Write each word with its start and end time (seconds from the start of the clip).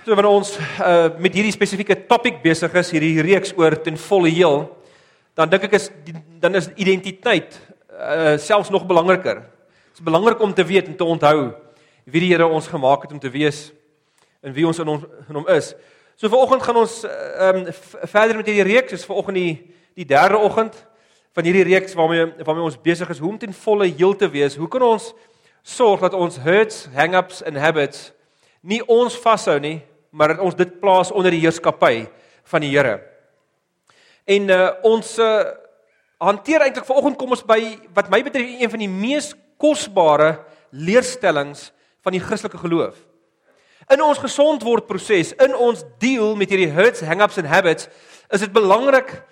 So 0.00 0.14
wanneer 0.16 0.32
ons 0.32 0.54
uh 0.80 1.10
met 1.20 1.34
hierdie 1.36 1.52
spesifieke 1.52 1.92
topik 2.08 2.38
besig 2.40 2.72
is, 2.80 2.90
hierdie 2.94 3.20
reeks 3.20 3.50
oor 3.52 3.74
ten 3.84 3.98
volle 4.00 4.30
heel, 4.32 4.62
dan 5.36 5.50
dink 5.52 5.66
ek 5.66 5.74
is 5.76 5.90
dan 6.40 6.56
is 6.56 6.70
identiteit 6.80 7.58
uh 7.92 8.38
selfs 8.40 8.70
nog 8.72 8.86
belangriker. 8.88 9.42
Dit 9.90 10.00
is 10.00 10.06
belangrik 10.06 10.40
om 10.40 10.54
te 10.56 10.64
weet 10.64 10.88
en 10.88 10.96
te 10.96 11.04
onthou 11.04 11.50
wie 12.08 12.22
die 12.24 12.30
Here 12.30 12.46
ons 12.48 12.70
gemaak 12.72 13.04
het 13.04 13.12
om 13.12 13.20
te 13.20 13.28
wees 13.28 13.74
en 14.40 14.54
wie 14.56 14.64
ons 14.66 14.80
in 14.80 14.88
hom 14.88 15.04
in 15.28 15.36
hom 15.36 15.50
is. 15.52 15.74
So 16.16 16.32
vanoggend 16.32 16.64
gaan 16.64 16.80
ons 16.80 17.02
ehm 17.04 17.60
um, 17.60 17.68
verder 18.14 18.40
met 18.40 18.48
hierdie 18.48 18.68
reeks. 18.70 18.94
Dis 18.94 19.04
vanoggend 19.04 19.36
die 19.36 19.52
die 20.00 20.08
derde 20.08 20.40
oggend 20.40 20.80
van 21.36 21.44
hierdie 21.44 21.66
reeks 21.68 21.92
waarmee 21.98 22.30
waarmee 22.40 22.70
ons 22.70 22.80
besig 22.80 23.12
is 23.12 23.20
hoe 23.20 23.34
om 23.34 23.38
ten 23.38 23.52
volle 23.52 23.90
heel 23.92 24.16
te 24.16 24.32
wees. 24.32 24.56
Hoe 24.56 24.68
kan 24.68 24.82
ons 24.82 25.12
sorg 25.60 26.00
dat 26.00 26.16
ons 26.16 26.40
hurts, 26.40 26.86
hang-ups 26.96 27.44
en 27.44 27.60
habits 27.60 28.08
nie 28.60 28.80
ons 28.88 29.16
vashou 29.16 29.56
nie, 29.60 29.80
maar 30.10 30.34
dat 30.34 30.44
ons 30.44 30.56
dit 30.58 30.80
plaas 30.80 31.10
onder 31.10 31.30
die 31.30 31.40
heerskappy 31.40 32.06
van 32.50 32.60
die 32.60 32.70
Here. 32.70 33.00
En 34.24 34.48
uh 34.50 34.70
ons 34.82 35.18
uh 35.18 35.44
hanteer 36.20 36.60
eintlik 36.60 36.84
vanoggend 36.84 37.16
kom 37.16 37.30
ons 37.32 37.44
by 37.48 37.78
wat 37.96 38.10
my 38.12 38.20
betref 38.22 38.60
een 38.60 38.70
van 38.70 38.82
die 38.82 38.90
mees 38.92 39.32
kosbare 39.56 40.42
leerstellings 40.70 41.70
van 42.04 42.12
die 42.12 42.20
Christelike 42.20 42.60
geloof. 42.60 42.98
In 43.90 44.02
ons 44.04 44.20
gesond 44.20 44.62
word 44.62 44.86
proses, 44.86 45.32
in 45.40 45.54
ons 45.56 45.82
deel 45.98 46.36
met 46.38 46.52
hierdie 46.52 46.70
hurts, 46.70 47.02
hang-ups 47.02 47.40
en 47.40 47.48
habits, 47.48 47.88
is 48.30 48.44
dit 48.44 48.52
belangrik 48.52 49.22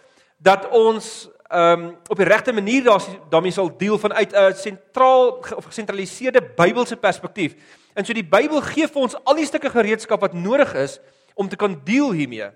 dat 0.42 0.68
ons 0.74 1.28
ehm 1.48 1.80
um, 1.80 1.84
op 2.12 2.18
die 2.20 2.26
regte 2.28 2.52
manier 2.52 2.84
daarmee 3.30 3.52
sal 3.52 3.70
deel 3.76 3.96
vanuit 3.98 4.32
'n 4.32 4.52
sentraal 4.52 5.28
of 5.56 5.64
gesentraliseerde 5.64 6.42
Bybelse 6.56 6.96
perspektief. 6.96 7.54
En 7.98 8.06
so 8.06 8.14
die 8.14 8.26
Bybel 8.26 8.62
gee 8.62 8.86
vir 8.86 9.02
ons 9.02 9.16
al 9.26 9.40
die 9.40 9.46
stukke 9.48 9.72
gereedskap 9.74 10.22
wat 10.22 10.36
nodig 10.38 10.70
is 10.78 11.00
om 11.34 11.48
te 11.50 11.58
kan 11.58 11.74
deel 11.86 12.12
hiermee. 12.14 12.52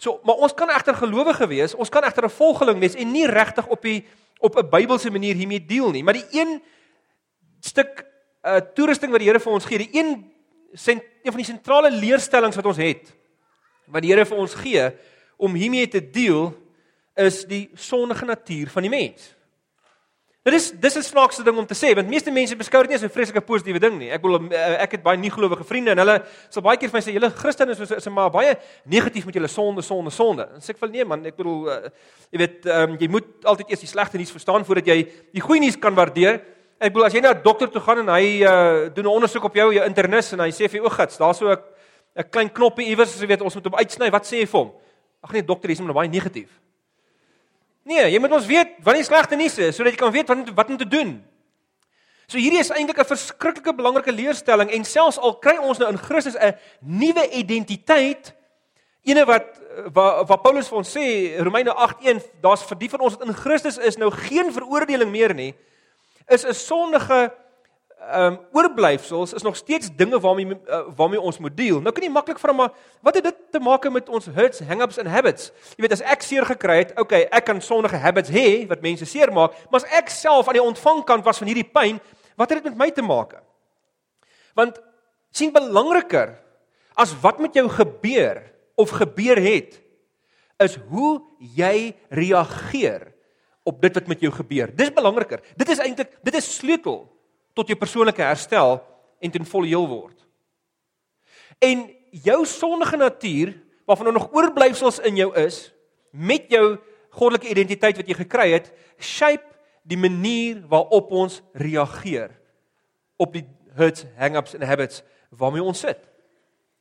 So, 0.00 0.16
maar 0.24 0.40
ons 0.42 0.54
kan 0.56 0.72
egter 0.72 0.96
gelowige 0.96 1.46
wees, 1.50 1.74
ons 1.76 1.92
kan 1.92 2.04
egter 2.08 2.24
'n 2.24 2.32
volgeling 2.32 2.80
wees 2.80 2.96
en 2.96 3.12
nie 3.12 3.26
regtig 3.26 3.66
op 3.68 3.82
die 3.82 4.04
op 4.40 4.56
'n 4.56 4.70
Bybelse 4.70 5.10
manier 5.10 5.34
hiermee 5.34 5.60
deel 5.60 5.90
nie. 5.90 6.02
Maar 6.02 6.14
die 6.14 6.40
een 6.40 6.62
stuk 7.60 8.06
uh 8.42 8.60
toerusting 8.74 9.12
wat 9.12 9.20
die 9.20 9.28
Here 9.28 9.40
vir 9.40 9.52
ons 9.52 9.64
gee, 9.64 9.78
die 9.78 9.92
een 9.92 10.32
sent, 10.72 11.02
een 11.22 11.32
van 11.32 11.42
die 11.42 11.52
sentrale 11.52 11.90
leerstellings 11.90 12.56
wat 12.56 12.66
ons 12.66 12.76
het 12.76 13.12
wat 13.86 14.02
die 14.02 14.10
Here 14.10 14.24
vir 14.24 14.38
ons 14.38 14.54
gee 14.54 14.90
om 15.36 15.54
hiermee 15.54 15.88
te 15.88 16.00
deel 16.00 16.52
is 17.14 17.44
die 17.44 17.70
sondige 17.74 18.24
natuur 18.24 18.70
van 18.70 18.82
die 18.82 18.90
mens. 18.90 19.34
Dit 20.42 20.54
is 20.54 20.72
dis 20.74 20.96
'n 20.96 21.02
snaakse 21.02 21.42
ding 21.44 21.56
om 21.56 21.66
te 21.66 21.74
sê 21.74 21.94
want 21.94 22.08
meeste 22.08 22.30
mense 22.30 22.56
beskou 22.56 22.80
dit 22.82 22.90
nie 22.90 22.96
as 22.96 23.04
'n 23.04 23.08
vreeslike 23.08 23.40
positiewe 23.46 23.78
ding 23.78 23.98
nie. 23.98 24.10
Ek 24.10 24.20
bedoel 24.20 24.50
eh, 24.50 24.82
ek 24.82 24.90
het 24.90 25.02
baie 25.02 25.16
nie 25.16 25.30
gelowige 25.30 25.64
vriende 25.64 25.90
en 25.90 25.98
hulle 25.98 26.24
sal 26.48 26.62
baie 26.62 26.76
keer 26.76 26.90
vir 26.90 26.98
my 26.98 27.00
sê 27.00 27.12
julle 27.14 27.30
Christene 27.30 27.70
is 27.70 27.90
is 27.90 28.08
maar 28.08 28.30
baie 28.30 28.58
negatief 28.84 29.24
met 29.24 29.34
julle 29.34 29.46
sonde, 29.46 29.82
sonde, 29.82 30.10
sonde. 30.10 30.48
En 30.54 30.60
sê 30.60 30.70
ek 30.70 30.78
vir 30.78 30.88
nee 30.90 31.04
man, 31.04 31.24
ek 31.26 31.36
bedoel 31.36 31.68
uh, 31.68 31.90
jy 32.32 32.38
weet 32.38 32.66
um, 32.66 32.96
jy 32.98 33.08
moet 33.08 33.24
altyd 33.44 33.70
eers 33.70 33.80
die 33.80 33.86
slegte 33.88 34.18
nuus 34.18 34.32
verstaan 34.32 34.64
voordat 34.64 34.86
jy 34.86 35.08
die 35.32 35.40
goeie 35.40 35.60
nuus 35.60 35.78
kan 35.78 35.94
waardeer. 35.94 36.42
Ek 36.80 36.92
bedoel 36.92 37.06
as 37.06 37.12
jy 37.12 37.20
na 37.20 37.34
'n 37.34 37.42
dokter 37.42 37.70
toe 37.70 37.80
gaan 37.80 37.98
en 37.98 38.08
hy 38.08 38.42
uh, 38.42 38.90
doen 38.94 39.04
'n 39.04 39.14
ondersoek 39.14 39.44
op 39.44 39.54
jou, 39.54 39.72
jou 39.72 39.86
internis 39.86 40.32
en 40.32 40.40
hy 40.40 40.50
sê 40.50 40.66
vir 40.68 40.82
jou 40.82 40.86
o, 40.86 40.90
gits, 40.90 41.18
daar's 41.18 41.38
so 41.38 41.52
'n 41.52 41.56
'n 42.18 42.30
klein 42.30 42.50
knoppie 42.50 42.88
iewers, 42.88 43.20
jy 43.20 43.28
weet 43.28 43.42
ons 43.42 43.54
moet 43.54 43.64
hom 43.64 43.78
uitsny. 43.78 44.10
Wat 44.10 44.26
sê 44.26 44.42
jy 44.42 44.46
vir 44.46 44.60
hom? 44.60 44.72
Ag 45.22 45.32
nee, 45.32 45.42
dokter, 45.42 45.70
hy's 45.70 45.78
nou 45.78 45.94
baie 45.94 46.08
negatief. 46.08 46.50
Nee, 47.82 48.10
jy 48.12 48.18
moet 48.22 48.32
ons 48.32 48.46
weet 48.46 48.76
wat 48.86 48.94
die 48.94 49.06
slegte 49.06 49.36
nuus 49.36 49.58
is 49.58 49.76
sodat 49.76 49.96
jy 49.96 49.98
kan 49.98 50.12
weet 50.14 50.28
wat 50.28 50.50
wat 50.54 50.70
om 50.70 50.78
te 50.78 50.88
doen. 50.88 51.16
So 52.30 52.38
hierdie 52.38 52.62
is 52.62 52.70
eintlik 52.70 52.98
'n 52.98 53.04
verskriklike 53.04 53.74
belangrike 53.74 54.12
leerstelling 54.12 54.70
en 54.70 54.84
selfs 54.84 55.18
al 55.18 55.34
kry 55.38 55.58
ons 55.58 55.78
nou 55.78 55.90
in 55.90 55.98
Christus 55.98 56.36
'n 56.36 56.54
nuwe 56.80 57.28
identiteit, 57.30 58.32
ene 59.04 59.24
wat 59.26 59.58
wat 59.92 60.28
wat 60.28 60.42
Paulus 60.42 60.68
vir 60.68 60.78
ons 60.78 60.96
sê 60.96 61.36
Romeine 61.42 61.74
8:1, 61.74 62.22
daar's 62.40 62.62
vir 62.62 62.78
die 62.78 62.88
van 62.88 63.00
ons 63.00 63.16
wat 63.16 63.28
in 63.28 63.34
Christus 63.34 63.78
is 63.78 63.96
nou 63.96 64.10
geen 64.10 64.52
veroordeling 64.52 65.10
meer 65.10 65.34
nie, 65.34 65.54
is 66.28 66.44
'n 66.44 66.54
sondige 66.54 67.32
ehm 68.10 68.32
um, 68.32 68.38
oorblyfsels 68.52 69.32
is 69.32 69.42
nog 69.42 69.56
steeds 69.56 69.90
dinge 69.96 70.20
waarmee 70.20 70.46
uh, 70.46 70.80
waarmee 70.96 71.20
ons 71.20 71.38
moet 71.38 71.56
deel. 71.56 71.80
Nou 71.80 71.92
kan 71.94 72.02
jy 72.02 72.10
maklik 72.10 72.38
vra 72.38 72.52
maar 72.52 72.72
wat 73.00 73.14
het 73.14 73.24
dit 73.24 73.36
te 73.50 73.60
maak 73.62 73.86
met 73.90 74.08
ons 74.08 74.26
hurts, 74.26 74.60
hang-ups 74.66 74.98
en 74.98 75.06
habits? 75.06 75.52
Jy 75.76 75.84
weet 75.86 75.94
as 75.94 76.02
ek 76.14 76.26
seer 76.26 76.46
gekry 76.46 76.80
het, 76.82 76.96
okay, 76.98 77.22
ek 77.30 77.46
kan 77.46 77.62
sondige 77.62 78.00
habits 78.02 78.32
hê 78.34 78.66
wat 78.68 78.82
mense 78.82 79.06
seer 79.06 79.30
maak, 79.32 79.54
maar 79.70 79.84
as 79.84 79.98
ek 80.00 80.10
self 80.10 80.48
aan 80.48 80.58
die 80.58 80.64
ontvangkant 80.64 81.24
was 81.24 81.38
van 81.38 81.52
hierdie 81.52 81.68
pyn, 81.68 82.00
wat 82.36 82.50
het 82.50 82.62
dit 82.62 82.72
met 82.72 82.80
my 82.80 82.90
te 82.90 83.06
maak? 83.06 83.38
Want 84.58 84.82
sien 85.30 85.54
belangriker 85.54 86.34
as 86.98 87.14
wat 87.22 87.38
met 87.40 87.54
jou 87.54 87.68
gebeur 87.70 88.42
of 88.76 88.98
gebeur 88.98 89.38
het 89.40 89.78
is 90.62 90.76
hoe 90.90 91.22
jy 91.38 91.94
reageer 92.10 93.12
op 93.62 93.80
dit 93.82 93.94
wat 93.94 94.10
met 94.10 94.20
jou 94.20 94.32
gebeur. 94.34 94.70
Dis 94.74 94.90
belangriker. 94.94 95.40
Dit 95.56 95.70
is 95.70 95.80
eintlik 95.82 96.18
dit 96.22 96.34
is 96.34 96.54
sleutel 96.58 97.04
tot 97.54 97.68
jou 97.68 97.78
persoonlike 97.78 98.22
herstel 98.22 98.80
en 99.20 99.30
ten 99.30 99.46
volle 99.46 99.70
heel 99.70 99.86
word. 99.88 100.16
En 101.62 101.84
jou 102.10 102.46
sondige 102.46 102.96
natuur 102.96 103.54
waarvan 103.86 104.06
er 104.06 104.12
nog 104.12 104.32
oorblyfsels 104.32 104.98
in 104.98 105.16
jou 105.16 105.30
is 105.36 105.72
met 106.10 106.48
jou 106.48 106.78
goddelike 107.12 107.48
identiteit 107.48 107.96
wat 107.96 108.08
jy 108.08 108.16
gekry 108.16 108.48
het, 108.54 108.70
shape 108.98 109.44
die 109.82 109.98
manier 109.98 110.62
waarop 110.70 111.10
ons 111.12 111.40
reageer 111.52 112.30
op 113.20 113.34
die 113.34 113.44
hurts, 113.76 114.06
hang-ups 114.16 114.54
en 114.56 114.66
habits 114.66 115.02
waarmee 115.30 115.64
ons 115.64 115.80
sit. 115.80 115.98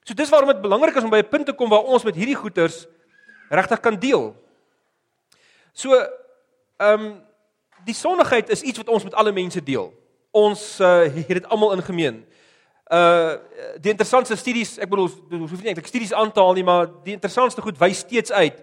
So 0.06 0.18
dis 0.18 0.30
waarom 0.30 0.50
dit 0.52 0.62
belangrik 0.64 0.96
is 0.98 1.04
om 1.04 1.14
by 1.14 1.22
'n 1.22 1.30
punt 1.30 1.46
te 1.46 1.54
kom 1.54 1.70
waar 1.70 1.84
ons 1.84 2.04
met 2.04 2.16
hierdie 2.16 2.36
goeters 2.36 2.88
regtig 3.50 3.80
kan 3.80 4.00
deel. 4.00 4.36
So 5.74 5.94
ehm 5.96 7.02
um, 7.02 7.22
die 7.86 7.94
sondigheid 7.94 8.50
is 8.50 8.62
iets 8.62 8.78
wat 8.78 8.90
ons 8.90 9.04
met 9.04 9.14
alle 9.14 9.32
mense 9.32 9.64
deel 9.64 9.94
ons 10.32 10.80
uh, 10.80 11.02
het 11.04 11.28
dit 11.28 11.48
almal 11.48 11.74
in 11.74 11.84
gemeen. 11.84 12.26
Uh 12.92 13.38
die 13.82 13.92
interessantste 13.92 14.36
studies, 14.36 14.78
ek 14.78 14.90
bedoel 14.90 15.10
hoef 15.40 15.62
nie 15.62 15.72
eintlik 15.72 15.88
studies 15.88 16.14
aan 16.14 16.32
te 16.32 16.42
haal 16.44 16.54
nie, 16.54 16.64
maar 16.64 16.90
die 17.06 17.16
interessantste 17.16 17.64
goed 17.64 17.80
wys 17.80 18.04
steeds 18.04 18.32
uit. 18.32 18.58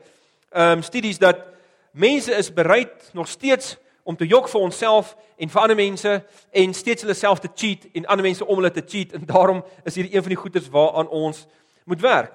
Ehm 0.52 0.78
um, 0.78 0.82
studies 0.82 1.18
dat 1.18 1.44
mense 1.92 2.32
is 2.32 2.52
bereid 2.52 3.10
nog 3.12 3.28
steeds 3.28 3.76
om 4.02 4.16
te 4.16 4.26
jok 4.26 4.48
vir 4.48 4.60
onsself 4.60 5.16
en 5.36 5.48
vir 5.48 5.60
ander 5.60 5.76
mense 5.76 6.12
en 6.50 6.74
steeds 6.74 7.04
hulle 7.04 7.14
self 7.14 7.40
te 7.44 7.50
cheat 7.54 7.88
en 7.92 8.06
ander 8.06 8.24
mense 8.24 8.46
om 8.46 8.56
hulle 8.60 8.70
te 8.72 8.84
cheat 8.86 9.12
en 9.12 9.26
daarom 9.28 9.64
is 9.84 9.94
hierdie 9.94 10.14
een 10.14 10.24
van 10.24 10.32
die 10.32 10.40
goeders 10.40 10.68
waaraan 10.72 11.08
ons 11.08 11.46
moet 11.84 12.00
werk. 12.00 12.32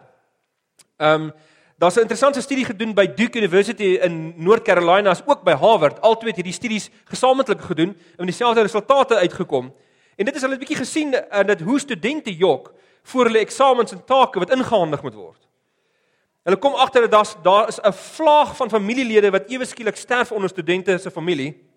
Ehm 0.98 1.30
um, 1.30 1.34
Daar's 1.78 1.96
'n 1.96 2.00
interessante 2.00 2.42
studie 2.42 2.66
gedoen 2.66 2.94
by 2.94 3.14
Duke 3.14 3.38
University 3.38 3.98
in 4.02 4.34
North 4.38 4.62
Carolina 4.62 5.10
as 5.10 5.22
ook 5.26 5.44
by 5.44 5.52
Harvard. 5.52 6.02
Albei 6.02 6.32
hierdie 6.36 6.54
studies 6.54 6.90
gesamentlik 7.06 7.62
gedoen 7.62 7.98
en 8.18 8.26
dieselfde 8.26 8.62
resultate 8.62 9.16
uitgekom. 9.16 9.74
En 10.16 10.26
dit 10.26 10.36
is 10.36 10.42
hulle 10.42 10.56
'n 10.56 10.60
bietjie 10.60 10.78
gesien 10.78 11.14
in 11.32 11.48
dit 11.48 11.62
hoe 11.62 11.80
studente 11.80 12.36
jok 12.36 12.74
voor 13.04 13.26
hulle 13.26 13.40
eksamens 13.40 13.92
en 13.92 14.06
take 14.06 14.40
wat 14.40 14.52
ingehandig 14.52 15.02
moet 15.02 15.14
word. 15.14 15.48
Hulle 16.44 16.58
kom 16.58 16.74
agter 16.74 17.02
dat 17.02 17.12
daar's 17.12 17.36
daar 17.44 17.68
is 17.68 17.80
'n 17.82 17.94
vlaag 17.94 18.56
van 18.56 18.70
familielede 18.70 19.32
wat 19.32 19.50
ewe 19.50 19.66
skielik 19.66 19.96
sterf 19.96 20.32
onder 20.32 20.50
studente 20.50 20.98
se 20.98 21.12
familie. 21.12 21.70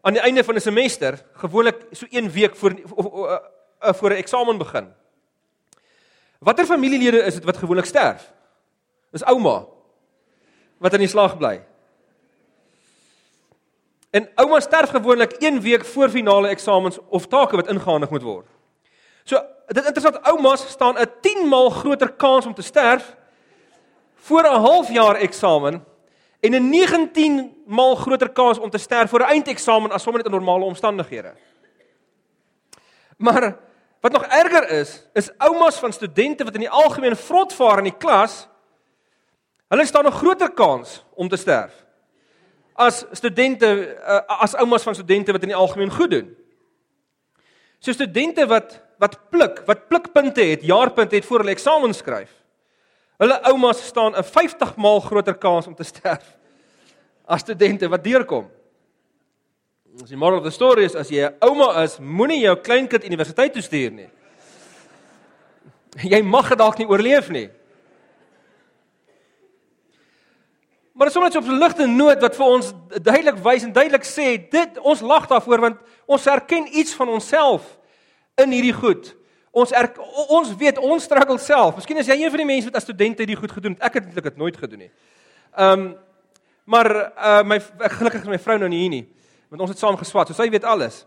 Aan 0.00 0.12
die 0.12 0.22
einde 0.22 0.44
van 0.44 0.54
'n 0.54 0.60
semester, 0.60 1.24
gewoonlik 1.32 1.86
so 1.90 2.06
1 2.10 2.30
week 2.30 2.56
voor 2.56 2.72
of, 2.84 2.92
of, 2.92 3.06
of, 3.06 3.40
of 3.80 3.96
voor 3.96 4.10
'n 4.10 4.16
eksamen 4.16 4.58
begin. 4.58 4.92
Watter 6.38 6.66
familielede 6.66 7.18
is 7.18 7.34
dit 7.34 7.44
wat 7.44 7.56
gewoonlik 7.56 7.84
sterf? 7.84 8.33
Dis 9.14 9.24
ouma 9.30 9.62
wat 10.82 10.96
in 10.96 11.04
die 11.04 11.08
slag 11.08 11.36
bly. 11.38 11.60
En 14.14 14.26
ouma 14.42 14.60
sterf 14.60 14.90
gewoonlik 14.90 15.38
1 15.42 15.60
week 15.62 15.84
voor 15.84 16.10
finale 16.10 16.50
eksamens 16.50 16.98
of 17.08 17.26
take 17.30 17.56
wat 17.56 17.70
ingehandig 17.70 18.10
moet 18.10 18.22
word. 18.22 18.46
So, 19.24 19.38
dit 19.70 19.86
interessant 19.86 20.18
oumas 20.26 20.66
staan 20.68 20.98
'n 20.98 21.10
10 21.20 21.48
maal 21.48 21.70
groter 21.70 22.12
kans 22.12 22.46
om 22.46 22.54
te 22.54 22.62
sterf 22.62 23.16
voor 24.14 24.42
'n 24.42 24.60
halfjaar 24.60 25.16
eksamen 25.16 25.84
en 26.40 26.54
'n 26.54 26.68
19 26.68 27.62
maal 27.66 27.94
groter 27.94 28.28
kans 28.28 28.58
om 28.58 28.70
te 28.70 28.78
sterf 28.78 29.10
voor 29.10 29.20
'n 29.20 29.30
eindeksamen 29.30 29.90
as 29.90 30.02
sommer 30.02 30.22
net 30.22 30.32
in 30.32 30.38
normale 30.38 30.64
omstandighede. 30.64 31.34
Maar 33.16 33.56
wat 34.00 34.12
nog 34.12 34.24
erger 34.24 34.68
is, 34.68 35.06
is 35.12 35.38
oumas 35.38 35.76
van 35.76 35.92
studente 35.92 36.44
wat 36.44 36.54
in 36.54 36.60
die 36.60 36.70
algemeen 36.70 37.16
vrot 37.16 37.52
vaar 37.52 37.78
in 37.78 37.84
die 37.84 37.96
klas 37.96 38.48
Hulle 39.68 39.86
staan 39.86 40.06
'n 40.06 40.12
groter 40.12 40.50
kans 40.50 41.04
om 41.14 41.28
te 41.28 41.36
sterf 41.36 41.84
as 42.74 43.04
studente 43.14 43.96
uh, 44.02 44.42
as 44.42 44.54
oumas 44.54 44.82
van 44.82 44.94
studente 44.94 45.32
wat 45.32 45.42
in 45.42 45.52
die 45.52 45.58
algemeen 45.58 45.90
goed 45.90 46.10
doen. 46.10 46.36
So 47.78 47.92
studente 47.92 48.46
wat 48.46 48.80
wat 48.98 49.18
pluk, 49.30 49.62
wat 49.66 49.88
plukpunte 49.88 50.42
het, 50.42 50.62
jaarpunte 50.62 51.16
het 51.16 51.24
voor 51.26 51.42
hulle 51.42 51.50
eksamen 51.50 51.94
skryf. 51.94 52.30
Hulle 53.18 53.40
oumas 53.50 53.82
staan 53.86 54.14
'n 54.16 54.24
50 54.24 54.76
maal 54.76 55.00
groter 55.00 55.34
kans 55.34 55.66
om 55.66 55.74
te 55.74 55.82
sterf 55.82 56.38
as 57.26 57.40
studente 57.40 57.88
wat 57.88 58.04
deurkom. 58.04 58.50
As 60.02 60.08
die 60.08 60.16
moral 60.16 60.38
of 60.38 60.44
the 60.44 60.50
story 60.50 60.84
is 60.84 60.94
as 60.94 61.08
jy 61.08 61.26
'n 61.26 61.36
ouma 61.40 61.82
is, 61.82 61.98
moenie 61.98 62.40
jou 62.40 62.56
kleinkind 62.56 63.04
universiteit 63.04 63.52
toe 63.52 63.62
stuur 63.62 63.90
nie. 63.90 64.10
Jy 66.12 66.22
mag 66.22 66.48
dit 66.48 66.58
dalk 66.58 66.78
nie 66.78 66.88
oorleef 66.88 67.28
nie. 67.30 67.50
Maar 71.04 71.12
dit 71.12 71.22
is 71.22 71.32
sommer 71.32 71.52
op 71.52 71.58
'n 71.58 71.64
ligte 71.64 71.86
noot 71.86 72.20
wat 72.20 72.36
vir 72.36 72.46
ons 72.46 72.72
duidelik 73.02 73.36
wys 73.36 73.62
en 73.62 73.72
duidelik 73.72 74.04
sê, 74.04 74.48
dit 74.50 74.78
ons 74.78 75.00
lag 75.00 75.26
daarvoor 75.26 75.60
want 75.60 75.76
ons 76.06 76.26
erken 76.26 76.78
iets 76.78 76.94
van 76.94 77.08
onsself 77.08 77.78
in 78.34 78.50
hierdie 78.50 78.72
goed. 78.72 79.16
Ons 79.50 79.72
er, 79.72 79.92
ons 80.28 80.56
weet 80.56 80.78
ons 80.78 81.02
struggle 81.02 81.38
self. 81.38 81.74
Miskien 81.74 81.96
is 81.96 82.06
jy 82.06 82.14
een 82.14 82.30
van 82.30 82.36
die 82.38 82.46
mense 82.46 82.64
wat 82.64 82.76
as 82.76 82.82
student 82.82 83.18
hierdie 83.18 83.36
goed 83.36 83.52
gedoen 83.52 83.72
het. 83.72 83.82
Ek 83.82 83.94
het 83.94 84.22
dit 84.22 84.36
nooit 84.36 84.56
gedoen 84.56 84.78
nie. 84.78 84.90
Ehm 85.56 85.80
um, 85.80 85.96
maar 86.64 87.12
uh 87.16 87.42
my 87.42 87.60
gelukkig 87.78 88.20
is 88.20 88.28
my 88.28 88.38
vrou 88.38 88.58
nou 88.58 88.68
nie 88.68 88.80
hier 88.80 88.90
nie. 88.90 89.08
Want 89.48 89.60
ons 89.60 89.70
het 89.70 89.78
saam 89.78 89.96
geswat, 89.96 90.26
so 90.26 90.32
sy 90.34 90.48
weet 90.50 90.64
alles. 90.64 91.06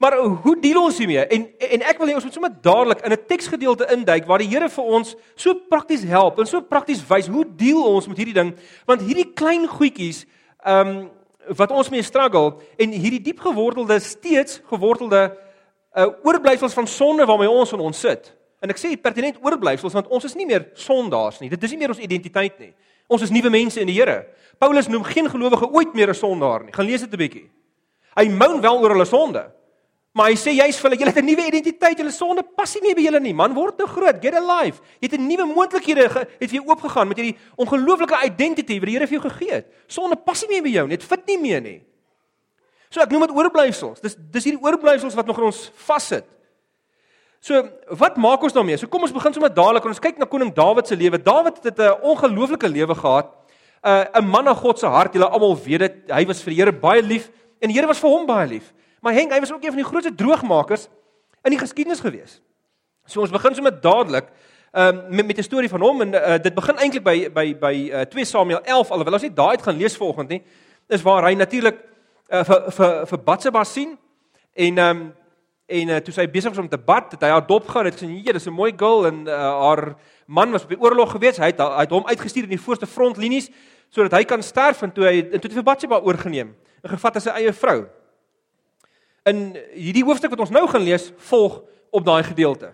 Maar 0.00 0.16
hoe 0.16 0.56
deel 0.60 0.82
ons 0.82 0.98
hiermee? 0.98 1.26
En 1.26 1.42
en 1.58 1.82
ek 1.84 1.98
wil 2.00 2.08
hê 2.08 2.14
ons 2.16 2.24
moet 2.24 2.32
sommer 2.32 2.52
dadelik 2.64 3.02
in 3.04 3.12
'n 3.12 3.26
teksgedeelte 3.28 3.88
induik 3.92 4.24
waar 4.24 4.40
die 4.40 4.48
Here 4.48 4.68
vir 4.68 4.84
ons 4.84 5.14
so 5.36 5.54
prakties 5.54 6.02
help 6.02 6.38
en 6.38 6.46
so 6.46 6.60
prakties 6.60 7.04
wys 7.08 7.26
hoe 7.26 7.44
deel 7.56 7.84
ons 7.84 8.08
met 8.08 8.16
hierdie 8.16 8.34
ding? 8.34 8.56
Want 8.86 9.00
hierdie 9.00 9.32
klein 9.34 9.68
goedjies, 9.68 10.24
ehm 10.64 10.88
um, 10.88 11.10
wat 11.56 11.70
ons 11.70 11.90
mee 11.90 12.02
struggle 12.02 12.56
en 12.78 12.90
hierdie 12.90 13.20
diep 13.20 13.40
gewortelde 13.40 14.00
steeds 14.00 14.62
gewortelde 14.70 15.36
uh 15.96 16.06
oorblyfsels 16.22 16.72
van 16.72 16.86
sonde 16.86 17.26
waarmee 17.26 17.50
ons 17.50 17.72
in 17.72 17.80
ons 17.80 18.00
sit. 18.00 18.36
En 18.60 18.70
ek 18.70 18.78
sê 18.78 18.96
pertinent 18.96 19.36
oorblyfsels 19.42 19.92
want 19.92 20.08
ons 20.08 20.24
is 20.24 20.34
nie 20.34 20.46
meer 20.46 20.70
sondaars 20.74 21.40
nie. 21.40 21.48
Dit 21.48 21.62
is 21.62 21.70
nie 21.70 21.78
meer 21.78 21.88
ons 21.88 21.98
identiteit 21.98 22.58
nie. 22.58 22.72
Ons 23.06 23.22
is 23.22 23.30
nuwe 23.30 23.50
mense 23.50 23.80
in 23.80 23.86
die 23.86 24.00
Here. 24.00 24.26
Paulus 24.58 24.88
noem 24.88 25.04
geen 25.04 25.28
gelowige 25.28 25.68
ooit 25.68 25.94
meer 25.94 26.08
'n 26.08 26.14
sondaar 26.14 26.64
nie. 26.64 26.72
Gaan 26.72 26.86
lees 26.86 27.00
dit 27.00 27.12
'n 27.12 27.16
bietjie. 27.16 27.50
Hy 28.16 28.28
moan 28.28 28.60
wel 28.60 28.80
oor 28.80 28.90
hulle 28.90 29.04
sonde. 29.04 29.59
Maar 30.12 30.32
hy 30.32 30.38
sê 30.40 30.52
jy's 30.56 30.78
vir 30.80 30.90
hulle, 30.90 30.98
julle 30.98 31.12
het 31.12 31.22
'n 31.22 31.26
nuwe 31.26 31.46
identiteit, 31.46 31.98
julle 31.98 32.10
sonde 32.10 32.42
pas 32.42 32.74
nie 32.74 32.82
meer 32.82 32.96
by 32.96 33.02
julle 33.02 33.20
nie. 33.20 33.32
Man 33.32 33.54
word 33.54 33.78
nou 33.78 33.86
groot, 33.86 34.20
get 34.20 34.34
alive. 34.34 34.80
Jy 35.00 35.08
het 35.08 35.20
'n 35.20 35.26
nuwe 35.26 35.46
moontlikhede 35.46 36.08
het 36.10 36.50
vir 36.50 36.58
jou 36.58 36.66
oopgegaan 36.66 37.08
met 37.08 37.16
hierdie 37.16 37.38
ongelooflike 37.56 38.16
identity 38.24 38.80
wat 38.80 38.86
die 38.86 38.96
Here 38.98 39.06
vir 39.06 39.20
jou 39.20 39.30
gegee 39.30 39.52
het. 39.52 39.66
Sonde 39.86 40.16
pas 40.16 40.42
nie 40.42 40.48
meer 40.48 40.62
by 40.62 40.70
jou 40.70 40.86
nie, 40.88 40.96
dit 40.96 41.06
fit 41.06 41.26
nie 41.26 41.38
meer 41.38 41.60
nie. 41.60 41.82
So 42.90 43.00
ek 43.00 43.10
noem 43.10 43.28
dit 43.28 43.36
oorblyfsels. 43.36 44.00
Dis 44.00 44.16
dis 44.18 44.44
hierdie 44.44 44.62
oorblyfsels 44.62 45.14
wat 45.14 45.26
nog 45.26 45.38
in 45.38 45.44
ons 45.44 45.70
vassit. 45.86 46.24
So, 47.40 47.62
wat 47.96 48.18
maak 48.20 48.42
ons 48.42 48.52
daarmee? 48.52 48.76
So 48.76 48.86
kom 48.86 49.06
ons 49.06 49.14
begin 49.16 49.32
sommer 49.32 49.48
dadelik 49.48 49.86
en 49.86 49.94
ons 49.94 50.02
kyk 50.02 50.18
na 50.20 50.26
koning 50.28 50.50
Dawid 50.52 50.90
se 50.90 50.96
lewe. 50.96 51.16
Dawid 51.16 51.62
het 51.64 51.78
'n 51.78 52.02
ongelooflike 52.02 52.68
lewe 52.68 52.94
gehad. 52.94 53.30
'n 53.84 53.88
uh, 53.88 54.04
'n 54.20 54.28
man 54.28 54.44
na 54.44 54.54
God 54.54 54.78
se 54.78 54.86
hart. 54.86 55.14
Julle 55.14 55.30
almal 55.30 55.56
weet 55.56 55.78
dit. 55.78 55.94
Hy 56.10 56.26
was 56.26 56.42
vir 56.42 56.50
die 56.52 56.60
Here 56.60 56.72
baie 56.72 57.02
lief 57.02 57.30
en 57.62 57.68
die 57.68 57.76
Here 57.76 57.86
was 57.86 57.98
vir 57.98 58.10
hom 58.10 58.26
baie 58.26 58.46
lief. 58.46 58.74
Maar 59.00 59.12
Henk, 59.16 59.32
hy 59.32 59.40
was 59.40 59.52
ook 59.52 59.62
een 59.64 59.74
van 59.74 59.82
die 59.82 59.88
grootste 59.88 60.14
droogmakers 60.14 60.88
in 61.42 61.54
die 61.54 61.60
geskiedenis 61.60 62.00
gewees. 62.00 62.40
So 63.08 63.20
ons 63.20 63.32
begin 63.32 63.54
sommer 63.56 63.74
dadelik 63.80 64.28
um, 64.72 65.02
met 65.08 65.26
met 65.26 65.38
'n 65.38 65.42
storie 65.42 65.68
van 65.68 65.80
hom 65.80 66.00
en 66.00 66.14
uh, 66.14 66.38
dit 66.38 66.54
begin 66.54 66.76
eintlik 66.76 67.02
by 67.02 67.30
by 67.32 67.46
by 67.58 67.74
uh, 67.92 68.00
2 68.00 68.24
Samuel 68.24 68.60
11 68.62 68.90
alhoewel 68.90 69.12
ons 69.12 69.22
nie 69.22 69.34
daai 69.34 69.56
uit 69.56 69.62
gaan 69.62 69.76
lees 69.76 69.96
vanoggend 69.96 70.28
nie. 70.28 70.42
Is 70.88 71.02
waar 71.02 71.24
hy 71.24 71.34
natuurlik 71.34 71.78
uh, 72.28 72.44
vir 72.44 72.70
vir 72.70 73.06
vir 73.06 73.18
Batsheba 73.24 73.64
sien 73.64 73.98
en 74.54 74.78
ehm 74.78 74.96
um, 74.96 75.12
en 75.70 75.88
uh, 75.88 75.96
toe 75.96 76.10
sy 76.10 76.24
besig 76.26 76.50
was 76.50 76.58
om 76.58 76.68
te 76.68 76.78
bad, 76.78 77.12
het 77.12 77.22
hy 77.22 77.28
haar 77.30 77.46
dop 77.46 77.68
gehad. 77.68 77.84
Hy 77.84 77.90
het 77.90 78.00
gesê, 78.00 78.06
"Nee, 78.06 78.32
dis 78.32 78.46
'n 78.46 78.52
mooi 78.52 78.72
girl 78.76 79.06
en 79.06 79.26
uh, 79.26 79.34
haar 79.34 79.94
man 80.26 80.50
was 80.50 80.62
op 80.62 80.68
die 80.68 80.80
oorlog 80.80 81.10
gewees. 81.10 81.36
Hy 81.36 81.44
het 81.44 81.58
hy 81.58 81.80
het 81.80 81.90
hom 81.90 82.06
uitgestuur 82.06 82.42
in 82.42 82.56
die 82.56 82.60
voorste 82.60 82.86
frontlinies 82.86 83.50
sodat 83.88 84.12
hy 84.12 84.24
kan 84.24 84.42
sterf 84.42 84.82
en 84.82 84.92
toe 84.92 85.04
hy 85.04 85.18
en 85.32 85.40
toe 85.40 85.50
het 85.50 85.58
vir 85.58 85.62
Batsheba 85.62 86.00
oorgeneem 86.00 86.54
en 86.82 86.90
gevat 86.90 87.16
as 87.16 87.22
sy 87.22 87.30
eie 87.30 87.52
vrou 87.52 87.86
in 89.30 89.40
hierdie 89.74 90.04
hoofstuk 90.04 90.34
wat 90.34 90.42
ons 90.46 90.52
nou 90.54 90.66
gaan 90.68 90.84
lees, 90.84 91.10
volg 91.30 91.60
op 91.94 92.04
daai 92.06 92.22
gedeelte. 92.26 92.72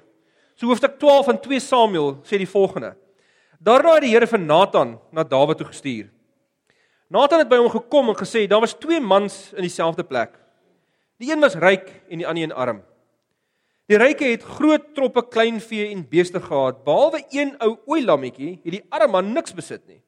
So 0.56 0.70
hoofstuk 0.70 0.98
12 1.00 1.30
van 1.30 1.40
2 1.44 1.60
Samuel 1.60 2.14
sê 2.24 2.40
die 2.40 2.48
volgende: 2.48 2.94
Daarna 3.60 3.96
het 3.96 4.06
die 4.06 4.12
Here 4.14 4.28
vir 4.28 4.40
Nathan 4.42 4.96
na 5.12 5.24
Dawid 5.24 5.60
toe 5.60 5.68
gestuur. 5.68 6.10
Nathan 7.12 7.44
het 7.44 7.50
by 7.50 7.60
hom 7.60 7.70
gekom 7.70 8.10
en 8.10 8.18
gesê 8.18 8.46
daar 8.50 8.64
was 8.64 8.74
twee 8.74 9.00
mans 9.00 9.52
in 9.54 9.62
dieselfde 9.62 10.04
plek. 10.04 10.34
Die 11.22 11.30
een 11.30 11.40
was 11.40 11.56
ryk 11.56 11.88
en 12.10 12.20
die 12.20 12.26
ander 12.26 12.42
een 12.42 12.52
arm. 12.52 12.82
Die 13.86 13.98
ryke 14.00 14.26
het 14.26 14.42
groot 14.42 14.88
troppe 14.96 15.22
kleinvee 15.30 15.92
en 15.92 16.02
beeste 16.10 16.40
gehad, 16.42 16.82
behalwe 16.84 17.22
een 17.30 17.54
ou 17.62 17.76
ooi 17.86 18.02
lammetjie, 18.04 18.56
het 18.64 18.74
die 18.74 18.82
arme 18.90 19.12
man 19.14 19.30
niks 19.32 19.54
besit 19.54 19.84
nie. 19.86 20.00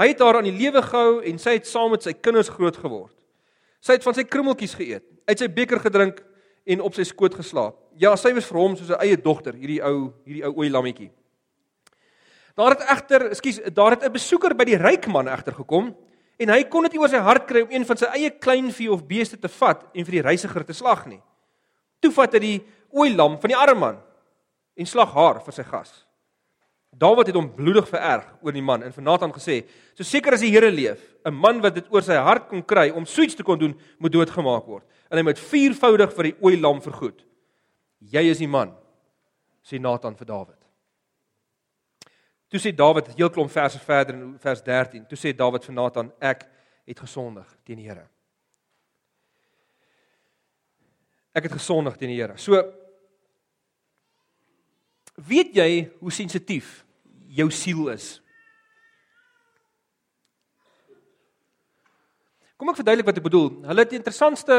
Hy 0.00 0.14
het 0.14 0.22
haar 0.24 0.38
aan 0.38 0.48
die 0.48 0.56
lewe 0.56 0.80
gehou 0.82 1.18
en 1.28 1.38
sy 1.38 1.58
het 1.58 1.68
saam 1.68 1.92
met 1.92 2.06
sy 2.06 2.14
kinders 2.16 2.48
groot 2.48 2.76
geword. 2.80 3.12
Sy 3.80 3.96
het 3.96 4.04
van 4.04 4.16
sy 4.16 4.24
krummeltjies 4.28 4.74
geëet, 4.76 5.06
uit 5.28 5.38
sy 5.38 5.48
beker 5.48 5.80
gedrink 5.80 6.20
en 6.68 6.82
op 6.84 6.96
sy 6.96 7.06
skoot 7.08 7.34
geslaap. 7.34 7.78
Ja, 8.00 8.12
sy 8.16 8.32
was 8.36 8.48
vir 8.48 8.58
hom 8.60 8.76
soos 8.76 8.90
'n 8.90 9.00
eie 9.00 9.16
dogter, 9.16 9.54
hierdie 9.54 9.82
ou, 9.82 10.12
hierdie 10.24 10.44
ou 10.44 10.52
ooi 10.60 10.70
lammetjie. 10.70 11.10
Daar 12.56 12.74
het 12.76 12.84
egter, 12.92 13.30
ekskuus, 13.30 13.60
daar 13.72 13.90
het 13.92 14.04
'n 14.04 14.12
besoeker 14.12 14.54
by 14.54 14.64
die 14.64 14.76
ryk 14.76 15.06
man 15.08 15.28
egter 15.28 15.54
gekom 15.54 15.96
en 16.38 16.48
hy 16.48 16.64
kon 16.64 16.82
dit 16.82 16.92
nie 16.92 17.00
oor 17.00 17.08
sy 17.08 17.16
hart 17.18 17.46
kry 17.46 17.62
om 17.62 17.70
een 17.70 17.84
van 17.84 17.96
sy 17.96 18.06
eie 18.06 18.30
kleinvee 18.30 18.92
of 18.92 19.06
beeste 19.06 19.38
te 19.38 19.48
vat 19.48 19.84
en 19.94 20.04
vir 20.04 20.12
die 20.12 20.22
reisiger 20.22 20.64
te 20.64 20.72
slag 20.72 21.06
nie. 21.06 21.22
Toe 22.00 22.12
vat 22.12 22.32
hy 22.32 22.38
die 22.38 22.66
ooi 22.92 23.14
lam 23.14 23.38
van 23.38 23.48
die 23.48 23.56
arme 23.56 23.80
man 23.80 24.02
en 24.76 24.86
slag 24.86 25.12
haar 25.14 25.40
vir 25.40 25.52
sy 25.52 25.62
gas. 25.62 26.06
Dawid 26.90 27.30
het 27.30 27.36
hom 27.38 27.48
bloedig 27.54 27.86
vererg 27.88 28.26
oor 28.42 28.52
die 28.52 28.64
man 28.64 28.82
en 28.82 28.92
vir 28.92 29.04
Nathan 29.04 29.32
gesê: 29.32 29.62
"So 29.94 30.04
seker 30.04 30.34
as 30.34 30.40
die 30.40 30.50
Here 30.50 30.70
leef, 30.70 31.00
'n 31.24 31.34
man 31.34 31.60
wat 31.60 31.74
dit 31.74 31.86
oor 31.90 32.02
sy 32.02 32.14
hart 32.14 32.48
kon 32.48 32.62
kry 32.62 32.90
om 32.90 33.06
suits 33.06 33.34
te 33.34 33.42
kon 33.42 33.58
doen, 33.58 33.78
moet 33.98 34.12
doodgemaak 34.12 34.66
word 34.66 34.84
en 35.10 35.18
hy 35.18 35.22
moet 35.22 35.38
viervoudig 35.38 36.12
vir 36.12 36.22
die 36.24 36.36
ooi 36.42 36.60
lam 36.60 36.80
vergoed. 36.80 37.24
Jy 38.00 38.30
is 38.30 38.38
die 38.38 38.48
man," 38.48 38.74
sê 39.62 39.80
Nathan 39.80 40.16
vir 40.16 40.26
Dawid. 40.26 40.60
Toe 42.50 42.58
sê 42.58 42.74
Dawid 42.74 43.14
heel 43.14 43.30
klomp 43.30 43.50
verse 43.50 43.78
verder 43.78 44.14
in 44.14 44.38
vers 44.38 44.62
13. 44.62 45.06
Toe 45.06 45.16
sê 45.16 45.36
Dawid 45.36 45.64
vir 45.64 45.74
Nathan: 45.74 46.12
"Ek 46.20 46.46
het 46.86 46.98
gesondig 46.98 47.46
teen 47.64 47.76
die 47.76 47.88
Here." 47.88 48.08
Ek 51.32 51.44
het 51.44 51.52
gesondig 51.52 51.96
teen 51.96 52.08
die 52.08 52.16
Here. 52.16 52.36
So 52.36 52.72
Weet 55.26 55.54
jy 55.56 55.70
hoe 56.00 56.12
sensitief 56.12 56.80
jou 57.28 57.48
siel 57.52 57.90
is? 57.92 58.20
Kom 62.60 62.70
ek 62.72 62.78
verduidelik 62.80 63.08
wat 63.08 63.18
ek 63.20 63.24
bedoel. 63.24 63.48
Hulle 63.68 63.84
het 63.84 63.92
die 63.92 64.00
interessantste 64.00 64.56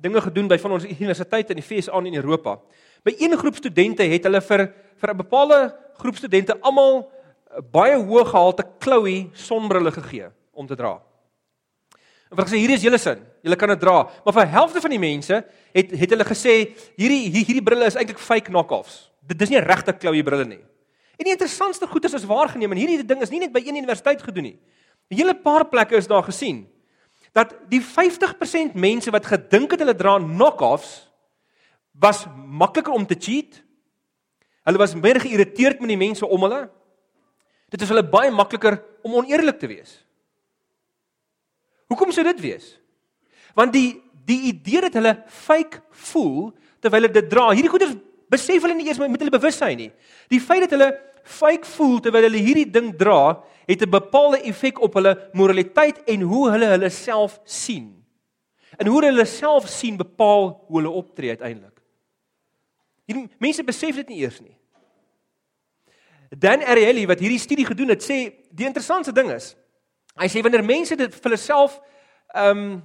dinge 0.00 0.20
gedoen 0.24 0.48
by 0.48 0.56
van 0.60 0.76
ons 0.76 0.86
universiteite 0.88 1.54
in 1.54 1.60
die 1.60 1.64
FSA 1.64 1.96
en 1.96 2.08
in 2.08 2.16
Europa. 2.20 2.56
By 3.04 3.14
een 3.18 3.36
groep 3.40 3.56
studente 3.60 4.04
het 4.04 4.28
hulle 4.28 4.40
vir 4.40 4.66
vir 5.00 5.10
'n 5.10 5.16
bepaalde 5.16 5.58
groep 5.96 6.16
studente 6.16 6.56
almal 6.60 7.10
baie 7.72 7.96
hoë 7.96 8.24
gehalte 8.26 8.64
kloue 8.78 9.30
sonbrille 9.32 9.92
gegee 9.92 10.28
om 10.52 10.66
te 10.66 10.76
dra. 10.76 11.00
En 12.30 12.36
hulle 12.36 12.46
gesê 12.46 12.58
hier 12.60 12.70
is 12.70 12.82
julle 12.82 12.98
sin, 12.98 13.18
julle 13.42 13.56
kan 13.56 13.68
dit 13.68 13.80
dra, 13.80 14.08
maar 14.24 14.34
vir 14.34 14.46
helfte 14.46 14.80
van 14.80 14.90
die 14.90 14.98
mense 14.98 15.44
het 15.72 15.90
het 15.90 16.10
hulle 16.10 16.24
gesê 16.24 16.76
hierdie 16.96 17.28
hierdie 17.28 17.62
brille 17.62 17.86
is 17.86 17.96
eintlik 17.96 18.18
fake 18.18 18.50
knock-offs 18.50 19.09
dit 19.30 19.38
dis 19.38 19.52
nie 19.52 19.62
regte 19.62 19.94
kloue 19.94 20.24
brille 20.26 20.48
nie. 20.48 20.60
En 21.20 21.28
die 21.28 21.34
interessantste 21.34 21.86
goeie 21.90 22.08
is 22.08 22.26
waargeneem 22.26 22.72
en 22.74 22.80
hierdie 22.80 23.06
ding 23.06 23.22
is 23.22 23.30
nie 23.32 23.42
net 23.42 23.52
by 23.54 23.62
een 23.62 23.78
universiteit 23.82 24.22
gedoen 24.24 24.50
nie. 24.50 24.58
'n 25.10 25.16
Hele 25.16 25.34
paar 25.34 25.64
plekke 25.68 25.96
is 25.96 26.06
daar 26.06 26.22
gesien 26.22 26.66
dat 27.32 27.54
die 27.68 27.80
50% 27.80 28.74
mense 28.74 29.10
wat 29.10 29.26
gedink 29.26 29.70
het 29.70 29.80
hulle 29.80 29.94
dra 29.94 30.18
knock-offs 30.18 31.10
was 31.92 32.26
makliker 32.46 32.92
om 32.92 33.06
te 33.06 33.14
cheat. 33.18 33.62
Hulle 34.64 34.78
was 34.78 34.94
meer 34.94 35.20
geïrriteerd 35.20 35.80
met 35.80 35.88
die 35.88 35.96
mense 35.96 36.26
om 36.26 36.42
hulle. 36.42 36.70
Dit 37.70 37.82
is 37.82 37.88
hulle 37.88 38.02
baie 38.02 38.30
makliker 38.30 38.80
om 39.02 39.14
oneerlik 39.14 39.58
te 39.58 39.66
wees. 39.66 40.04
Hoekom 41.86 42.12
sou 42.12 42.24
dit 42.24 42.40
wees? 42.40 42.78
Want 43.54 43.72
die 43.72 44.02
die 44.26 44.52
idee 44.52 44.80
dat 44.80 44.94
hulle 44.94 45.14
fake 45.26 45.80
voel 45.90 46.52
terwyl 46.78 47.00
hulle 47.00 47.12
dit 47.12 47.30
dra, 47.30 47.48
hierdie 47.50 47.70
goeders 47.72 47.96
besef 48.30 48.62
hulle 48.62 48.76
nie 48.78 48.86
eers 48.88 49.00
met 49.02 49.20
hulle 49.20 49.34
bewussyn 49.34 49.76
nie. 49.76 49.90
Die 50.30 50.40
feit 50.40 50.64
dat 50.66 50.74
hulle 50.76 50.90
fake 51.24 51.68
voel 51.76 51.98
terwyl 52.02 52.26
hulle 52.28 52.42
hierdie 52.42 52.68
ding 52.70 52.92
dra, 52.96 53.42
het 53.66 53.82
'n 53.82 53.90
bepaalde 53.90 54.42
effek 54.42 54.80
op 54.80 54.94
hulle 54.94 55.30
moraliteit 55.32 56.02
en 56.06 56.20
hoe 56.20 56.50
hulle 56.50 56.66
hulle 56.66 56.90
self 56.90 57.40
sien. 57.44 58.04
En 58.78 58.86
hoe 58.86 59.04
hulle 59.04 59.24
self 59.24 59.68
sien 59.68 59.96
bepaal 59.96 60.64
hoe 60.66 60.80
hulle 60.80 60.90
optree 60.90 61.30
uiteindelik. 61.30 61.80
Hierdie 63.06 63.28
mense 63.38 63.64
besef 63.64 63.96
dit 63.96 64.08
nie 64.08 64.20
eers 64.22 64.40
nie. 64.40 64.56
Dan 66.30 66.62
Ariely 66.62 67.06
wat 67.06 67.18
hierdie 67.18 67.38
studie 67.38 67.66
gedoen 67.66 67.88
het, 67.88 68.02
sê 68.02 68.32
die 68.50 68.66
interessantste 68.66 69.12
ding 69.12 69.30
is, 69.30 69.56
hy 70.14 70.28
sê 70.28 70.42
wanneer 70.42 70.64
mense 70.64 70.96
dit 70.96 71.14
vir 71.14 71.30
hulle 71.30 71.36
self 71.36 71.80
ehm 72.34 72.58
um, 72.58 72.82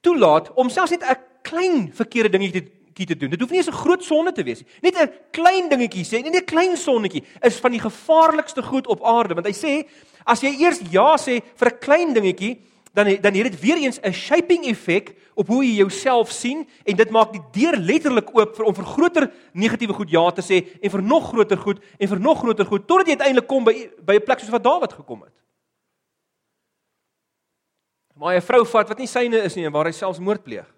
toelaat 0.00 0.52
om 0.54 0.68
selfs 0.70 0.90
net 0.90 1.02
'n 1.02 1.16
klein 1.42 1.92
verkeerde 1.92 2.30
dingetjie 2.30 2.62
te 2.62 2.70
te 3.04 3.16
doen. 3.16 3.30
Dit 3.30 3.40
hoef 3.40 3.50
nie 3.50 3.58
eens 3.58 3.68
'n 3.68 3.72
groot 3.72 4.02
sonde 4.04 4.32
te 4.32 4.42
wees 4.42 4.60
nie. 4.60 4.90
Net 4.90 4.96
'n 4.96 5.12
klein 5.30 5.68
dingetjie 5.68 6.04
sê, 6.04 6.22
net 6.22 6.34
'n 6.34 6.44
klein 6.44 6.76
sonnetjie 6.76 7.24
is 7.42 7.60
van 7.60 7.70
die 7.70 7.80
gevaarlikste 7.80 8.62
goed 8.62 8.86
op 8.86 9.04
aarde, 9.04 9.34
want 9.34 9.46
hy 9.46 9.52
sê 9.52 9.88
as 10.24 10.40
jy 10.40 10.56
eers 10.60 10.80
ja 10.90 11.16
sê 11.16 11.42
vir 11.56 11.68
'n 11.68 11.78
klein 11.78 12.14
dingetjie, 12.14 12.60
dan 12.96 13.06
dan 13.20 13.34
het 13.34 13.50
dit 13.52 13.60
weer 13.60 13.76
eens 13.76 14.00
'n 14.00 14.12
shaping 14.12 14.64
effek 14.64 15.14
op 15.34 15.46
hoe 15.46 15.64
jy 15.64 15.76
jouself 15.76 16.30
sien 16.30 16.68
en 16.84 16.96
dit 16.96 17.10
maak 17.10 17.32
die 17.32 17.42
deur 17.52 17.76
letterlik 17.76 18.30
oop 18.32 18.56
vir 18.56 18.64
om 18.64 18.74
vir 18.74 18.84
groter 18.84 19.32
negatiewe 19.52 19.92
goed 19.92 20.10
ja 20.10 20.30
te 20.30 20.42
sê 20.42 20.64
en 20.80 20.90
vir 20.90 21.02
nog 21.02 21.28
groter 21.28 21.56
goed 21.56 21.78
en 21.98 22.08
vir 22.08 22.20
nog 22.20 22.38
groter 22.38 22.66
goed 22.66 22.86
totdat 22.86 23.06
jy 23.06 23.16
uiteindelik 23.16 23.48
kom 23.48 23.64
by 23.64 23.74
by 24.00 24.14
'n 24.14 24.24
plek 24.24 24.38
soos 24.40 24.50
wat 24.50 24.64
Dawid 24.64 24.92
gekom 24.92 25.22
het. 25.22 25.34
Waar 28.14 28.32
hy 28.32 28.36
'n 28.36 28.48
vrou 28.48 28.64
vat 28.64 28.88
wat 28.88 28.98
nie 28.98 29.06
syne 29.06 29.44
is 29.44 29.54
nie 29.56 29.64
en 29.64 29.72
waar 29.72 29.84
hy 29.84 29.92
selfs 29.92 30.18
moord 30.18 30.42
pleeg. 30.42 30.75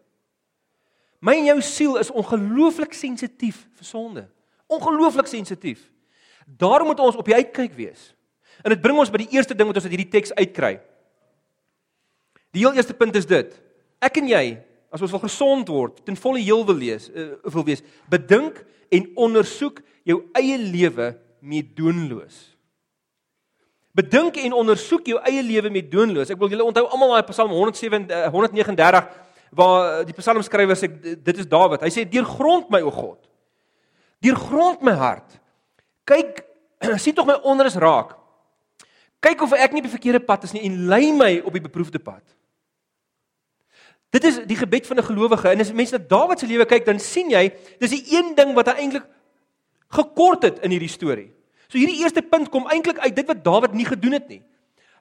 My 1.19 1.35
en 1.35 1.49
jou 1.51 1.61
siel 1.67 1.97
is 1.99 2.13
ongelooflik 2.15 2.95
sensitief 2.95 3.65
vir 3.79 3.87
sonde. 3.87 4.27
Ongelooflik 4.71 5.27
sensitief. 5.27 5.81
Daarom 6.47 6.93
moet 6.93 7.01
ons 7.03 7.19
op 7.19 7.27
die 7.27 7.35
uitkyk 7.35 7.75
wees. 7.77 8.13
En 8.63 8.73
dit 8.73 8.83
bring 8.83 8.99
ons 8.99 9.11
by 9.11 9.23
die 9.25 9.33
eerste 9.35 9.55
ding 9.55 9.69
wat 9.69 9.79
ons 9.81 9.87
uit 9.87 9.95
hierdie 9.97 10.13
teks 10.13 10.35
uitkry. 10.39 10.79
Die 12.55 12.63
heel 12.65 12.79
eerste 12.79 12.97
punt 12.97 13.17
is 13.19 13.27
dit. 13.29 13.51
Ek 14.03 14.21
en 14.21 14.31
jy, 14.31 14.45
as 14.95 15.03
ons 15.05 15.13
wil 15.15 15.23
gesond 15.27 15.71
word, 15.71 15.99
ten 16.07 16.17
volle 16.19 16.41
heel 16.43 16.63
wil 16.67 16.79
lees, 16.79 17.09
uh, 17.11 17.33
wil 17.51 17.67
wees, 17.67 17.83
bedink 18.11 18.63
en 18.95 19.11
ondersoek 19.27 19.83
jou 20.09 20.23
eie 20.39 20.57
lewe 20.59 21.13
meedoenloos. 21.45 22.39
Bedink 23.99 24.39
en 24.41 24.55
ondersoek 24.55 25.11
jou 25.11 25.19
eie 25.27 25.43
lewe 25.43 25.73
meedoenloos. 25.75 26.31
Ek 26.31 26.41
wil 26.41 26.53
julle 26.53 26.67
onthou 26.67 26.87
almal 26.87 27.17
daai 27.17 27.31
Psalm 27.33 27.53
107 27.53 28.07
uh, 28.07 28.29
139 28.33 29.03
waar 29.51 30.05
die 30.07 30.15
psalmskrywer 30.17 30.77
sê 30.77 30.89
dit 31.17 31.39
is 31.39 31.49
Dawid. 31.49 31.83
Hy 31.83 31.91
sê 31.93 32.05
deurgrond 32.09 32.71
my 32.71 32.81
o 32.85 32.91
God. 32.91 33.21
Deurgrond 34.25 34.83
my 34.83 34.95
hart. 34.99 35.39
Kyk, 36.09 36.43
sien 37.03 37.15
tog 37.17 37.29
my 37.29 37.39
onrus 37.47 37.79
raak. 37.79 38.17
Kyk 39.25 39.43
of 39.43 39.55
ek 39.57 39.75
nie 39.75 39.83
op 39.83 39.89
die 39.89 39.97
verkeerde 39.97 40.23
pad 40.23 40.47
is 40.47 40.55
nie 40.55 40.67
en 40.69 40.85
lei 40.91 41.11
my 41.15 41.39
op 41.43 41.55
die 41.55 41.65
beproefde 41.65 41.99
pad. 42.03 42.23
Dit 44.15 44.25
is 44.25 44.39
die 44.49 44.57
gebed 44.57 44.87
van 44.89 44.99
'n 44.99 45.09
gelowige 45.11 45.49
en 45.51 45.61
as 45.61 45.73
mense 45.73 45.93
na 45.93 46.05
Dawid 46.05 46.39
se 46.39 46.47
lewe 46.47 46.65
kyk, 46.65 46.85
dan 46.87 46.99
sien 46.99 47.31
jy, 47.31 47.53
dis 47.81 47.91
die 47.91 48.17
een 48.17 48.35
ding 48.35 48.55
wat 48.55 48.67
hy 48.73 48.85
eintlik 48.85 49.05
gekort 49.89 50.43
het 50.43 50.59
in 50.65 50.71
hierdie 50.71 50.89
storie. 50.89 51.33
So 51.69 51.79
hierdie 51.79 52.01
eerste 52.01 52.23
punt 52.23 52.49
kom 52.49 52.67
eintlik 52.67 52.99
uit 52.99 53.17
dit 53.17 53.27
wat 53.27 53.45
Dawid 53.45 53.73
nie 53.73 53.85
gedoen 53.85 54.13
het 54.13 54.29
nie. 54.29 54.43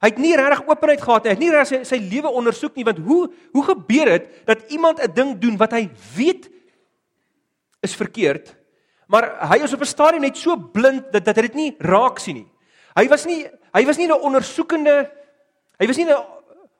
Hy 0.01 0.11
het 0.11 0.19
nie 0.21 0.35
regtig 0.37 0.67
openheid 0.67 1.01
gehad 1.01 1.23
nie. 1.23 1.31
Hy 1.31 1.35
het 1.35 1.41
nie 1.41 1.51
regtig 1.53 1.81
sy, 1.81 1.95
sy 1.95 1.99
lewe 2.11 2.29
ondersoek 2.29 2.75
nie 2.77 2.85
want 2.85 2.99
hoe 3.01 3.23
hoe 3.55 3.63
gebeur 3.71 4.11
dit 4.13 4.29
dat 4.45 4.69
iemand 4.69 5.01
'n 5.01 5.13
ding 5.13 5.37
doen 5.39 5.57
wat 5.57 5.71
hy 5.71 5.89
weet 6.15 6.49
is 7.81 7.95
verkeerd, 7.95 8.55
maar 9.07 9.49
hy 9.49 9.63
is 9.63 9.73
op 9.73 9.81
'n 9.81 9.85
stadium 9.85 10.21
net 10.21 10.37
so 10.37 10.55
blind 10.55 11.11
dat 11.11 11.25
dat 11.25 11.35
hy 11.35 11.41
dit 11.41 11.55
nie 11.55 11.75
raak 11.79 12.19
sien 12.19 12.35
nie. 12.35 12.47
Hy 12.95 13.07
was 13.07 13.25
nie 13.25 13.47
hy 13.73 13.85
was 13.85 13.97
nie 13.97 14.07
'n 14.07 14.21
ondersoekende 14.21 15.09
hy 15.79 15.87
was 15.87 15.97
nie 15.97 16.05
'n 16.05 16.25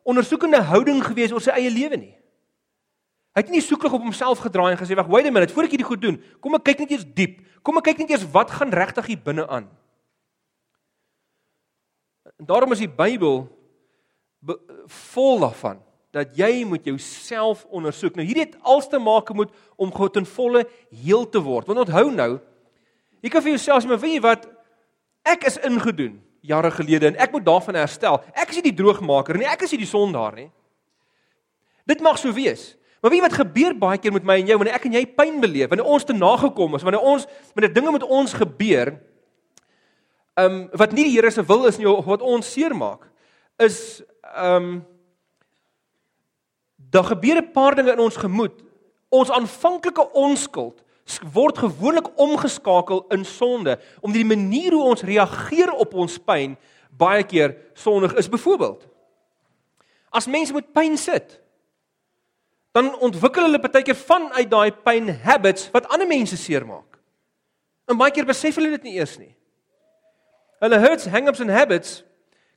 ondersoekende 0.03 0.61
houding 0.61 1.03
gewees 1.03 1.31
oor 1.31 1.41
sy 1.41 1.51
eie 1.51 1.69
lewe 1.69 1.97
nie. 1.97 2.17
Hy 3.37 3.43
het 3.43 3.49
nie 3.53 3.61
soeklig 3.61 3.93
op 3.93 4.01
homself 4.01 4.39
gedraai 4.39 4.71
en 4.71 4.79
gesê 4.79 4.95
wag, 4.95 5.05
wait 5.13 5.27
a 5.27 5.31
minute, 5.31 5.53
voor 5.53 5.67
ek 5.67 5.75
hierdie 5.75 5.85
goed 5.85 6.01
doen, 6.01 6.15
kom 6.41 6.55
ek 6.55 6.63
kyk 6.63 6.79
net 6.79 6.91
eers 6.95 7.05
diep. 7.05 7.35
Kom 7.61 7.77
ek 7.77 7.83
kyk 7.83 7.99
net 7.99 8.09
eers 8.15 8.25
wat 8.33 8.49
gaan 8.49 8.73
regtig 8.73 9.05
hier 9.05 9.19
binne 9.21 9.45
aan. 9.45 9.67
En 12.37 12.45
daarom 12.45 12.71
is 12.71 12.83
die 12.83 12.91
Bybel 12.91 13.45
vol 15.11 15.39
daarvan 15.41 15.81
dat 16.15 16.37
jy 16.37 16.63
moet 16.65 16.85
jouself 16.85 17.65
ondersoek. 17.73 18.15
Nou 18.15 18.25
hierdie 18.25 18.45
het 18.45 18.55
alles 18.61 18.87
te 18.89 18.99
maak 19.01 19.33
met 19.35 19.51
om 19.75 19.91
God 19.93 20.13
ten 20.13 20.25
volle 20.25 20.63
heel 20.89 21.27
te 21.29 21.41
word. 21.43 21.67
Want 21.67 21.83
onthou 21.85 22.07
nou, 22.13 22.37
jy 23.21 23.33
kan 23.33 23.43
vir 23.43 23.53
jouself 23.57 23.83
sê, 23.83 23.91
maar 23.91 24.01
weet 24.01 24.17
jy 24.17 24.23
wat? 24.23 24.47
Ek 25.27 25.45
is 25.49 25.59
ingedoen 25.67 26.21
jare 26.47 26.71
gelede 26.71 27.09
en 27.11 27.19
ek 27.19 27.33
moet 27.35 27.45
daarvan 27.45 27.75
herstel. 27.81 28.21
Ek 28.31 28.53
is 28.53 28.61
nie 28.61 28.69
die 28.69 28.77
droogmaker 28.79 29.37
nie, 29.37 29.49
ek 29.49 29.65
is 29.67 29.73
nie 29.75 29.81
die 29.83 29.89
sondaar 29.89 30.37
nie. 30.37 30.47
Dit 31.87 32.03
mag 32.03 32.19
so 32.21 32.31
wees. 32.35 32.75
Maar 33.01 33.11
weet 33.11 33.19
jy 33.19 33.25
wat 33.27 33.39
gebeur 33.41 33.75
baie 33.77 33.99
keer 34.01 34.15
met 34.15 34.25
my 34.25 34.39
en 34.41 34.49
jou 34.49 34.57
wanneer 34.61 34.77
ek 34.77 34.87
en 34.89 34.95
jy 34.97 35.03
pyn 35.17 35.37
beleef, 35.43 35.69
wanneer 35.71 35.89
ons 35.97 36.07
te 36.07 36.15
nagekom 36.15 36.77
is, 36.79 36.85
wanneer 36.87 37.03
ons 37.05 37.27
wanneer 37.53 37.73
dinge 37.75 37.93
met 37.93 38.05
ons 38.07 38.33
gebeur, 38.39 38.95
ehm 40.37 40.53
um, 40.53 40.69
wat 40.77 40.91
nie 40.93 41.07
die 41.07 41.15
Here 41.15 41.31
se 41.33 41.43
wil 41.45 41.65
is 41.65 41.77
nie 41.77 41.89
of 41.89 42.05
wat 42.05 42.21
ons 42.21 42.51
seermaak, 42.53 43.09
is 43.57 44.03
ehm 44.21 44.63
um, 44.63 44.85
daar 46.77 47.03
gebeur 47.03 47.41
'n 47.41 47.51
paar 47.51 47.75
dinge 47.75 47.91
in 47.91 47.99
ons 47.99 48.15
gemoed. 48.15 48.63
Ons 49.09 49.31
aanvanklike 49.31 50.11
onskuld 50.11 50.83
word 51.33 51.57
gewoonlik 51.57 52.07
omgeskakel 52.19 53.05
in 53.09 53.25
sonde 53.25 53.79
om 54.01 54.11
die 54.11 54.25
manier 54.25 54.71
hoe 54.71 54.83
ons 54.83 55.01
reageer 55.01 55.71
op 55.71 55.93
ons 55.93 56.17
pyn 56.17 56.57
baie 56.89 57.23
keer 57.23 57.55
sondig 57.73 58.13
is. 58.13 58.29
Byvoorbeeld, 58.29 58.87
as 60.09 60.27
mense 60.27 60.53
met 60.53 60.73
pyn 60.73 60.97
sit, 60.97 61.39
dan 62.71 62.99
ontwikkel 62.99 63.43
hulle 63.43 63.59
baie 63.59 63.83
keer 63.83 63.95
vanuit 63.95 64.49
daai 64.49 64.71
pyn 64.71 65.09
habits 65.23 65.71
wat 65.71 65.87
ander 65.87 66.07
mense 66.07 66.37
seermaak. 66.37 66.99
En 67.87 67.97
baie 67.97 68.11
keer 68.11 68.25
besef 68.25 68.55
hulle 68.55 68.69
dit 68.69 68.83
nie 68.83 68.97
eers 68.99 69.17
nie. 69.17 69.36
Hulle 70.59 70.79
hurts, 70.81 71.05
hang-ups 71.05 71.39
en 71.39 71.49
habits 71.53 72.03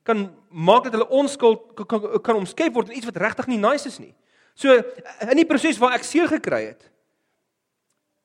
kan 0.03 0.23
maak 0.49 0.87
dat 0.87 0.95
hulle 0.97 1.09
onskuld 1.13 1.75
kan, 1.77 2.21
kan 2.21 2.39
omskep 2.39 2.73
word 2.73 2.89
in 2.89 2.97
iets 2.97 3.05
wat 3.05 3.19
regtig 3.21 3.51
nie 3.51 3.59
nice 3.61 3.85
is 3.87 3.99
nie. 4.01 4.15
So 4.57 4.73
in 5.29 5.37
die 5.37 5.45
proses 5.45 5.77
waar 5.81 5.93
ek 5.97 6.07
seer 6.07 6.29
gekry 6.31 6.63
het, 6.71 6.87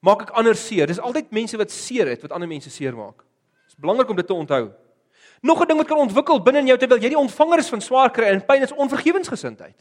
maak 0.01 0.27
ek 0.27 0.33
ander 0.39 0.57
seer. 0.57 0.89
Dis 0.89 1.03
altyd 1.03 1.35
mense 1.37 1.59
wat 1.61 1.75
seer 1.75 2.09
het 2.09 2.25
wat 2.25 2.33
ander 2.33 2.49
mense 2.49 2.73
seermaak. 2.73 3.21
Dit 3.67 3.75
is 3.75 3.81
belangrik 3.81 4.11
om 4.13 4.17
dit 4.17 4.27
te 4.27 4.35
onthou. 4.35 4.71
Nog 5.43 5.61
'n 5.63 5.69
ding 5.69 5.79
wat 5.79 5.89
kan 5.89 5.99
ontwikkel 5.99 6.43
binne 6.43 6.61
in 6.61 6.67
jou 6.67 6.79
terwyl 6.79 6.99
jy 6.99 7.09
die 7.09 7.19
ontvanger 7.19 7.59
is 7.59 7.69
van 7.69 7.81
swaar 7.81 8.11
kry 8.11 8.25
en 8.25 8.47
pyn 8.47 8.63
is 8.63 8.73
onvergewensgesindheid. 8.73 9.77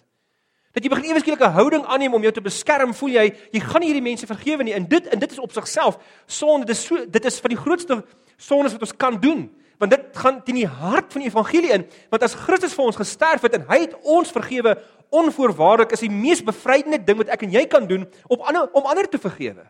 Dat 0.73 0.83
jy 0.83 0.89
begin 0.89 1.11
eweskielik 1.11 1.39
'n 1.39 1.55
houding 1.55 1.85
aanneem 1.85 2.13
om 2.13 2.21
jou 2.21 2.33
te 2.33 2.41
beskerm, 2.41 2.93
voel 2.93 3.09
jy 3.09 3.35
jy 3.51 3.59
gaan 3.59 3.79
nie 3.79 3.87
hierdie 3.87 4.09
mense 4.11 4.27
vergewe 4.27 4.63
nie. 4.63 4.73
En 4.73 4.87
dit 4.87 5.07
en 5.07 5.19
dit 5.19 5.31
is 5.31 5.39
op 5.39 5.51
sigself 5.51 5.97
sonde. 6.25 6.65
Dit 6.65 6.75
is 6.75 6.85
so 6.85 7.05
dit 7.09 7.25
is 7.25 7.39
van 7.39 7.49
die 7.49 7.57
grootste 7.57 8.03
sondes 8.37 8.71
wat 8.71 8.81
ons 8.81 8.95
kan 8.97 9.19
doen. 9.19 9.49
Want 9.77 9.91
dit 9.91 10.17
gaan 10.17 10.43
teen 10.43 10.61
die 10.61 10.67
hart 10.67 11.11
van 11.11 11.21
die 11.21 11.29
evangelie 11.29 11.71
in. 11.75 11.85
Want 12.09 12.23
as 12.23 12.35
Christus 12.45 12.73
vir 12.73 12.85
ons 12.85 12.99
gesterf 12.99 13.41
het 13.41 13.57
en 13.57 13.65
hy 13.67 13.79
het 13.87 13.95
ons 14.03 14.31
vergewe 14.31 14.77
onvoorwaardelik, 15.09 15.91
is 15.91 16.03
die 16.05 16.11
mees 16.11 16.43
bevrydende 16.43 16.99
ding 17.03 17.19
wat 17.19 17.31
ek 17.35 17.45
en 17.45 17.53
jy 17.53 17.65
kan 17.71 17.87
doen 17.87 18.07
op 18.27 18.45
ander 18.47 18.69
om 18.73 18.87
ander 18.89 19.09
te 19.09 19.21
vergewe. 19.21 19.67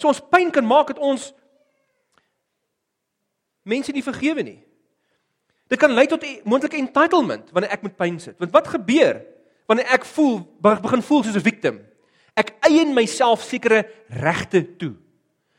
So 0.00 0.08
ons 0.08 0.22
pyn 0.32 0.50
kan 0.54 0.66
maak 0.66 0.94
dat 0.94 1.02
ons 1.02 1.32
mense 3.68 3.92
nie 3.92 4.04
vergewe 4.04 4.42
nie. 4.46 4.58
Dit 5.70 5.78
kan 5.78 5.92
lei 5.94 6.06
tot 6.10 6.24
moontlike 6.48 6.80
entitlement 6.80 7.52
wanneer 7.54 7.76
ek 7.76 7.84
met 7.86 7.98
pyn 7.98 8.18
sit. 8.22 8.38
Want 8.40 8.54
wat 8.56 8.72
gebeur 8.72 9.20
wanneer 9.70 9.92
ek 9.94 10.06
voel 10.16 10.40
begin 10.58 11.02
voel 11.06 11.22
soos 11.22 11.36
'n 11.36 11.46
victim? 11.46 11.76
Ek 12.34 12.56
eien 12.66 12.94
myself 12.94 13.42
sekere 13.42 13.84
regte 14.08 14.64
toe. 14.76 14.94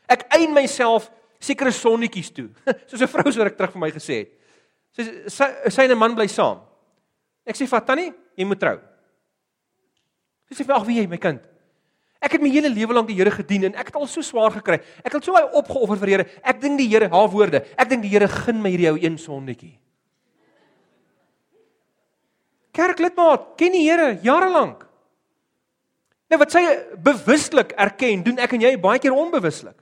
Ek 0.08 0.26
eien 0.34 0.52
myself 0.52 1.10
sekere 1.42 1.72
sonnetjies 1.74 2.30
toe. 2.34 2.48
Soos 2.88 3.02
'n 3.02 3.10
vrou 3.10 3.30
soos 3.30 3.46
ek 3.46 3.58
terug 3.58 3.74
vir 3.74 3.82
my 3.82 3.90
gesê 3.90 4.22
het. 4.22 4.32
Sy 4.94 5.04
sy, 5.26 5.48
sy 5.68 5.86
en 5.86 5.94
'n 5.94 5.98
man 5.98 6.14
bly 6.14 6.28
saam. 6.28 6.62
Ek 7.46 7.56
sê 7.58 7.66
vir 7.66 7.84
Tannie, 7.86 8.12
jy 8.38 8.44
moet 8.46 8.60
trou. 8.60 8.78
Sy 10.48 10.60
sê 10.60 10.66
vir 10.66 10.76
ag 10.76 10.86
wie 10.86 11.00
jy 11.00 11.06
my 11.10 11.18
kind. 11.18 11.42
Ek 12.22 12.36
het 12.36 12.42
my 12.42 12.50
hele 12.54 12.70
lewe 12.70 12.94
lank 12.94 13.08
die 13.08 13.16
Here 13.18 13.32
gedien 13.34 13.64
en 13.66 13.74
ek 13.74 13.90
het 13.90 13.96
al 13.98 14.06
so 14.06 14.22
swaar 14.22 14.52
gekry. 14.54 14.78
Ek 15.02 15.10
het 15.10 15.24
so 15.24 15.34
baie 15.34 15.48
opgeoffer 15.58 15.98
vir 15.98 16.06
die 16.06 16.14
Here. 16.14 16.26
Ek 16.44 16.60
dink 16.62 16.78
die 16.78 16.86
Here, 16.86 17.08
haar 17.10 17.30
woorde, 17.32 17.64
ek 17.74 17.88
dink 17.90 18.06
die 18.06 18.12
Here 18.12 18.28
gun 18.30 18.62
my 18.62 18.70
hierdie 18.70 18.92
ou 18.92 18.98
een 19.00 19.18
sondetjie. 19.18 19.74
Kerklidmaat, 22.72 23.56
ken 23.58 23.74
die 23.74 23.82
Here 23.88 24.14
jare 24.22 24.50
lank. 24.52 24.86
Nou 26.30 26.38
wat 26.40 26.54
sy 26.54 26.62
bewuslik 27.02 27.74
erken, 27.76 28.22
doen 28.24 28.38
ek 28.40 28.54
en 28.54 28.68
jy 28.68 28.76
baie 28.80 29.02
keer 29.02 29.18
onbewuslik. 29.18 29.81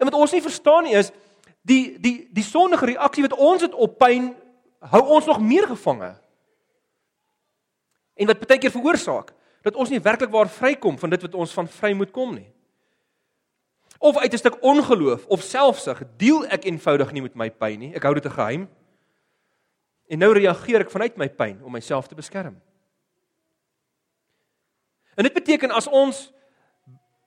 En 0.00 0.08
wat 0.08 0.16
ons 0.16 0.32
nie 0.32 0.42
verstaan 0.42 0.86
nie 0.88 0.96
is 0.96 1.12
die 1.60 1.98
die 2.00 2.14
die 2.32 2.44
sondige 2.44 2.88
reaksie 2.94 3.26
wat 3.26 3.36
ons 3.36 3.66
het 3.66 3.76
op 3.76 3.98
pyn 4.00 4.30
hou 4.88 5.02
ons 5.16 5.28
nog 5.28 5.40
meer 5.44 5.66
gevange. 5.68 6.14
En 8.16 8.30
wat 8.32 8.40
baie 8.46 8.60
keer 8.60 8.72
veroorsaak 8.72 9.34
dat 9.60 9.76
ons 9.76 9.92
nie 9.92 10.00
werklik 10.00 10.32
waar 10.32 10.48
vrykom 10.48 10.96
van 10.98 11.12
dit 11.12 11.28
wat 11.28 11.36
ons 11.36 11.52
van 11.52 11.68
vry 11.68 11.92
moet 11.92 12.12
kom 12.16 12.32
nie. 12.34 12.48
Of 14.00 14.16
uit 14.16 14.32
'n 14.32 14.38
stuk 14.38 14.56
ongeloof 14.64 15.26
of 15.26 15.42
selfsug, 15.42 16.02
deel 16.16 16.46
ek 16.46 16.64
eenvoudig 16.64 17.12
nie 17.12 17.22
met 17.22 17.34
my 17.34 17.50
pyn 17.50 17.78
nie. 17.78 17.94
Ek 17.94 18.02
hou 18.02 18.14
dit 18.14 18.24
'n 18.24 18.30
geheim. 18.30 18.68
En 20.08 20.18
nou 20.18 20.32
reageer 20.32 20.80
ek 20.80 20.90
vanuit 20.90 21.16
my 21.16 21.28
pyn 21.28 21.60
om 21.62 21.72
myself 21.72 22.08
te 22.08 22.14
beskerm. 22.14 22.60
En 25.14 25.22
dit 25.24 25.32
beteken 25.32 25.70
as 25.70 25.86
ons 25.86 26.32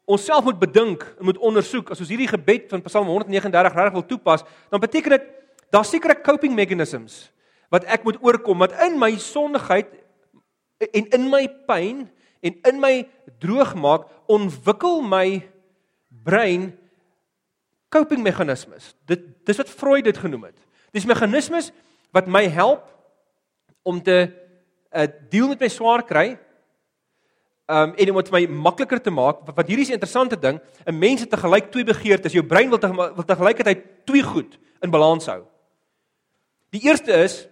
onsself 0.06 0.44
moet 0.44 0.60
bedink 0.60 1.06
en 1.20 1.26
moet 1.26 1.38
ondersoek, 1.38 1.94
as 1.94 2.02
ons 2.04 2.12
hierdie 2.12 2.28
gebed 2.28 2.68
van 2.72 2.84
Psalm 2.88 3.08
139 3.08 3.76
regtig 3.76 3.96
wil 3.96 4.06
toepas, 4.06 4.44
dan 4.70 4.82
beteken 4.84 5.16
dit 5.16 5.30
daar 5.74 5.86
sekerre 5.86 6.20
coping 6.22 6.56
mechanisms 6.56 7.30
wat 7.74 7.88
ek 7.90 8.04
moet 8.06 8.20
oorkom 8.22 8.62
wat 8.62 8.76
in 8.86 9.00
my 9.02 9.16
sondigheid 9.18 9.90
en 10.94 11.08
in 11.16 11.30
my 11.32 11.48
pyn 11.68 12.04
en 12.44 12.60
in 12.70 12.80
my 12.84 13.08
droog 13.42 13.72
maak, 13.80 14.06
ontwikkel 14.28 15.02
my 15.02 15.42
brein 16.24 16.74
coping 17.94 18.22
meganismes. 18.26 18.92
Dit 19.08 19.26
dis 19.48 19.60
wat 19.60 19.72
Freud 19.72 20.06
dit 20.06 20.18
genoem 20.18 20.50
het. 20.50 20.58
Dis 20.94 21.08
meganismes 21.10 21.72
wat 22.14 22.30
my 22.30 22.46
help 22.52 22.86
om 23.84 24.02
te 24.04 24.28
uh 24.94 25.08
deel 25.32 25.50
met 25.50 25.64
my 25.64 25.70
swaar 25.72 26.04
kry. 26.06 26.36
Um 27.72 27.94
en 27.96 28.10
om 28.10 28.16
dit 28.20 28.30
vir 28.30 28.40
my 28.40 28.46
makliker 28.70 29.00
te 29.02 29.12
maak, 29.12 29.46
want 29.48 29.68
hierdie 29.68 29.86
is 29.86 29.90
'n 29.90 30.00
interessante 30.00 30.40
ding, 30.40 30.60
'n 30.86 31.00
mens 31.00 31.22
het 31.22 31.30
te 31.30 31.38
gelyk 31.38 31.72
twee 31.72 31.84
begeertes. 31.84 32.34
Jou 32.34 32.46
brein 32.46 32.70
wil 32.70 32.80
te 32.80 32.88
wil 32.88 33.24
te 33.24 33.36
gelykheid 33.36 34.06
twee 34.06 34.24
goed 34.24 34.60
in 34.82 34.92
balans 34.92 35.26
hou. 35.26 35.44
Die 36.72 36.82
eerste 36.84 37.14
is 37.14 37.48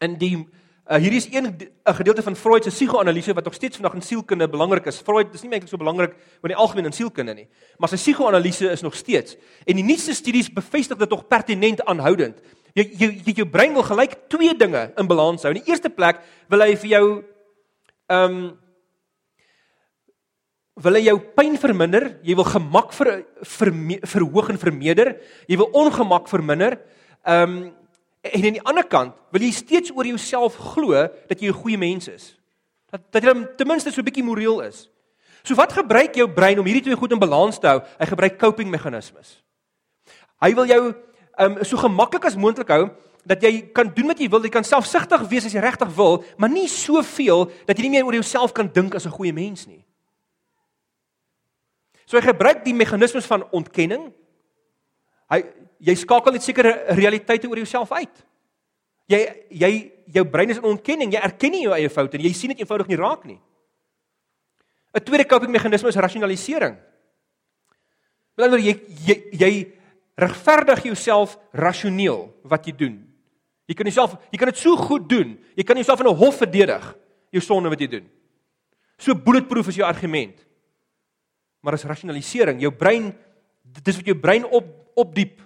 in 0.00 0.16
die 0.16 0.48
Uh, 0.90 0.98
hierdie 0.98 1.20
is 1.20 1.28
een 1.30 1.46
'n 1.46 1.94
gedeelte 1.94 2.22
van 2.22 2.36
Freud 2.36 2.64
se 2.64 2.70
psigoanalise 2.70 3.32
wat 3.32 3.44
nog 3.44 3.54
steeds 3.54 3.76
vandag 3.76 3.94
in 3.94 4.02
sielkunde 4.02 4.48
belangrik 4.48 4.86
is. 4.86 4.98
Freud 4.98 5.34
is 5.34 5.42
nie 5.42 5.50
eintlik 5.50 5.70
so 5.70 5.76
belangrik 5.76 6.10
in 6.42 6.48
die 6.48 6.56
algemeen 6.56 6.84
in 6.84 6.92
sielkunde 6.92 7.34
nie, 7.34 7.48
maar 7.78 7.88
sy 7.88 7.96
psigoanalise 7.96 8.70
is 8.70 8.80
nog 8.80 8.94
steeds. 8.94 9.36
En 9.64 9.76
die 9.76 9.84
nuutste 9.84 10.14
studies 10.14 10.52
bevestig 10.52 10.96
dit 10.96 11.08
tog 11.08 11.26
pertinent 11.26 11.84
aanhoudend. 11.84 12.40
Jy 12.72 12.90
jy 12.98 13.22
jy 13.24 13.32
jou 13.32 13.48
brein 13.48 13.72
wil 13.72 13.82
gelyk 13.82 14.28
twee 14.28 14.56
dinge 14.56 14.92
in 14.96 15.06
balans 15.06 15.42
hou. 15.42 15.54
In 15.54 15.62
die 15.62 15.70
eerste 15.70 15.90
plek 15.90 16.20
wil 16.48 16.60
hy 16.60 16.76
vir 16.76 16.88
jou 16.88 17.24
um, 18.08 18.58
wil 20.82 20.94
hy 20.94 21.02
jou 21.06 21.18
pyn 21.36 21.58
verminder, 21.58 22.18
jy 22.22 22.34
wil 22.34 22.44
gemak 22.44 22.92
ver, 22.92 23.24
ver 23.42 23.72
verhoog 24.02 24.50
en 24.50 24.58
vermeerder, 24.58 25.20
jy 25.46 25.56
wil 25.56 25.70
ongemak 25.72 26.28
verminder. 26.28 26.80
Ehm 27.24 27.42
um, 27.42 27.72
En 28.20 28.44
aan 28.44 28.52
die 28.58 28.66
ander 28.68 28.84
kant 28.84 29.16
wil 29.32 29.40
jy 29.40 29.50
steeds 29.54 29.92
oor 29.96 30.04
jouself 30.04 30.58
glo 30.74 30.92
dat 31.28 31.40
jy 31.40 31.48
'n 31.48 31.56
goeie 31.62 31.78
mens 31.78 32.08
is. 32.08 32.36
Dat 32.90 33.00
dat 33.12 33.22
jy 33.22 33.46
ten 33.56 33.66
minste 33.66 33.90
so 33.90 34.00
'n 34.00 34.04
bietjie 34.04 34.24
moreel 34.24 34.60
is. 34.60 34.90
So 35.42 35.54
wat 35.54 35.72
gebruik 35.72 36.14
jou 36.14 36.28
brein 36.28 36.58
om 36.58 36.64
hierdie 36.64 36.82
twee 36.82 36.96
goed 36.96 37.12
in 37.12 37.18
balans 37.18 37.58
te 37.58 37.66
hou? 37.66 37.80
Hy 37.98 38.06
gebruik 38.06 38.38
coping 38.38 38.70
meganismes. 38.70 39.42
Hy 40.40 40.54
wil 40.54 40.66
jou 40.66 40.94
um 41.38 41.64
so 41.64 41.76
gemaklik 41.76 42.24
as 42.24 42.36
moontlik 42.36 42.68
hou 42.68 42.90
dat 43.24 43.42
jy 43.42 43.72
kan 43.72 43.90
doen 43.94 44.06
wat 44.06 44.18
jy 44.18 44.28
wil, 44.28 44.42
jy 44.42 44.50
kan 44.50 44.64
selfsugtig 44.64 45.28
wees 45.28 45.44
as 45.44 45.52
jy 45.52 45.60
regtig 45.60 45.88
wil, 45.94 46.24
maar 46.36 46.50
nie 46.50 46.68
soveel 46.68 47.50
dat 47.66 47.76
jy 47.76 47.82
nie 47.82 47.90
meer 47.90 48.04
oor 48.04 48.14
jouself 48.14 48.52
kan 48.52 48.68
dink 48.72 48.94
as 48.94 49.06
'n 49.06 49.10
goeie 49.10 49.32
mens 49.32 49.66
nie. 49.66 49.84
So 52.10 52.18
hy 52.18 52.24
gebruik 52.26 52.64
die 52.64 52.74
meganismes 52.74 53.28
van 53.30 53.44
ontkenning. 53.54 54.08
Hy 55.30 55.44
jy 55.86 55.94
skakel 55.94 56.34
net 56.34 56.42
sekere 56.42 56.72
realiteite 56.98 57.46
oor 57.46 57.60
jouself 57.62 57.92
uit. 57.94 58.24
Jy 59.10 59.20
jy 59.62 59.70
jou 60.16 60.24
brein 60.26 60.50
is 60.50 60.58
in 60.58 60.66
ontkenning, 60.72 61.14
jy 61.14 61.22
erken 61.22 61.54
nie 61.54 61.62
jou 61.62 61.76
eie 61.76 61.92
foute 61.92 62.18
nie. 62.18 62.26
Jy 62.26 62.34
sien 62.34 62.52
dit 62.52 62.64
eenvoudig 62.64 62.90
nie 62.90 62.98
raak 62.98 63.22
nie. 63.30 63.38
'n 64.90 65.04
Tweede 65.06 65.24
coping 65.24 65.52
meganisme 65.54 65.88
is 65.88 65.96
rasionalisering. 66.02 66.76
Wanneer 68.36 68.58
jy 68.58 68.74
jy 69.06 69.16
jy 69.30 69.52
regverdig 70.18 70.82
jouself 70.90 71.38
rasioneel 71.54 72.34
wat 72.42 72.66
jy 72.66 72.74
doen. 72.74 72.96
Jy 73.70 73.74
kan 73.74 73.86
jouself 73.86 74.18
jy 74.32 74.38
kan 74.38 74.50
dit 74.50 74.58
so 74.58 74.76
goed 74.76 75.08
doen. 75.08 75.38
Jy 75.54 75.62
kan 75.62 75.76
jouself 75.76 76.00
in 76.00 76.10
'n 76.10 76.16
hof 76.16 76.42
verdedig 76.42 76.96
jou 77.30 77.40
sonde 77.40 77.70
wat 77.70 77.78
jy 77.78 77.86
doen. 77.86 78.10
So 78.98 79.14
bulletproof 79.14 79.68
is 79.68 79.76
jou 79.76 79.86
argument. 79.86 80.49
Maar 81.60 81.76
as 81.76 81.84
rasionalisering, 81.84 82.60
jou 82.60 82.72
brein 82.72 83.14
dis 83.84 83.96
wat 83.96 84.06
jou 84.06 84.16
brein 84.18 84.44
op 84.44 84.66
opdiep 84.98 85.40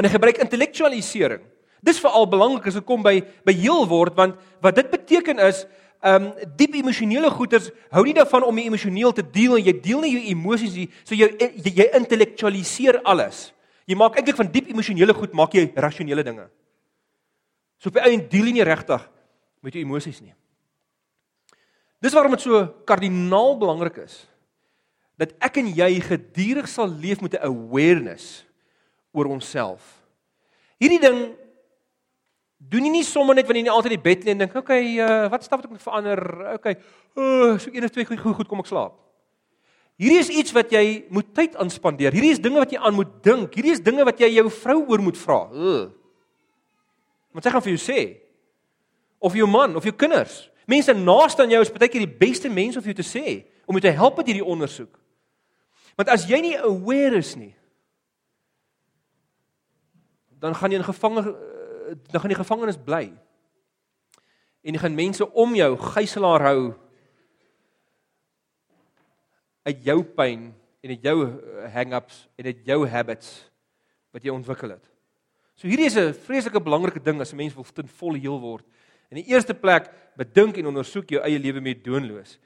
En 0.00 0.06
hy 0.06 0.12
gebruik 0.12 0.40
intellektualisering. 0.42 1.42
Dis 1.84 2.00
veral 2.02 2.28
belangrik 2.28 2.68
as 2.68 2.76
dit 2.78 2.86
kom 2.86 3.02
by 3.04 3.18
by 3.46 3.54
heel 3.56 3.86
word 3.88 4.16
want 4.18 4.36
wat 4.64 4.76
dit 4.76 4.90
beteken 4.92 5.40
is 5.44 5.64
um 6.04 6.30
diep 6.56 6.76
emosionele 6.78 7.28
goeters 7.32 7.68
hou 7.92 8.04
nie 8.06 8.16
daarvan 8.16 8.46
om 8.46 8.56
jy 8.56 8.66
emosioneel 8.70 9.12
te 9.16 9.24
deel 9.24 9.58
en 9.58 9.66
jy 9.66 9.74
deel 9.84 10.00
nie 10.04 10.12
jou 10.14 10.22
emosies 10.32 10.76
nie 10.76 10.86
so 11.02 11.16
jy 11.16 11.28
jy, 11.40 11.72
jy 11.82 11.86
intellektualiseer 11.98 13.00
alles. 13.04 13.50
Jy 13.88 13.98
maak 13.98 14.16
eintlik 14.16 14.38
van 14.38 14.48
diep 14.52 14.70
emosionele 14.72 15.16
goed 15.16 15.36
maak 15.36 15.56
jy 15.56 15.66
rasionele 15.76 16.24
dinge. 16.24 16.46
So 17.80 17.88
op 17.88 17.96
'n 17.96 18.08
einde 18.08 18.28
deel 18.28 18.46
jy 18.46 18.52
nie 18.52 18.64
regtig 18.64 19.08
met 19.62 19.72
jou 19.74 19.82
emosies 19.82 20.20
nie. 20.20 20.34
Dis 22.00 22.12
waarom 22.12 22.32
dit 22.32 22.40
so 22.40 22.66
kardinaal 22.84 23.58
belangrik 23.58 23.96
is 24.04 24.26
dat 25.20 25.34
ek 25.44 25.58
en 25.60 25.68
jy 25.76 25.90
gedurig 26.00 26.68
sal 26.70 26.88
leef 26.88 27.20
met 27.20 27.36
'n 27.36 27.44
awareness 27.44 28.46
oor 29.12 29.28
onsself. 29.28 30.00
Hierdie 30.80 31.00
ding 31.00 31.36
doen 32.56 32.88
nie 32.92 33.04
sommer 33.04 33.34
net 33.34 33.46
wanneer 33.46 33.68
jy 33.68 33.72
altyd 33.72 33.92
in 33.92 34.00
die 34.00 34.08
bed 34.08 34.24
lê 34.24 34.30
en 34.30 34.38
dink, 34.38 34.54
"Oké, 34.54 34.58
okay, 34.58 34.98
uh, 34.98 35.28
wat 35.28 35.44
stap 35.44 35.64
ek 35.64 35.70
moet 35.70 35.82
verander? 35.82 36.20
Oké, 36.40 36.54
okay, 36.54 36.76
uh, 37.16 37.58
so 37.58 37.70
een 37.72 37.84
of 37.84 37.90
twee 37.90 38.04
goed 38.04 38.18
goed 38.18 38.48
kom 38.48 38.60
ek 38.60 38.66
slaap." 38.66 38.94
Hierdie 40.00 40.18
is 40.18 40.28
iets 40.28 40.52
wat 40.52 40.70
jy 40.70 41.04
moet 41.10 41.34
tyd 41.34 41.56
aan 41.56 41.70
spandeer. 41.70 42.12
Hierdie 42.12 42.32
is 42.32 42.40
dinge 42.40 42.58
wat 42.58 42.70
jy 42.70 42.78
aan 42.78 42.94
moet 42.94 43.22
dink. 43.22 43.54
Hierdie 43.54 43.72
is 43.72 43.82
dinge 43.84 44.04
wat 44.04 44.18
jy 44.18 44.28
jou 44.28 44.48
vrou 44.50 44.86
oor 44.88 45.02
moet 45.02 45.18
vra. 45.18 45.40
Wat 47.32 47.44
sy 47.44 47.50
gaan 47.50 47.62
vir 47.62 47.76
jou 47.76 47.82
sê? 47.92 48.16
Of 49.20 49.34
jou 49.34 49.46
man 49.46 49.76
of 49.76 49.84
jou 49.84 49.92
kinders. 49.92 50.50
Mense 50.66 50.94
naaste 50.94 51.42
aan 51.42 51.50
jou 51.50 51.60
is 51.60 51.70
baie 51.70 51.88
keer 51.88 52.06
die 52.06 52.18
beste 52.18 52.48
mense 52.48 52.78
om 52.78 52.82
vir 52.82 52.94
jou 52.94 53.02
te 53.02 53.18
sê 53.18 53.44
om 53.66 53.76
jou 53.76 53.84
te 53.84 53.92
help 53.92 54.16
met 54.16 54.26
hierdie 54.26 54.44
ondersoek. 54.44 55.00
Want 55.96 56.08
as 56.08 56.26
jy 56.28 56.40
nie 56.40 56.56
aware 56.58 57.16
is 57.16 57.34
nie, 57.36 57.54
dan 60.40 60.54
gaan 60.56 60.72
jy 60.72 60.80
in 60.80 60.84
gevange 60.86 61.24
dan 61.90 62.20
gaan 62.22 62.30
jy 62.30 62.38
gevangenes 62.38 62.78
bly. 62.78 63.08
En 64.62 64.76
jy 64.76 64.80
gaan 64.82 64.94
mense 64.94 65.26
om 65.26 65.54
jou 65.58 65.70
gijslaar 65.90 66.44
hou 66.46 66.60
uit 69.66 69.82
jou 69.84 69.98
pyn 70.16 70.50
en 70.80 70.92
uit 70.94 71.04
jou 71.04 71.16
eh, 71.26 71.66
hang-ups 71.74 72.22
en 72.38 72.48
uit 72.48 72.62
jou 72.68 72.78
habits 72.88 73.32
wat 74.14 74.24
jy 74.24 74.32
ontwikkel 74.34 74.74
het. 74.76 74.86
So 75.58 75.68
hierdie 75.68 75.90
is 75.90 75.96
'n 75.96 76.14
vreeslike 76.14 76.60
belangrike 76.60 77.02
ding 77.02 77.20
as 77.20 77.32
'n 77.32 77.36
mens 77.36 77.54
wil 77.54 77.64
ten 77.64 77.88
volle 77.88 78.18
heel 78.18 78.40
word. 78.40 78.64
In 79.10 79.16
die 79.16 79.28
eerste 79.28 79.54
plek, 79.54 79.90
bedink 80.16 80.56
en 80.56 80.66
ondersoek 80.66 81.10
jou 81.10 81.22
eie 81.22 81.38
lewe 81.38 81.60
met 81.60 81.84
doonloos. 81.84 82.38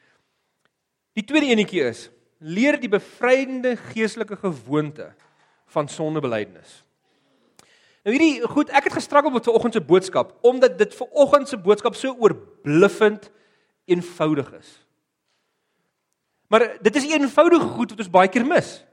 Die 1.12 1.24
tweede 1.24 1.46
enetjie 1.46 1.82
is: 1.82 2.10
leer 2.44 2.76
die 2.80 2.90
bevrydende 2.92 3.72
geestelike 3.76 4.36
gewoonte 4.36 5.14
van 5.72 5.88
sondebelydenis. 5.88 6.82
Nou 8.04 8.12
hierdie 8.12 8.44
goed, 8.52 8.68
ek 8.68 8.90
het 8.90 8.98
gestruggle 8.98 9.32
met 9.32 9.46
vanoggend 9.48 9.78
se 9.78 9.80
boodskap 9.80 10.34
omdat 10.44 10.76
dit 10.78 10.96
vanoggend 10.98 11.48
se 11.48 11.56
boodskap 11.56 11.96
so 11.96 12.12
oorbluffend 12.20 13.30
eenvoudig 13.88 14.50
is. 14.60 14.74
Maar 16.52 16.76
dit 16.82 16.96
is 16.96 17.06
'n 17.06 17.20
eenvoudige 17.20 17.66
goed 17.66 17.90
wat 17.90 17.98
ons 17.98 18.10
baie 18.10 18.28
keer 18.28 18.46
mis. 18.46 18.84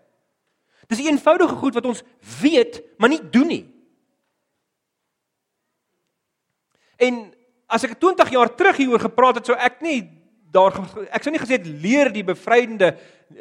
Dis 0.87 0.99
'n 0.99 1.11
eenvoudige 1.11 1.55
goed 1.55 1.73
wat 1.73 1.85
ons 1.85 2.03
weet, 2.41 2.81
maar 2.97 3.09
nie 3.09 3.29
doen 3.29 3.47
nie. 3.47 3.65
En 6.95 7.33
as 7.67 7.83
ek 7.83 7.99
20 7.99 8.29
jaar 8.29 8.55
terug 8.55 8.77
hieroor 8.77 8.99
gepraat 8.99 9.35
het, 9.35 9.45
sou 9.45 9.57
ek 9.57 9.81
nie 9.81 10.20
daar 10.51 10.75
ek 11.11 11.23
sou 11.23 11.31
nie 11.31 11.41
gesê 11.41 11.57
leer 11.63 12.11
die 12.11 12.23
bevrydende 12.27 12.91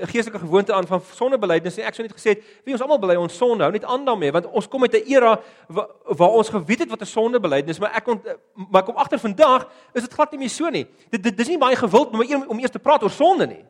geestelike 0.06 0.38
gewoonte 0.44 0.72
aan 0.72 0.86
van 0.86 1.02
sondebelydenis 1.16 1.76
nie. 1.76 1.84
Ek 1.86 1.96
sou 1.96 2.04
net 2.06 2.14
gesê 2.14 2.36
het, 2.36 2.44
wie 2.64 2.74
ons 2.76 2.82
almal 2.84 3.00
bely 3.02 3.16
ons 3.18 3.34
sonde, 3.36 3.64
hou 3.66 3.74
net 3.74 3.86
aan 3.88 4.04
daarmee 4.06 4.32
want 4.34 4.46
ons 4.46 4.68
kom 4.70 4.86
uit 4.86 4.94
'n 4.94 5.10
era 5.10 5.32
waar, 5.68 5.88
waar 6.04 6.36
ons 6.38 6.48
geweet 6.48 6.84
het 6.86 6.90
wat 6.90 7.02
'n 7.02 7.10
sondebelydenis 7.10 7.76
is, 7.76 7.80
maar 7.80 7.94
ek 7.94 8.06
ont, 8.06 8.22
maar 8.54 8.84
kom 8.84 8.96
agter 8.96 9.18
vandag 9.18 9.68
is 9.94 10.02
dit 10.02 10.12
glad 10.12 10.30
nie 10.32 10.38
meer 10.38 10.50
so 10.50 10.68
nie. 10.68 10.86
Dit 11.10 11.22
dit 11.22 11.36
dis 11.36 11.48
nie 11.48 11.58
baie 11.58 11.76
gewild 11.76 12.12
om 12.12 12.22
eers 12.22 12.46
om 12.46 12.58
eers 12.58 12.70
te 12.70 12.78
praat 12.78 13.02
oor 13.02 13.10
sonde 13.10 13.46
nie. 13.46 13.64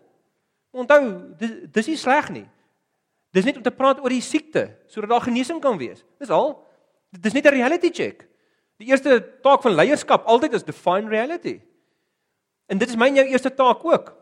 Onthou, 0.73 1.35
dis 1.39 1.51
dis 1.73 1.87
nie 1.87 1.97
sleg 1.97 2.31
nie. 2.31 2.49
Dis 3.33 3.45
net 3.45 3.57
om 3.57 3.63
te 3.63 3.71
praat 3.71 4.01
oor 4.01 4.11
die 4.11 4.21
siekte 4.21 4.77
sodat 4.87 5.11
daar 5.11 5.27
genesing 5.29 5.61
kan 5.61 5.79
wees. 5.79 6.05
Dis 6.19 6.31
al. 6.31 6.67
Dis 7.11 7.33
net 7.33 7.47
'n 7.47 7.55
reality 7.55 7.91
check. 7.91 8.29
Die 8.77 8.89
eerste 8.89 9.21
taak 9.43 9.63
van 9.63 9.73
leierskap 9.73 10.25
altyd 10.27 10.53
is 10.53 10.65
define 10.65 11.09
reality. 11.09 11.61
En 12.71 12.79
dit 12.79 12.89
is 12.89 12.99
my 12.99 13.09
en 13.11 13.19
jou 13.19 13.27
eerste 13.33 13.51
taak 13.55 13.83
ook. 13.85 14.13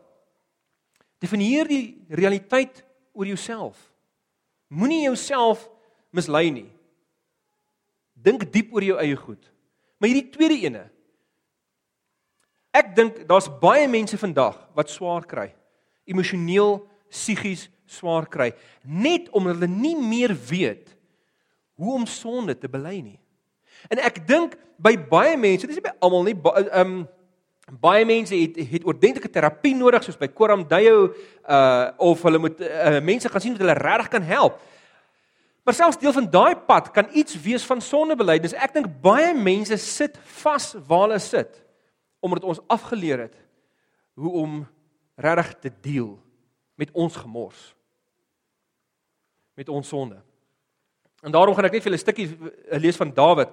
Definieer 1.21 1.69
die 1.69 1.83
realiteit 2.09 2.81
oor 3.13 3.27
jouself. 3.29 3.77
Moenie 4.73 5.03
jouself 5.05 5.67
mislei 6.15 6.49
nie. 6.53 6.69
Dink 8.17 8.47
diep 8.51 8.73
oor 8.73 8.85
jou 8.85 8.97
eie 9.01 9.17
goed. 9.19 9.51
Maar 9.99 10.11
hierdie 10.11 10.31
tweede 10.33 10.57
ene. 10.65 10.85
Ek 12.75 12.93
dink 12.95 13.23
daar's 13.29 13.49
baie 13.61 13.87
mense 13.91 14.17
vandag 14.17 14.57
wat 14.77 14.91
swaar 14.93 15.25
kry. 15.29 15.49
Emosioneel, 16.09 16.79
psigies 17.09 17.67
swaar 17.89 18.27
kry 18.29 18.51
net 18.85 19.29
omdat 19.33 19.57
hulle 19.57 19.69
nie 19.71 19.95
meer 19.97 20.33
weet 20.49 20.93
hoe 21.79 21.95
om 21.95 22.05
sonde 22.09 22.53
te 22.57 22.69
bely 22.69 22.99
nie. 23.01 23.19
En 23.89 24.01
ek 24.03 24.21
dink 24.27 24.57
by 24.81 24.93
baie 25.09 25.37
mense, 25.39 25.67
dis 25.67 25.79
nie 25.79 25.85
by 25.85 25.95
almal 26.03 26.27
nie, 26.27 26.35
ehm 26.35 26.83
um, 26.83 26.99
Baie 27.69 28.05
mense 28.05 28.35
het 28.35 28.55
het 28.71 28.83
ordentlike 28.83 29.29
terapie 29.29 29.75
nodig 29.77 30.03
soos 30.03 30.17
by 30.17 30.27
Koram 30.33 30.65
Dayo 30.67 31.11
uh 31.45 31.91
of 31.97 32.21
hulle 32.25 32.41
moet 32.41 32.61
uh, 32.65 32.97
mense 33.05 33.29
gaan 33.29 33.41
sien 33.41 33.53
wat 33.53 33.61
hulle 33.61 33.77
regtig 33.77 34.07
kan 34.15 34.25
help. 34.25 34.57
Maar 35.63 35.77
selfs 35.77 35.99
deel 36.01 36.15
van 36.15 36.29
daai 36.31 36.55
pad 36.65 36.89
kan 36.91 37.09
iets 37.13 37.37
wees 37.41 37.65
van 37.65 37.81
sondebelydenis. 37.81 38.55
Ek 38.57 38.73
dink 38.73 38.87
baie 39.03 39.35
mense 39.37 39.77
sit 39.77 40.17
vas 40.41 40.71
waar 40.87 41.07
hulle 41.07 41.19
sit 41.21 41.61
omdat 42.19 42.43
ons 42.43 42.59
afgeleer 42.67 43.27
het 43.27 43.37
hoe 44.19 44.31
om 44.41 44.55
regtig 45.15 45.53
te 45.59 45.71
deel 45.81 46.17
met 46.75 46.89
ons 46.91 47.15
gemors. 47.15 47.75
Met 49.55 49.69
ons 49.69 49.87
sonde. 49.87 50.17
En 51.21 51.31
daarom 51.31 51.55
gaan 51.55 51.67
ek 51.67 51.77
net 51.77 51.83
vir 51.83 51.91
julle 51.91 52.01
'n 52.01 52.07
stukkie 52.07 52.27
lees 52.79 52.97
van 52.97 53.13
Dawid. 53.13 53.49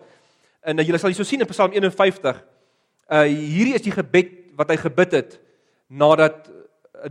En 0.63 0.79
uh, 0.79 0.87
julle 0.87 0.99
sal 0.99 1.11
hierso 1.11 1.27
sien 1.27 1.41
in 1.41 1.47
Psalm 1.47 1.73
51 1.73 2.43
Uh 3.07 3.23
hierdie 3.31 3.75
is 3.75 3.85
die 3.85 3.95
gebed 3.95 4.33
wat 4.59 4.73
hy 4.73 4.77
gebid 4.81 5.13
het 5.15 5.37
nadat 5.87 6.49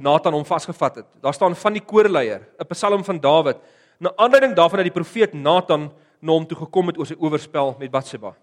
Nathan 0.01 0.33
hom 0.33 0.45
vasgevat 0.45 1.01
het. 1.01 1.07
Daar 1.21 1.33
staan 1.33 1.55
van 1.55 1.73
die 1.73 1.83
koorleier, 1.83 2.41
'n 2.59 2.67
Psalm 2.67 3.03
van 3.03 3.19
Dawid, 3.19 3.57
na 3.99 4.11
aanleiding 4.15 4.55
daarvan 4.55 4.83
dat 4.83 4.91
die 4.91 5.01
profeet 5.01 5.33
Nathan 5.33 5.91
na 6.19 6.31
hom 6.31 6.47
toe 6.47 6.57
gekom 6.57 6.87
het 6.87 6.97
oor 6.97 7.05
sy 7.05 7.15
oorspel 7.19 7.75
met 7.79 7.91
Batsheba. 7.91 8.35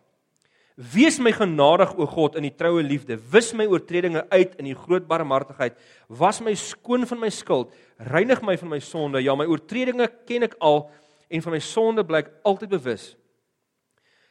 Wees 0.77 1.19
my 1.19 1.33
genadig 1.33 1.93
o 1.99 2.07
God 2.07 2.37
in 2.37 2.43
die 2.43 2.55
troue 2.57 2.83
liefde. 2.83 3.19
Wis 3.31 3.53
my 3.53 3.67
oortredinge 3.69 4.25
uit 4.31 4.55
in 4.57 4.65
die 4.65 4.75
groot 4.75 5.05
barmhartigheid. 5.07 5.77
Was 6.09 6.41
my 6.41 6.55
skoon 6.55 7.07
van 7.07 7.21
my 7.21 7.29
skuld. 7.29 7.75
Reinig 7.99 8.41
my 8.43 8.57
van 8.57 8.69
my 8.69 8.81
sonde. 8.81 9.21
Ja, 9.21 9.35
my 9.37 9.45
oortredinge 9.45 10.09
ken 10.27 10.43
ek 10.43 10.57
al 10.61 10.91
en 11.29 11.43
van 11.43 11.53
my 11.53 11.61
sonde 11.61 12.05
blyk 12.05 12.31
altyd 12.43 12.73
bewus. 12.73 13.17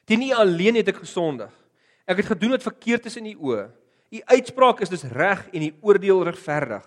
Teen 0.06 0.24
U 0.24 0.32
alleen 0.34 0.76
het 0.76 0.90
ek 0.90 1.04
gesondig. 1.04 1.52
Ek 2.06 2.22
het 2.22 2.32
gedoen 2.34 2.56
wat 2.56 2.66
verkeerd 2.66 3.06
is 3.06 3.18
in 3.20 3.30
U 3.34 3.36
oë. 3.52 3.68
U 4.12 4.20
uitspraak 4.36 4.82
is 4.84 4.92
dus 4.92 5.04
reg 5.04 5.46
en 5.54 5.64
U 5.68 5.72
oordeel 5.82 6.24
regverdig. 6.28 6.84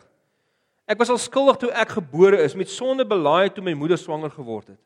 Ek 0.84 0.98
was 1.00 1.08
al 1.08 1.18
skuldig 1.18 1.56
toe 1.62 1.70
ek 1.72 1.96
gebore 1.96 2.42
is, 2.44 2.56
met 2.58 2.68
sonde 2.68 3.06
belaaid 3.08 3.54
toe 3.56 3.64
my 3.64 3.72
moeder 3.72 3.98
swanger 3.98 4.32
geword 4.34 4.74
het. 4.74 4.80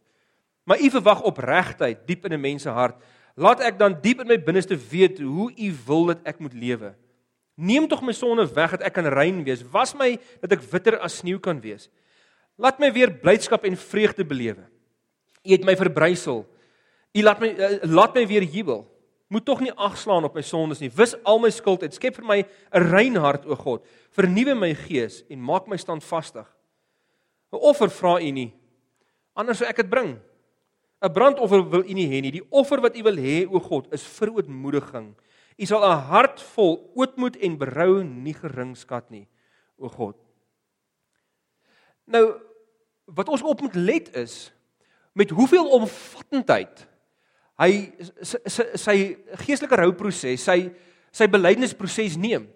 Maar 0.68 0.78
U 0.84 0.90
verwag 0.98 1.24
opregtheid 1.26 2.06
diep 2.06 2.28
in 2.28 2.34
'n 2.36 2.40
mens 2.40 2.62
se 2.62 2.70
hart. 2.70 2.96
Laat 3.34 3.60
ek 3.60 3.78
dan 3.78 3.96
diep 4.00 4.20
in 4.20 4.28
my 4.28 4.38
binneste 4.38 4.76
weet 4.76 5.18
hoe 5.18 5.50
U 5.50 5.74
wil 5.86 6.04
dat 6.06 6.18
ek 6.24 6.38
moet 6.38 6.54
lewe. 6.54 6.94
Neem 7.54 7.88
tog 7.88 8.02
my 8.02 8.12
sonde 8.12 8.46
weg 8.54 8.70
dat 8.70 8.82
ek 8.82 8.92
kan 8.92 9.06
rein 9.06 9.44
wees. 9.44 9.64
Was 9.72 9.94
my 9.94 10.18
dat 10.40 10.52
ek 10.52 10.62
witter 10.70 10.98
as 10.98 11.16
sneeu 11.16 11.38
kan 11.38 11.60
wees. 11.60 11.88
Laat 12.56 12.78
my 12.78 12.92
weer 12.92 13.10
blydskap 13.10 13.64
en 13.64 13.76
vreugde 13.76 14.24
belewe. 14.24 14.66
U 15.42 15.50
het 15.50 15.64
my 15.64 15.76
verbrysel. 15.76 16.46
U 17.14 17.22
laat 17.22 17.40
my 17.40 17.48
uh, 17.48 17.70
laat 17.82 18.14
my 18.14 18.26
weer 18.26 18.42
jubel. 18.42 18.97
Moet 19.28 19.44
tog 19.44 19.60
nie 19.60 19.72
agslaan 19.76 20.24
op 20.24 20.34
my 20.34 20.42
sondes 20.42 20.80
nie. 20.80 20.88
Wis 20.90 21.12
al 21.28 21.38
my 21.42 21.50
skuld 21.52 21.82
uit. 21.84 21.94
Skep 21.94 22.16
vir 22.16 22.24
my 22.24 22.38
'n 22.72 22.90
rein 22.90 23.16
hart 23.16 23.44
o 23.46 23.54
God. 23.54 23.84
Vernuwe 24.10 24.54
my 24.54 24.74
gees 24.74 25.22
en 25.28 25.40
maak 25.40 25.68
my 25.68 25.76
standvastig. 25.76 26.46
'n 27.52 27.60
Offer 27.60 27.90
vra 27.90 28.20
U 28.20 28.30
nie. 28.30 28.52
Anders 29.34 29.58
sou 29.58 29.68
ek 29.68 29.76
dit 29.76 29.90
bring. 29.90 30.18
'n 31.02 31.12
Brandoffer 31.12 31.62
wil 31.70 31.84
U 31.84 31.92
nie 31.92 32.08
hê 32.08 32.22
nie. 32.22 32.30
Die 32.30 32.46
offer 32.50 32.80
wat 32.80 32.96
U 32.96 33.02
wil 33.02 33.16
hê 33.16 33.46
o 33.46 33.60
God 33.60 33.92
is 33.92 34.02
verootmoediging. 34.02 35.14
U 35.58 35.66
sal 35.66 35.84
'n 35.84 36.08
hart 36.08 36.40
vol 36.40 36.90
ootmoed 36.94 37.36
en 37.36 37.58
berou 37.58 38.02
nie 38.02 38.34
geringskat 38.34 39.10
nie 39.10 39.28
o 39.78 39.88
God. 39.88 40.16
Nou 42.06 42.40
wat 43.04 43.28
ons 43.28 43.42
op 43.42 43.60
moet 43.60 43.74
let 43.74 44.16
is 44.16 44.52
met 45.12 45.30
hoeveel 45.30 45.68
omvattendheid 45.68 46.87
hy 47.58 47.72
sy, 48.22 48.64
sy 48.78 48.96
geestelike 49.44 49.80
rouproses, 49.80 50.44
sy 50.44 50.70
sy 51.14 51.26
belydenisproses 51.30 52.18
neem. 52.20 52.46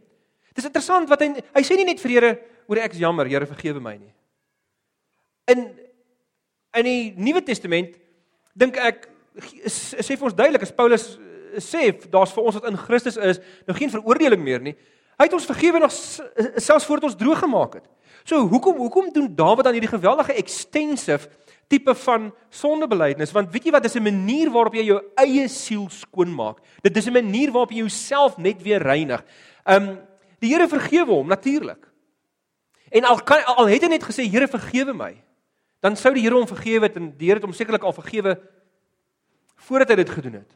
Dis 0.55 0.69
interessant 0.69 1.09
wat 1.11 1.25
hy 1.25 1.33
hy 1.57 1.63
sê 1.67 1.79
nie 1.79 1.89
net 1.89 2.03
vir 2.03 2.15
Here 2.15 2.33
oor 2.69 2.83
ek 2.83 2.95
is 2.95 3.03
jammer, 3.03 3.29
Here 3.31 3.49
vergewe 3.49 3.83
my 3.83 3.97
nie. 3.99 4.13
In 5.51 5.71
in 6.79 6.89
die 6.89 7.01
Nuwe 7.21 7.43
Testament 7.45 7.99
dink 8.57 8.79
ek 8.81 9.09
sê 9.69 10.15
vir 10.15 10.29
ons 10.29 10.37
duidelik 10.37 10.65
as 10.65 10.73
Paulus 10.77 11.05
sê 11.61 11.91
daar's 12.13 12.33
vir 12.33 12.47
ons 12.47 12.57
wat 12.57 12.69
in 12.71 12.79
Christus 12.81 13.19
is, 13.21 13.41
nou 13.69 13.77
geen 13.77 13.93
veroordeling 13.93 14.41
meer 14.41 14.63
nie. 14.65 14.73
Hy 15.19 15.27
het 15.29 15.37
ons 15.37 15.49
vergewe 15.49 15.83
nog 15.83 15.93
selfs 15.93 16.87
voordat 16.89 17.11
ons 17.11 17.19
droog 17.21 17.43
gemaak 17.43 17.77
het. 17.81 17.89
So 18.25 18.41
hoekom 18.49 18.79
hoekom 18.81 19.11
doen 19.13 19.29
Dawid 19.37 19.67
dan 19.67 19.77
hierdie 19.77 19.91
geweldige 19.91 20.37
extensive 20.39 21.29
tipe 21.73 21.95
van 22.05 22.29
sondebelydenis 22.53 23.33
want 23.33 23.53
weet 23.53 23.69
jy 23.69 23.73
wat 23.75 23.87
dis 23.87 23.97
'n 23.97 24.05
manier 24.05 24.51
waarop 24.53 24.75
jy 24.77 24.85
jou 24.91 25.01
eie 25.17 25.49
siel 25.49 25.89
skoon 25.89 26.35
maak. 26.35 26.61
Dit 26.83 26.97
is 26.97 27.07
'n 27.07 27.13
manier 27.13 27.51
waarop 27.51 27.73
jy 27.73 27.79
jouself 27.79 28.39
net 28.39 28.63
weer 28.63 28.83
reinig. 28.83 29.25
Um 29.65 29.99
die 30.41 30.51
Here 30.51 30.69
vergewe 30.69 31.13
hom 31.13 31.29
natuurlik. 31.29 31.87
En 32.91 33.05
al 33.05 33.23
kan 33.23 33.45
al 33.45 33.67
het 33.67 33.83
hy 33.83 33.89
net 33.89 34.05
gesê 34.05 34.29
Here 34.29 34.49
vergewe 34.49 34.93
my, 34.93 35.15
dan 35.81 35.97
sou 35.97 36.13
die 36.15 36.23
Here 36.23 36.35
hom 36.35 36.47
vergewe 36.47 36.83
het 36.83 36.97
en 36.97 37.15
die 37.17 37.27
Here 37.27 37.39
het 37.41 37.45
hom 37.45 37.55
sekerlik 37.55 37.85
al 37.85 37.93
vergewe 37.93 38.41
voordat 39.57 39.89
hy 39.89 39.97
dit 39.97 40.11
gedoen 40.11 40.33
het. 40.33 40.53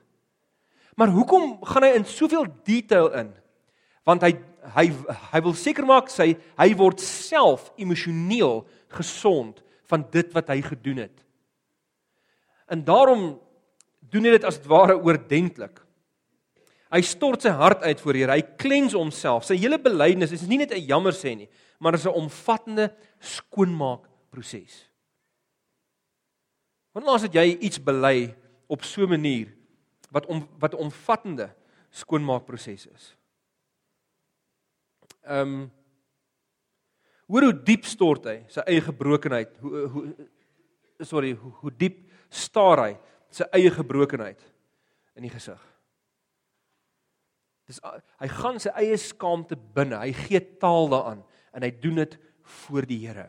Maar 0.96 1.08
hoekom 1.08 1.64
gaan 1.64 1.82
hy 1.82 1.94
in 1.94 2.04
soveel 2.04 2.46
detail 2.64 3.12
in? 3.12 3.32
Want 4.04 4.22
hy 4.22 4.36
hy 4.74 4.90
hy 5.32 5.40
wil 5.40 5.54
seker 5.54 5.86
maak 5.86 6.08
sy 6.10 6.36
hy 6.58 6.74
word 6.74 7.00
self 7.00 7.70
emosioneel 7.78 8.66
gesond 8.88 9.62
van 9.86 10.04
dit 10.10 10.32
wat 10.32 10.48
hy 10.48 10.60
gedoen 10.62 10.96
het. 11.06 11.24
En 12.66 12.84
daarom 12.84 13.36
doen 14.10 14.24
hy 14.26 14.36
dit 14.36 14.46
as 14.46 14.58
ware 14.66 14.96
oordentlik. 14.98 15.82
Hy 16.90 17.02
stort 17.02 17.42
sy 17.42 17.52
hart 17.54 17.82
uit 17.82 18.00
voor 18.02 18.18
Here. 18.18 18.34
Hy 18.38 18.56
klens 18.60 18.94
homself. 18.94 19.46
Sy 19.46 19.56
hele 19.58 19.78
belydenis 19.82 20.34
is 20.34 20.46
nie 20.46 20.58
net 20.58 20.72
'n 20.72 20.86
jammer 20.86 21.12
sê 21.12 21.34
nie, 21.36 21.48
maar 21.78 21.94
is 21.94 22.06
'n 22.06 22.14
omvattende 22.14 22.94
skoonmaak 23.20 24.06
proses. 24.30 24.86
Wanneer 26.92 27.12
laas 27.12 27.22
het 27.22 27.34
jy 27.34 27.58
iets 27.60 27.82
bely 27.82 28.34
op 28.68 28.84
so 28.84 29.02
'n 29.02 29.10
manier 29.10 29.52
wat 30.10 30.26
om 30.26 30.48
wat 30.58 30.74
omvattende 30.74 31.54
skoonmaak 31.90 32.46
proses 32.46 32.86
is? 32.86 33.16
Ehm 35.24 35.40
um, 35.40 35.70
Hoor 37.26 37.48
hoe 37.48 37.56
diep 37.66 37.86
stort 37.88 38.28
hy 38.30 38.36
sy 38.52 38.62
eie 38.70 38.82
gebrokenheid. 38.86 39.56
Hoe 39.62 39.86
hoe 39.90 41.06
sorry, 41.06 41.32
hoe, 41.36 41.52
hoe 41.62 41.72
diep 41.74 42.04
staar 42.32 42.84
hy 42.84 42.92
sy 43.34 43.46
eie 43.56 43.70
gebrokenheid 43.74 44.40
in 45.18 45.26
die 45.26 45.32
gesig. 45.32 45.60
Dis 47.66 47.80
hy 47.82 48.28
gaan 48.30 48.60
sy 48.62 48.70
eie 48.78 48.98
skaamte 49.00 49.58
binne. 49.58 49.98
Hy 49.98 50.14
gee 50.26 50.40
taal 50.62 50.86
daaraan 50.92 51.24
en 51.56 51.66
hy 51.66 51.72
doen 51.82 52.04
dit 52.04 52.14
voor 52.62 52.86
die 52.86 53.00
Here. 53.02 53.26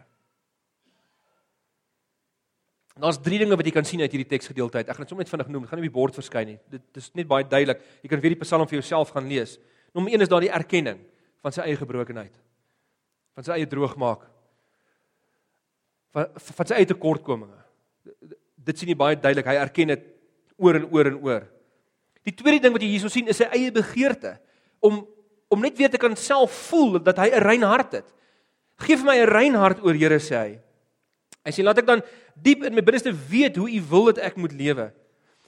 Daar's 2.98 3.20
drie 3.22 3.38
dinge 3.38 3.58
wat 3.58 3.66
jy 3.66 3.74
kan 3.76 3.86
sien 3.86 4.02
uit 4.02 4.10
hierdie 4.10 4.30
teksgedeelte 4.30 4.80
uit. 4.80 4.88
Ek 4.90 4.98
gaan 4.98 5.06
dit 5.06 5.12
sommer 5.12 5.26
net 5.26 5.32
vinnig 5.32 5.50
noem. 5.54 5.66
Dit 5.66 5.70
gaan 5.70 5.80
nie 5.82 5.86
op 5.86 5.92
die 5.92 6.00
bord 6.00 6.18
verskyn 6.18 6.48
nie. 6.50 6.58
Dit 6.74 6.98
is 7.02 7.12
net 7.18 7.30
baie 7.30 7.46
duidelik. 7.46 7.84
Jy 8.02 8.10
kan 8.10 8.22
weer 8.24 8.34
die 8.34 8.42
Psalm 8.42 8.66
vir 8.70 8.80
jouself 8.80 9.14
gaan 9.14 9.30
lees. 9.30 9.58
Nommer 9.94 10.14
1 10.18 10.26
is 10.26 10.32
daardie 10.32 10.54
erkenning 10.54 11.04
van 11.46 11.54
sy 11.54 11.66
eie 11.66 11.78
gebrokenheid 11.78 12.34
van 13.38 13.46
sy 13.46 13.60
eie 13.60 13.70
droogmaak 13.70 14.26
van 16.18 16.32
van 16.58 16.70
sy 16.70 16.80
eie 16.80 16.90
tekortkominge. 16.90 17.60
Dit 18.68 18.80
sien 18.80 18.90
jy 18.90 18.98
baie 18.98 19.18
duidelik. 19.20 19.48
Hy 19.48 19.60
erken 19.62 19.94
dit 19.94 20.08
oor 20.58 20.80
en 20.80 20.88
oor 20.90 21.12
en 21.12 21.20
oor. 21.22 21.46
Die 22.26 22.34
tweede 22.36 22.66
ding 22.66 22.74
wat 22.76 22.84
jy 22.84 22.90
hierso 22.96 23.12
sien 23.14 23.30
is 23.30 23.38
sy 23.40 23.48
eie 23.54 23.74
begeerte 23.74 24.38
om 24.84 25.04
om 25.48 25.62
net 25.64 25.78
weer 25.80 25.88
te 25.88 26.00
kan 26.02 26.12
self 26.20 26.52
voel 26.68 26.98
dat 27.00 27.22
hy 27.24 27.30
'n 27.32 27.44
rein 27.44 27.64
hart 27.64 27.94
het. 28.02 28.08
Geef 28.84 29.04
my 29.04 29.16
'n 29.16 29.30
rein 29.30 29.56
hart 29.56 29.80
oor 29.80 29.94
Here 29.94 30.20
sê 30.20 30.36
hy. 30.36 30.60
Hy 31.46 31.52
sê 31.52 31.64
laat 31.64 31.78
ek 31.78 31.86
dan 31.86 32.02
diep 32.36 32.64
in 32.64 32.76
my 32.76 32.82
binneste 32.82 33.14
weet 33.14 33.56
hoe 33.56 33.70
u 33.72 33.82
wil 33.90 34.06
dat 34.12 34.18
ek 34.18 34.36
moet 34.36 34.52
lewe. 34.52 34.92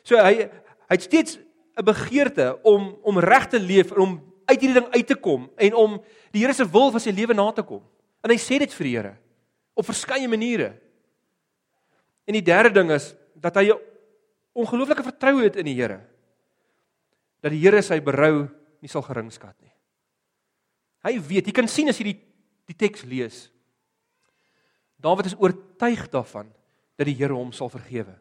So 0.04 0.16
hy 0.16 0.48
hy 0.88 0.96
het 0.96 1.02
steeds 1.02 1.38
'n 1.78 1.84
begeerte 1.84 2.60
om 2.64 2.96
om 3.04 3.20
reg 3.20 3.48
te 3.48 3.60
leef 3.60 3.92
en 3.92 3.98
om 3.98 4.29
uit 4.50 4.60
hierdie 4.60 4.78
ding 4.82 4.90
uit 4.94 5.08
te 5.08 5.16
kom 5.16 5.48
en 5.58 5.78
om 5.78 5.98
die 6.34 6.44
Here 6.44 6.54
se 6.54 6.66
wil 6.66 6.92
vir 6.94 7.04
sy 7.04 7.14
lewe 7.16 7.36
na 7.38 7.48
te 7.54 7.64
kom. 7.66 7.82
En 8.26 8.34
hy 8.34 8.38
sê 8.42 8.60
dit 8.62 8.74
vir 8.74 8.90
die 8.90 8.96
Here 8.98 9.16
op 9.80 9.88
verskeie 9.88 10.28
maniere. 10.28 10.74
En 12.28 12.36
die 12.36 12.44
derde 12.44 12.74
ding 12.76 12.92
is 12.92 13.14
dat 13.40 13.56
hy 13.56 13.72
'n 13.72 13.80
ongelooflike 14.54 15.04
vertroue 15.04 15.44
het 15.44 15.56
in 15.56 15.66
die 15.66 15.76
Here. 15.76 16.02
Dat 17.42 17.52
die 17.52 17.62
Here 17.62 17.82
sy 17.82 18.00
berou 18.02 18.50
nie 18.82 18.90
sal 18.90 19.02
geringskat 19.02 19.56
nie. 19.62 19.72
Hy 21.04 21.20
weet, 21.20 21.48
jy 21.48 21.54
kan 21.54 21.68
sien 21.68 21.90
as 21.90 21.98
jy 21.98 22.04
die 22.04 22.20
die 22.70 22.78
teks 22.78 23.04
lees. 23.04 23.50
Dawid 25.02 25.26
is 25.26 25.38
oortuig 25.40 26.10
daarvan 26.12 26.52
dat 26.98 27.08
die 27.08 27.16
Here 27.16 27.34
hom 27.34 27.52
sal 27.52 27.70
vergewe. 27.70 28.14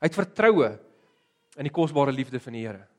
Hy 0.00 0.08
het 0.08 0.14
vertroue 0.14 0.78
in 1.56 1.64
die 1.64 1.72
kosbare 1.72 2.12
liefde 2.12 2.40
van 2.40 2.52
die 2.52 2.66
Here. 2.66 2.89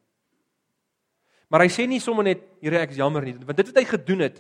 Maar 1.52 1.66
hy 1.66 1.72
sê 1.74 1.86
nie 1.90 2.00
sommer 2.00 2.24
net 2.24 2.46
Here 2.64 2.80
ek 2.80 2.94
is 2.94 3.02
jammer 3.02 3.26
nie, 3.26 3.36
want 3.36 3.58
dit 3.58 3.68
wat 3.68 3.82
hy 3.82 3.88
gedoen 3.90 4.24
het, 4.28 4.38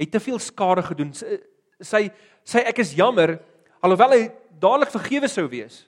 het 0.00 0.10
te 0.12 0.20
veel 0.20 0.40
skade 0.42 0.82
gedoen. 0.84 1.12
Sy 1.14 2.08
sy 2.42 2.62
ek 2.66 2.80
is 2.82 2.90
jammer 2.98 3.36
alhoewel 3.82 4.16
hy 4.16 4.22
dadelik 4.60 4.90
vergewe 4.90 5.28
sou 5.30 5.46
wees. 5.50 5.84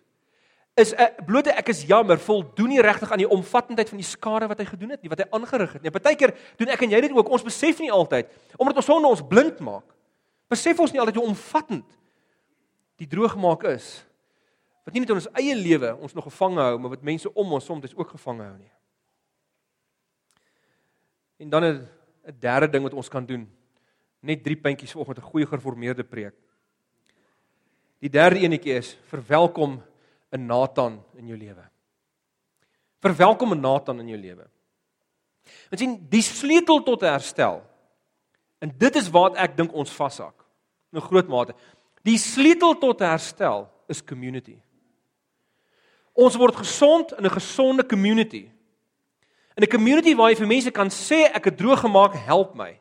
Is 0.79 0.95
'n 0.95 1.27
blote 1.27 1.51
ek 1.51 1.69
is 1.69 1.85
jammer 1.87 2.19
voldoen 2.19 2.69
nie 2.69 2.83
regtig 2.83 3.11
aan 3.11 3.23
die 3.23 3.29
omvattendheid 3.29 3.89
van 3.89 3.99
die 3.99 4.07
skade 4.07 4.49
wat 4.49 4.59
hy 4.59 4.65
gedoen 4.65 4.91
het 4.91 5.03
nie, 5.03 5.11
wat 5.11 5.19
hy 5.19 5.27
aangerig 5.31 5.73
het 5.73 5.83
nie. 5.83 5.91
Partykeer 5.91 6.35
doen 6.57 6.69
ek 6.69 6.83
en 6.83 6.91
jy 6.91 7.01
dit 7.01 7.13
ook. 7.13 7.29
Ons 7.29 7.43
besef 7.43 7.79
nie 7.79 7.93
altyd 7.93 8.27
omdat 8.57 8.77
ons 8.77 8.87
sonde 8.87 9.09
ons 9.09 9.23
blind 9.23 9.61
maak. 9.61 9.87
Besef 10.49 10.79
ons 10.81 10.93
nie 10.93 11.01
altyd 11.01 11.17
hoe 11.17 11.27
omvattend 11.27 11.87
die 12.97 13.07
droogmaak 13.07 13.65
is. 13.65 14.05
Wat 14.85 14.95
nie 14.95 15.01
net 15.01 15.11
in 15.11 15.17
ons 15.17 15.33
eie 15.35 15.55
lewe 15.55 15.97
ons 15.97 16.15
nog 16.15 16.25
gevange 16.25 16.61
hou, 16.61 16.79
maar 16.79 16.91
wat 16.91 17.03
mense 17.03 17.33
om 17.35 17.53
ons 17.53 17.65
soms 17.65 17.95
ook 17.97 18.11
gevange 18.11 18.43
hou 18.43 18.59
nie. 18.59 18.71
En 21.45 21.51
dan 21.51 21.65
'n 21.65 21.89
'n 22.25 22.37
derde 22.41 22.69
ding 22.69 22.83
wat 22.83 22.95
ons 22.95 23.09
kan 23.09 23.27
doen. 23.27 23.45
Net 24.21 24.43
drie 24.43 24.57
puntjies 24.57 24.93
vanoggend 24.93 25.19
'n 25.19 25.31
goeie 25.31 25.47
geformeerde 25.47 26.05
preek. 26.05 26.35
Die 27.99 28.09
derde 28.11 28.41
enetjie 28.41 28.73
is 28.73 28.97
verwelkom 29.09 29.83
'n 30.33 30.47
Nathan 30.47 31.05
in 31.15 31.27
jou 31.27 31.39
lewe. 31.39 31.65
Verwelkom 33.01 33.53
'n 33.53 33.61
Nathan 33.61 34.01
in 34.01 34.09
jou 34.09 34.21
lewe. 34.21 34.49
Ons 35.71 35.81
sien 35.81 36.07
die 36.09 36.23
sleutel 36.23 36.83
tot 36.83 37.01
herstel. 37.01 37.63
En 38.59 38.73
dit 38.79 38.97
is 38.97 39.11
waar 39.11 39.35
ek 39.37 39.57
dink 39.57 39.73
ons 39.73 39.91
vashak. 39.93 40.45
In 40.93 40.99
'n 40.99 41.07
groot 41.09 41.29
mate. 41.29 41.55
Die 42.03 42.19
sleutel 42.19 42.79
tot 42.79 42.99
herstel 42.99 43.71
is 43.89 44.05
community. 44.05 44.61
Ons 46.13 46.37
word 46.37 46.57
gesond 46.57 47.13
in 47.13 47.25
'n 47.25 47.31
gesonde 47.31 47.87
community. 47.87 48.51
In 49.55 49.63
'n 49.63 49.71
community 49.71 50.15
waar 50.15 50.31
jy 50.31 50.37
vir 50.37 50.47
mense 50.47 50.71
kan 50.71 50.89
sê 50.91 51.31
ek 51.31 51.45
het 51.45 51.57
droog 51.57 51.81
gemaak, 51.81 52.15
help 52.15 52.55
my. 52.55 52.79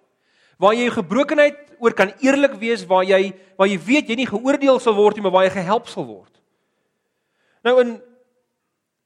Waar 0.57 0.73
jy 0.73 0.89
jou 0.89 1.03
gebrokenheid 1.03 1.57
oor 1.79 1.93
kan 1.93 2.13
eerlik 2.19 2.53
wees, 2.53 2.85
waar 2.85 3.03
jy 3.03 3.33
waar 3.57 3.67
jy 3.67 3.77
weet 3.77 4.09
jy 4.09 4.15
nie 4.15 4.27
geoordeel 4.27 4.79
sal 4.79 4.95
word 4.95 5.15
nie, 5.15 5.21
maar 5.21 5.31
waar 5.31 5.45
jy 5.45 5.49
gehelp 5.49 5.87
sal 5.87 6.05
word. 6.05 6.41
Nou 7.63 7.79
in 7.79 8.01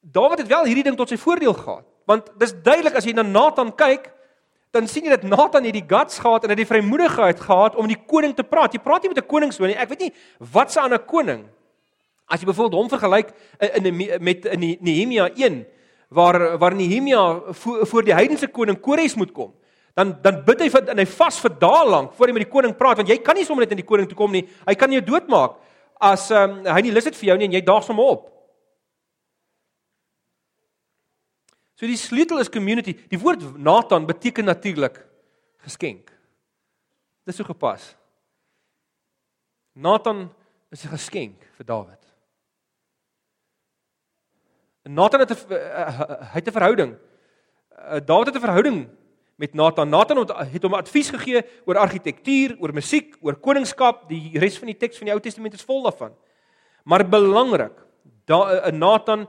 Dawid 0.02 0.40
het 0.40 0.48
wel 0.48 0.66
hierdie 0.66 0.84
ding 0.84 0.96
tot 0.96 1.10
sy 1.10 1.18
voordeel 1.18 1.54
gehad. 1.54 1.84
Want 2.08 2.30
dis 2.40 2.54
duidelik 2.64 2.96
as 2.96 3.04
jy 3.04 3.12
na 3.12 3.26
Nathan 3.28 3.74
kyk, 3.76 4.14
dan 4.72 4.88
sien 4.88 5.04
jy 5.04 5.10
dat 5.10 5.26
Nathan 5.28 5.66
hierdie 5.68 5.84
guts 5.88 6.20
gehad 6.24 6.44
en 6.44 6.52
hy 6.52 6.56
het 6.56 6.64
die 6.64 6.70
vrymoedigheid 6.70 7.40
gehad 7.44 7.76
om 7.76 7.88
met 7.88 7.98
die 7.98 8.06
koning 8.08 8.36
te 8.36 8.46
praat. 8.48 8.74
Jy 8.74 8.80
praat 8.80 9.04
nie 9.04 9.12
met 9.12 9.24
'n 9.24 9.28
koning 9.28 9.52
so 9.52 9.66
nie. 9.66 9.76
Ek 9.76 9.90
weet 9.90 10.00
nie 10.00 10.14
wat 10.40 10.72
se 10.72 10.80
ander 10.80 11.00
koning. 11.00 11.50
As 12.28 12.40
jy 12.40 12.46
byvoorbeeld 12.46 12.80
hom 12.80 12.90
vergelyk 12.90 13.34
in 13.60 14.24
met 14.24 14.46
in 14.46 14.78
Nehemia 14.80 15.30
1 15.36 15.66
waar 16.08 16.58
waar 16.58 16.76
Nehemia 16.76 17.54
voor, 17.54 17.88
voor 17.88 18.04
die 18.04 18.14
heidense 18.14 18.48
koning 18.48 18.80
Kores 18.80 19.16
moet 19.16 19.32
kom, 19.32 19.54
dan 19.94 20.16
dan 20.22 20.44
bid 20.46 20.62
hy 20.62 20.70
vir 20.70 20.90
en 20.94 21.02
hy 21.02 21.06
vas 21.06 21.40
vir 21.44 21.56
dae 21.60 21.84
lank 21.90 22.14
voor 22.16 22.28
hy 22.28 22.38
met 22.38 22.46
die 22.46 22.54
koning 22.54 22.76
praat 22.78 23.02
want 23.02 23.10
jy 23.10 23.18
kan 23.18 23.36
nie 23.36 23.46
sommer 23.46 23.66
net 23.66 23.76
in 23.76 23.82
die 23.82 23.88
koning 23.88 24.08
toe 24.08 24.18
kom 24.18 24.32
nie. 24.32 24.46
Hy 24.68 24.76
kan 24.76 24.92
jou 24.92 25.02
doodmaak 25.02 25.58
as 26.00 26.30
um, 26.32 26.64
hy 26.66 26.82
nie 26.86 26.94
lus 26.94 27.10
het 27.10 27.18
vir 27.18 27.32
jou 27.32 27.38
nie 27.38 27.50
en 27.50 27.58
jy 27.58 27.64
daag 27.66 27.88
hom 27.90 28.00
op. 28.04 28.28
So 31.78 31.86
die 31.86 31.98
sleutel 31.98 32.42
is 32.42 32.50
community. 32.50 32.96
Die 33.10 33.20
woord 33.22 33.44
Nathan 33.58 34.08
beteken 34.10 34.48
natuurlik 34.50 34.98
geskenk. 35.62 36.10
Dis 37.28 37.38
so 37.38 37.46
gepas. 37.46 37.94
Nathan 39.76 40.30
is 40.72 40.86
'n 40.86 40.90
geskenk 40.90 41.38
vir 41.58 41.66
Dawid. 41.66 42.07
Nathan 44.88 45.20
het 45.20 45.32
'n 45.32 45.54
hy 46.32 46.38
het 46.40 46.48
'n 46.48 46.52
verhouding. 46.52 46.98
Eh, 47.70 48.00
Dawid 48.06 48.28
het 48.28 48.36
'n 48.36 48.46
verhouding 48.48 48.90
met 49.36 49.54
Nathan. 49.54 49.90
Nathan 49.90 50.18
het 50.52 50.64
hom 50.64 50.74
advies 50.74 51.10
gegee 51.10 51.44
oor 51.66 51.78
argitektuur, 51.78 52.58
oor 52.60 52.74
musiek, 52.74 53.16
oor 53.22 53.36
koningskap. 53.36 54.10
Die 54.10 54.40
res 54.40 54.58
van 54.58 54.68
die 54.68 54.78
teks 54.78 54.98
van 54.98 55.06
die 55.06 55.14
Ou 55.14 55.20
Testament 55.20 55.54
is 55.54 55.64
vol 55.64 55.84
daarvan. 55.84 56.16
Maar 56.84 57.10
belangrik, 57.10 57.74
da, 58.26 58.70
Nathan 58.72 59.28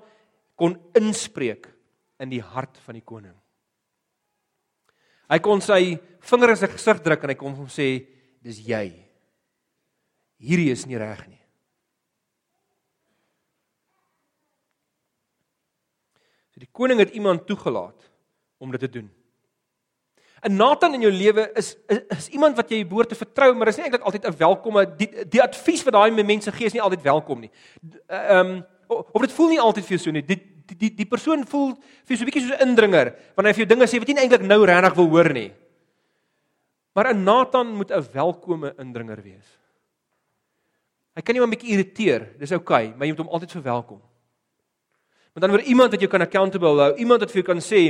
kon 0.55 0.79
inspreek 0.93 1.69
in 2.19 2.29
die 2.29 2.43
hart 2.43 2.79
van 2.79 2.95
die 2.95 3.05
koning. 3.05 3.35
Hy 5.29 5.39
kon 5.39 5.61
sy 5.61 5.99
vinger 6.21 6.51
in 6.55 6.57
sy 6.57 6.67
gesig 6.73 7.03
druk 7.05 7.23
en 7.23 7.29
hy 7.29 7.35
kon 7.35 7.55
hom 7.55 7.69
sê 7.69 8.07
dis 8.43 8.63
jy. 8.65 9.05
Hierdie 10.39 10.71
is 10.73 10.87
nie 10.87 10.99
reg 10.99 11.27
nie. 11.29 11.41
Die 16.59 16.69
koning 16.73 16.99
het 16.99 17.15
iemand 17.15 17.47
toegelaat 17.47 18.11
om 18.59 18.71
dit 18.75 18.81
te 18.81 18.91
doen. 18.99 19.11
'n 20.43 20.55
Nathan 20.57 20.95
in 20.95 21.01
jou 21.01 21.13
lewe 21.13 21.51
is, 21.59 21.77
is 21.87 22.01
is 22.15 22.29
iemand 22.29 22.57
wat 22.57 22.71
jy 22.71 22.85
behoort 22.87 23.09
te 23.09 23.19
vertrou, 23.19 23.55
maar 23.55 23.69
is 23.69 23.77
nie 23.77 23.85
eintlik 23.85 24.05
altyd 24.07 24.27
'n 24.27 24.37
welkome 24.39 24.85
die 24.97 25.25
die 25.27 25.43
advies 25.43 25.83
wat 25.85 25.95
daai 25.95 26.23
mense 26.23 26.53
gee 26.53 26.67
is 26.67 26.73
nie 26.73 26.83
altyd 26.83 27.03
welkom 27.03 27.41
nie. 27.41 27.51
Ehm 28.07 28.47
um, 28.47 28.67
of 28.89 29.21
dit 29.21 29.33
voel 29.33 29.49
nie 29.49 29.61
altyd 29.61 29.85
vir 29.85 29.97
jou 29.97 30.03
so 30.05 30.11
nie. 30.11 30.23
Die 30.23 30.39
die 30.67 30.77
die 30.77 30.95
die 30.95 31.07
persoon 31.07 31.45
voel 31.47 31.75
vir 32.05 32.17
so 32.17 32.23
'n 32.23 32.31
bietjie 32.31 32.43
soos 32.47 32.59
'n 32.59 32.69
indringer 32.69 33.15
wanneer 33.35 33.53
hy 33.53 33.57
vir 33.59 33.67
jou 33.67 33.75
dinge 33.75 33.87
sê 33.87 33.99
wat 33.99 34.09
jy 34.09 34.15
nie 34.15 34.23
eintlik 34.23 34.43
nou 34.43 34.65
regtig 34.65 34.95
wil 34.95 35.09
hoor 35.09 35.33
nie. 35.33 35.53
Maar 36.95 37.15
'n 37.15 37.25
Nathan 37.25 37.75
moet 37.75 37.91
'n 37.91 38.07
welkome 38.13 38.75
indringer 38.79 39.23
wees. 39.23 39.59
Hy 41.17 41.23
kan 41.23 41.35
jou 41.35 41.45
'n 41.45 41.51
bietjie 41.51 41.73
irriteer, 41.75 42.39
dis 42.39 42.53
oukei, 42.53 42.87
okay, 42.87 42.97
maar 42.97 43.07
jy 43.07 43.13
moet 43.13 43.27
hom 43.27 43.35
altyd 43.35 43.51
verwelkom. 43.51 44.08
Want 45.35 45.45
dan 45.45 45.51
word 45.51 45.67
iemand 45.67 45.91
wat 45.95 46.01
jy 46.01 46.09
kan 46.09 46.25
accountable 46.25 46.81
hou, 46.81 46.93
iemand 46.97 47.21
wat 47.21 47.31
vir 47.31 47.43
jou 47.43 47.49
kan 47.49 47.61
sê, 47.63 47.83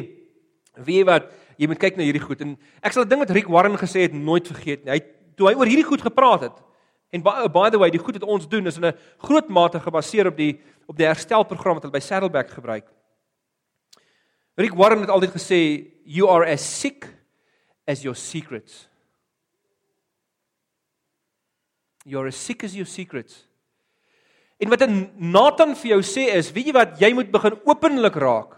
weet 0.78 1.00
jy 1.00 1.04
wat, 1.08 1.30
jy 1.58 1.66
moet 1.66 1.80
kyk 1.82 1.96
na 1.98 2.06
hierdie 2.06 2.22
goed 2.22 2.40
en 2.44 2.56
ek 2.82 2.92
sal 2.92 3.04
'n 3.04 3.08
ding 3.08 3.20
wat 3.20 3.30
Rick 3.30 3.48
Warren 3.48 3.76
gesê 3.76 4.06
het 4.06 4.14
nooit 4.14 4.46
vergeet 4.46 4.84
nie. 4.84 4.92
Hy 4.92 5.00
toe 5.36 5.48
hy 5.48 5.54
oor 5.54 5.66
hierdie 5.66 5.86
goed 5.86 6.02
gepraat 6.02 6.42
het. 6.42 6.56
En 7.10 7.22
by, 7.22 7.48
by 7.48 7.70
the 7.70 7.78
way, 7.78 7.90
die 7.90 8.02
goed 8.02 8.18
wat 8.18 8.28
ons 8.28 8.48
doen 8.48 8.66
is 8.66 8.76
in 8.76 8.86
'n 8.86 8.98
groot 9.18 9.48
mate 9.48 9.80
gebaseer 9.80 10.26
op 10.26 10.36
die 10.36 10.60
op 10.88 10.96
die 10.96 11.06
herstelprogram 11.06 11.74
wat 11.74 11.82
hulle 11.82 11.92
by 11.92 12.00
Saddleback 12.00 12.50
gebruik. 12.50 12.86
Rick 14.56 14.74
Warren 14.74 15.00
het 15.00 15.10
altyd 15.10 15.30
gesê 15.30 15.92
you 16.04 16.28
are 16.28 16.46
as 16.46 16.80
sick 16.80 17.06
as 17.86 18.02
your 18.02 18.16
secrets. 18.16 18.88
You 22.04 22.20
are 22.20 22.28
as 22.28 22.36
sick 22.36 22.64
as 22.64 22.74
your 22.74 22.86
secrets. 22.86 23.46
En 24.58 24.72
wat 24.72 24.82
Nathan 25.16 25.76
vir 25.78 25.92
jou 25.94 26.00
sê 26.02 26.28
is, 26.34 26.50
weet 26.54 26.70
jy 26.70 26.74
wat, 26.74 26.96
jy 26.98 27.12
moet 27.14 27.30
begin 27.30 27.58
openlik 27.68 28.16
raak 28.18 28.56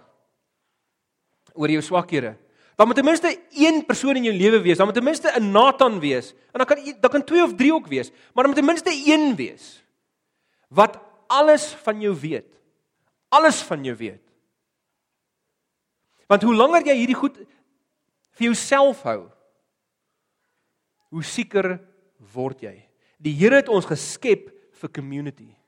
oor 1.53 1.69
jou 1.69 1.83
swakhede. 1.85 2.37
Dan 2.79 2.89
moet 2.89 2.97
ten 2.97 3.05
minste 3.05 3.31
een 3.53 3.83
persoon 3.85 4.17
in 4.17 4.31
jou 4.31 4.33
lewe 4.33 4.63
wees, 4.65 4.79
dan 4.81 4.89
moet 4.89 4.97
ten 4.97 5.05
minste 5.05 5.29
'n 5.37 5.53
Nathan 5.53 6.01
wees. 6.01 6.33
En 6.55 6.65
dan 6.65 6.67
kan 6.67 6.79
dan 7.01 7.11
kan 7.11 7.25
twee 7.25 7.43
of 7.43 7.55
drie 7.55 7.75
ook 7.75 7.87
wees, 7.87 8.11
maar 8.33 8.45
dan 8.45 8.53
moet 8.55 8.57
ten 8.57 8.65
minste 8.65 8.91
een 8.91 9.37
wees 9.37 9.85
wat 10.69 10.99
alles 11.27 11.75
van 11.83 12.01
jou 12.01 12.15
weet. 12.15 12.47
Alles 13.29 13.63
van 13.63 13.85
jou 13.85 13.97
weet. 13.97 14.23
Want 16.27 16.43
hoe 16.43 16.55
langer 16.55 16.87
jy 16.87 16.95
hierdie 16.95 17.19
goed 17.19 17.37
vir 18.39 18.45
jouself 18.47 19.03
hou, 19.03 19.29
hoe 21.11 21.23
sieker 21.23 21.81
word 22.33 22.63
jy. 22.63 22.77
Die 23.19 23.35
Here 23.35 23.57
het 23.57 23.69
ons 23.69 23.85
geskep 23.85 24.51
vir 24.81 24.91
community. 24.91 25.60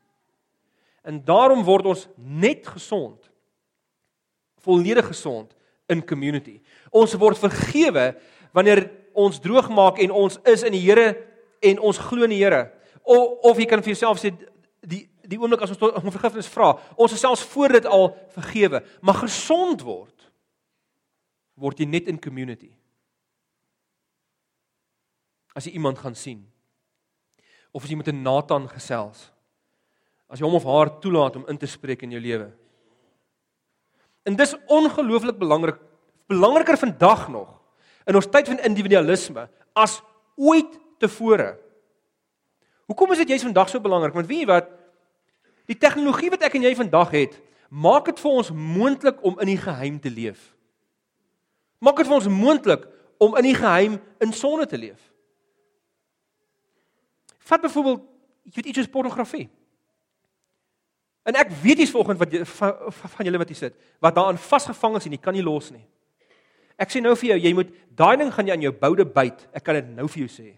En 1.03 1.25
daarom 1.25 1.65
word 1.67 1.87
ons 1.87 2.09
net 2.17 2.67
gesond. 2.67 3.31
Volledig 4.63 5.07
gesond 5.07 5.55
in 5.91 6.05
community. 6.07 6.61
Ons 6.91 7.15
word 7.19 7.39
vergewe 7.39 8.13
wanneer 8.55 8.85
ons 9.13 9.41
droog 9.41 9.69
maak 9.75 9.99
en 10.03 10.15
ons 10.15 10.39
is 10.49 10.63
in 10.63 10.77
die 10.77 10.85
Here 10.85 11.17
en 11.63 11.81
ons 11.83 11.99
glo 11.99 12.27
in 12.27 12.35
die 12.35 12.43
Here. 12.43 12.71
Of 13.03 13.51
of 13.51 13.59
jy 13.59 13.67
kan 13.67 13.83
vir 13.83 13.95
jouself 13.95 14.21
sê 14.23 14.33
die 14.81 15.07
die 15.23 15.39
oomblik 15.39 15.63
as 15.65 15.73
ons 15.73 15.83
om 16.03 16.13
vergifnis 16.13 16.51
vra, 16.51 16.75
ons 16.99 17.13
is 17.15 17.21
selfs 17.23 17.45
voor 17.53 17.77
dit 17.79 17.87
al 17.87 18.09
vergewe, 18.35 18.83
maar 19.01 19.23
gesond 19.23 19.85
word 19.87 20.11
word 21.63 21.79
jy 21.79 21.87
net 21.87 22.09
in 22.11 22.19
community. 22.19 22.73
As 25.55 25.69
jy 25.69 25.77
iemand 25.77 26.01
gaan 26.01 26.17
sien 26.19 26.43
of 27.73 27.85
as 27.85 27.91
jy 27.91 27.97
met 27.97 28.09
'n 28.09 28.23
Nathan 28.23 28.69
gesels, 28.69 29.32
as 30.33 30.41
jy 30.41 30.49
hom 30.49 30.57
of 30.57 30.65
haar 30.65 30.95
toelaat 31.03 31.37
om 31.37 31.49
in 31.53 31.59
te 31.61 31.69
spreek 31.69 32.07
in 32.07 32.15
jou 32.17 32.21
lewe. 32.23 32.49
En 34.25 34.37
dis 34.39 34.55
ongelooflik 34.73 35.37
belangrik, 35.39 35.81
belangriker 36.31 36.79
vandag 36.81 37.27
nog 37.29 37.51
in 38.09 38.17
ons 38.17 38.31
tyd 38.33 38.49
van 38.49 38.63
individualisme 38.65 39.45
as 39.77 40.01
ooit 40.41 40.79
tevore. 41.03 41.53
Hoekom 42.89 43.13
is 43.13 43.23
dit 43.23 43.35
jy's 43.35 43.45
vandag 43.45 43.69
so 43.71 43.83
belangrik? 43.83 44.17
Want 44.17 44.31
weet 44.31 44.45
jy 44.45 44.49
wat? 44.49 44.73
Die 45.71 45.79
tegnologie 45.79 46.33
wat 46.33 46.49
ek 46.49 46.57
en 46.59 46.67
jy 46.67 46.73
vandag 46.81 47.13
het, 47.15 47.37
maak 47.69 48.09
dit 48.09 48.19
vir 48.21 48.41
ons 48.41 48.51
moontlik 48.57 49.21
om 49.25 49.39
in 49.41 49.53
die 49.53 49.61
geheim 49.61 50.01
te 50.03 50.11
leef. 50.11 50.51
Maak 51.83 52.01
dit 52.01 52.09
vir 52.09 52.19
ons 52.19 52.31
moontlik 52.33 52.89
om 53.23 53.37
in 53.39 53.47
die 53.47 53.57
geheim 53.59 54.01
in 54.23 54.35
sonde 54.35 54.67
te 54.67 54.81
leef. 54.81 55.01
Vat 57.43 57.63
byvoorbeeld, 57.63 58.05
jy 58.49 58.57
weet 58.57 58.71
iets 58.73 58.83
soos 58.83 58.93
pornografie. 58.93 59.49
En 61.23 61.39
ek 61.39 61.53
weet 61.63 61.85
jy's 61.85 61.93
volgens 61.95 62.19
wat 62.19 62.33
jy, 62.35 62.43
van, 62.59 62.73
van 63.15 63.29
julle 63.29 63.39
wat 63.39 63.53
hier 63.53 63.61
sit, 63.61 63.77
wat 64.03 64.15
daaraan 64.17 64.41
vasgevang 64.43 64.99
is 64.99 65.07
en 65.07 65.15
jy 65.15 65.21
kan 65.23 65.37
nie 65.37 65.45
los 65.45 65.71
nie. 65.71 65.85
Ek 66.81 66.91
sê 66.91 67.03
nou 67.03 67.15
vir 67.19 67.33
jou, 67.33 67.39
jy 67.45 67.53
moet 67.55 67.71
daai 67.95 68.17
ding 68.19 68.33
gaan 68.35 68.49
jy 68.49 68.57
aan 68.57 68.67
jou 68.67 68.73
boude 68.75 69.07
byt. 69.07 69.47
Ek 69.55 69.63
kan 69.63 69.79
dit 69.79 69.93
nou 69.95 70.09
vir 70.11 70.25
jou 70.25 70.31
sê. 70.33 70.49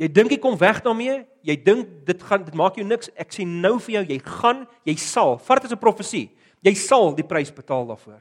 Jy 0.00 0.08
dink 0.10 0.34
jy 0.34 0.40
kom 0.42 0.56
weg 0.58 0.82
daarmee? 0.84 1.20
Jy 1.46 1.56
dink 1.64 1.90
dit 2.08 2.22
gaan 2.28 2.44
dit 2.44 2.56
maak 2.58 2.76
jou 2.76 2.84
niks. 2.86 3.12
Ek 3.16 3.32
sê 3.32 3.46
nou 3.46 3.76
vir 3.86 4.00
jou, 4.00 4.04
jy 4.10 4.18
gaan, 4.26 4.64
jy 4.84 4.96
sal. 5.00 5.38
Vat 5.38 5.62
dit 5.62 5.70
as 5.70 5.76
'n 5.76 5.80
profesie. 5.80 6.30
Jy 6.64 6.74
sal 6.74 7.14
die 7.14 7.26
prys 7.26 7.52
betaal 7.52 7.86
daarvoor. 7.86 8.20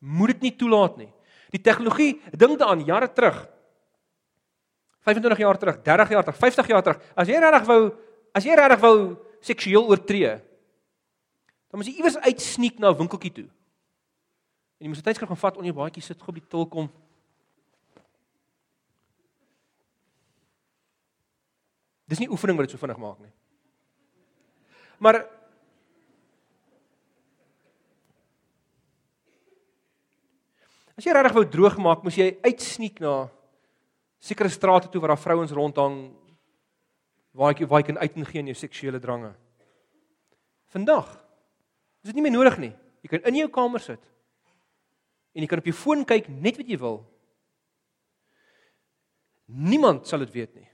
Moet 0.00 0.28
dit 0.28 0.42
nie 0.42 0.56
toelaat 0.56 0.96
nie. 0.96 1.12
Die 1.52 1.62
tegnologie, 1.62 2.20
dink 2.32 2.58
daaraan 2.58 2.84
jare 2.84 3.08
terug. 3.08 3.48
25 5.04 5.38
jaar 5.38 5.58
terug, 5.58 5.82
30 5.82 6.08
jaar 6.08 6.24
terug, 6.24 6.38
50 6.38 6.66
jaar 6.66 6.82
terug. 6.82 7.00
As 7.14 7.28
jy 7.28 7.38
regtig 7.38 7.66
wou, 7.68 7.92
as 8.34 8.44
jy 8.44 8.56
regtig 8.58 8.82
wou 8.82 8.96
seksueel 9.44 9.86
oortree, 9.88 10.34
dan 11.70 11.80
moet 11.80 11.86
jy 11.86 11.96
iewers 11.98 12.18
uitsneek 12.18 12.78
na 12.78 12.90
'n 12.90 12.98
winkeltjie 12.98 13.32
toe. 13.32 13.48
En 14.78 14.86
jy 14.86 14.88
moet 14.88 14.98
'n 14.98 15.02
tydskrif 15.02 15.28
gaan 15.28 15.44
vat 15.44 15.56
onder 15.56 15.72
jou 15.72 15.76
baadjie 15.76 16.02
sit, 16.02 16.18
gou 16.18 16.28
op 16.28 16.34
die 16.34 16.48
til 16.48 16.66
kom, 16.66 16.90
Dis 22.04 22.20
nie 22.20 22.28
oefening 22.28 22.58
wat 22.58 22.68
dit 22.68 22.74
so 22.76 22.80
vinnig 22.82 23.00
maak 23.00 23.22
nie. 23.24 23.32
Maar 24.98 25.24
As 30.94 31.02
jy 31.02 31.10
regtig 31.10 31.34
wou 31.34 31.42
droog 31.50 31.74
maak, 31.82 32.04
moes 32.06 32.14
jy 32.14 32.36
uitsneek 32.44 33.00
na 33.02 33.24
sekere 34.22 34.46
strate 34.46 34.86
toe 34.86 35.00
waar 35.02 35.10
daar 35.16 35.24
vrouens 35.24 35.50
rondhang 35.50 35.96
waar 37.34 37.54
jy 37.58 37.66
waar 37.66 37.82
jy 37.82 37.90
kan 37.90 37.98
uitengee 37.98 38.42
in 38.42 38.52
jou 38.52 38.58
seksuele 38.58 39.00
drange. 39.02 39.32
Vandag 40.74 41.10
is 42.02 42.10
dit 42.10 42.18
nie 42.18 42.26
meer 42.26 42.36
nodig 42.36 42.58
nie. 42.62 42.72
Jy 43.02 43.10
kan 43.10 43.26
in 43.28 43.42
jou 43.42 43.48
kamer 43.52 43.82
sit 43.82 44.10
en 45.34 45.42
jy 45.42 45.50
kan 45.50 45.58
op 45.58 45.66
jou 45.66 45.74
foon 45.74 46.04
kyk 46.06 46.28
net 46.30 46.60
wat 46.60 46.70
jy 46.70 46.78
wil. 46.78 47.00
Niemand 49.50 50.06
sal 50.08 50.22
dit 50.24 50.32
weet 50.32 50.54
nie. 50.56 50.68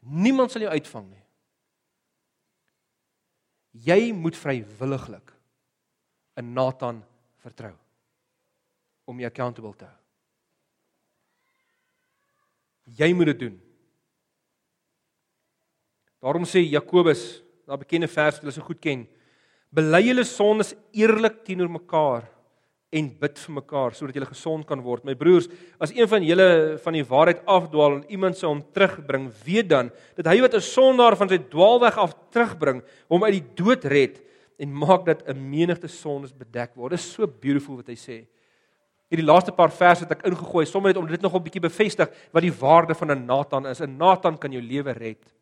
Niemand 0.00 0.52
sal 0.52 0.64
jou 0.64 0.70
uitvang 0.72 1.10
nie. 1.10 1.24
Jy 3.90 4.12
moet 4.16 4.38
vrywilliglik 4.38 5.34
in 6.40 6.54
Nathan 6.54 7.02
vertrou 7.42 7.74
om 9.10 9.18
jou 9.18 9.28
accountable 9.28 9.74
te 9.78 9.86
hou. 9.86 9.98
Jy 13.00 13.10
moet 13.14 13.30
dit 13.32 13.44
doen. 13.44 13.58
Daarom 16.20 16.44
sê 16.44 16.60
Jakobus, 16.68 17.40
daai 17.64 17.80
bekende 17.80 18.08
vers 18.10 18.36
wat 18.36 18.44
julle 18.44 18.52
so 18.52 18.66
goed 18.66 18.80
ken, 18.82 19.06
bely 19.72 20.02
julle 20.04 20.24
sondes 20.28 20.74
eerlik 20.92 21.40
teenoor 21.46 21.70
mekaar 21.72 22.26
en 22.90 23.06
bid 23.22 23.38
vir 23.38 23.54
mekaar 23.54 23.94
sodat 23.94 24.18
julle 24.18 24.28
gesond 24.28 24.66
kan 24.66 24.82
word. 24.82 25.04
My 25.06 25.14
broers, 25.16 25.46
as 25.80 25.94
een 25.94 26.08
van 26.10 26.26
julle 26.26 26.48
van 26.82 26.98
die 26.98 27.06
waarheid 27.06 27.44
afdwaal 27.48 28.00
en 28.00 28.04
iemand 28.12 28.36
sou 28.36 28.50
hom 28.50 28.64
terugbring, 28.74 29.28
weet 29.46 29.70
dan 29.70 29.92
dat 30.18 30.28
hy 30.28 30.40
wat 30.42 30.54
'n 30.54 30.60
sondaar 30.60 31.16
van 31.16 31.28
sy 31.28 31.38
dwaalweg 31.38 31.96
af 31.96 32.12
terugbring, 32.34 32.82
hom 33.08 33.24
uit 33.24 33.38
die 33.38 33.48
dood 33.54 33.84
red 33.84 34.20
en 34.58 34.74
maak 34.74 35.06
dat 35.06 35.22
'n 35.26 35.38
menigte 35.38 35.88
sondes 35.88 36.32
bedek 36.32 36.74
word. 36.74 36.90
Dit 36.90 37.00
is 37.00 37.12
so 37.12 37.26
beautiful 37.26 37.76
wat 37.76 37.88
hy 37.88 37.96
sê. 37.96 38.26
Hierdie 39.10 39.26
laaste 39.26 39.52
paar 39.52 39.70
verse 39.70 40.04
wat 40.04 40.18
ek 40.18 40.26
ingegooi, 40.26 40.66
sommer 40.66 40.92
net 40.92 40.96
om 40.96 41.06
dit 41.06 41.22
nog 41.22 41.34
'n 41.34 41.42
bietjie 41.42 41.62
bevestig 41.62 42.08
wat 42.32 42.42
die 42.42 42.52
waarde 42.52 42.94
van 42.94 43.10
'n 43.10 43.26
Nathan 43.26 43.66
is. 43.66 43.80
'n 43.80 43.96
Nathan 43.96 44.36
kan 44.36 44.52
jou 44.52 44.60
lewe 44.62 44.92
red. 44.92 45.39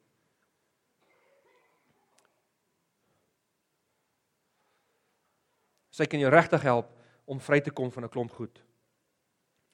Sy 5.99 6.07
kan 6.07 6.23
jou 6.23 6.31
regtig 6.31 6.63
help 6.63 6.93
om 7.27 7.41
vry 7.43 7.59
te 7.61 7.75
kom 7.75 7.91
van 7.91 8.05
'n 8.05 8.13
klomp 8.15 8.33
goed. 8.33 8.63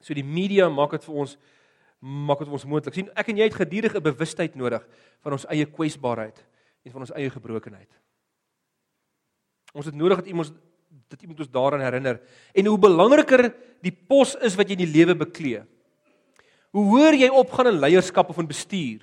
So 0.01 0.13
die 0.13 0.25
media 0.25 0.69
maak 0.69 0.91
dit 0.91 1.03
vir 1.03 1.15
ons 1.15 1.37
maak 2.01 2.39
dit 2.39 2.47
vir 2.47 2.57
ons 2.57 2.65
moontlik. 2.65 2.93
sien 2.93 3.09
ek 3.15 3.29
en 3.29 3.37
jy 3.37 3.43
het 3.43 3.61
gedurig 3.61 3.95
'n 3.95 4.03
bewustheid 4.03 4.55
nodig 4.55 4.83
van 5.21 5.31
ons 5.31 5.45
eie 5.45 5.65
kwesbaarheid 5.65 6.45
en 6.85 6.91
van 6.91 7.01
ons 7.01 7.13
eie 7.15 7.29
gebrokenheid. 7.29 7.89
Ons 9.73 9.85
het 9.85 9.95
nodig 9.95 10.17
dat 10.17 10.27
iemand 10.27 10.53
dat 11.09 11.21
iemand 11.21 11.39
ons 11.39 11.51
daaraan 11.51 11.81
herinner 11.81 12.21
en 12.53 12.65
hoe 12.65 12.79
belangriker 12.79 13.53
die 13.81 13.91
pos 13.91 14.35
is 14.35 14.55
wat 14.55 14.67
jy 14.67 14.77
in 14.77 14.85
die 14.85 14.95
lewe 14.95 15.15
beklee. 15.15 15.63
Hoe 16.71 16.85
hoër 16.85 17.13
jy 17.13 17.29
opgaan 17.29 17.67
in 17.67 17.79
leierskap 17.79 18.29
of 18.29 18.37
in 18.37 18.47
bestuur, 18.47 19.01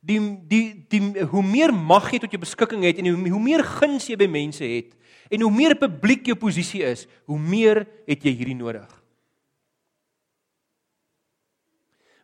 die 0.00 0.18
die 0.48 0.86
die 0.88 1.24
hoe 1.30 1.42
meer 1.42 1.72
mag 1.74 2.10
jy 2.12 2.18
tot 2.18 2.30
jou 2.30 2.40
beskikking 2.40 2.84
het 2.84 2.98
en 2.98 3.06
hoe, 3.06 3.30
hoe 3.30 3.42
meer 3.42 3.64
guns 3.64 4.08
jy 4.08 4.16
by 4.16 4.26
mense 4.26 4.64
het, 4.64 4.96
En 5.32 5.40
hoe 5.46 5.52
meer 5.52 5.74
publiek 5.80 6.26
jou 6.28 6.36
posisie 6.36 6.82
is, 6.84 7.06
hoe 7.24 7.38
meer 7.40 7.86
het 8.08 8.24
jy 8.24 8.34
hierdie 8.36 8.58
nodig. 8.58 8.88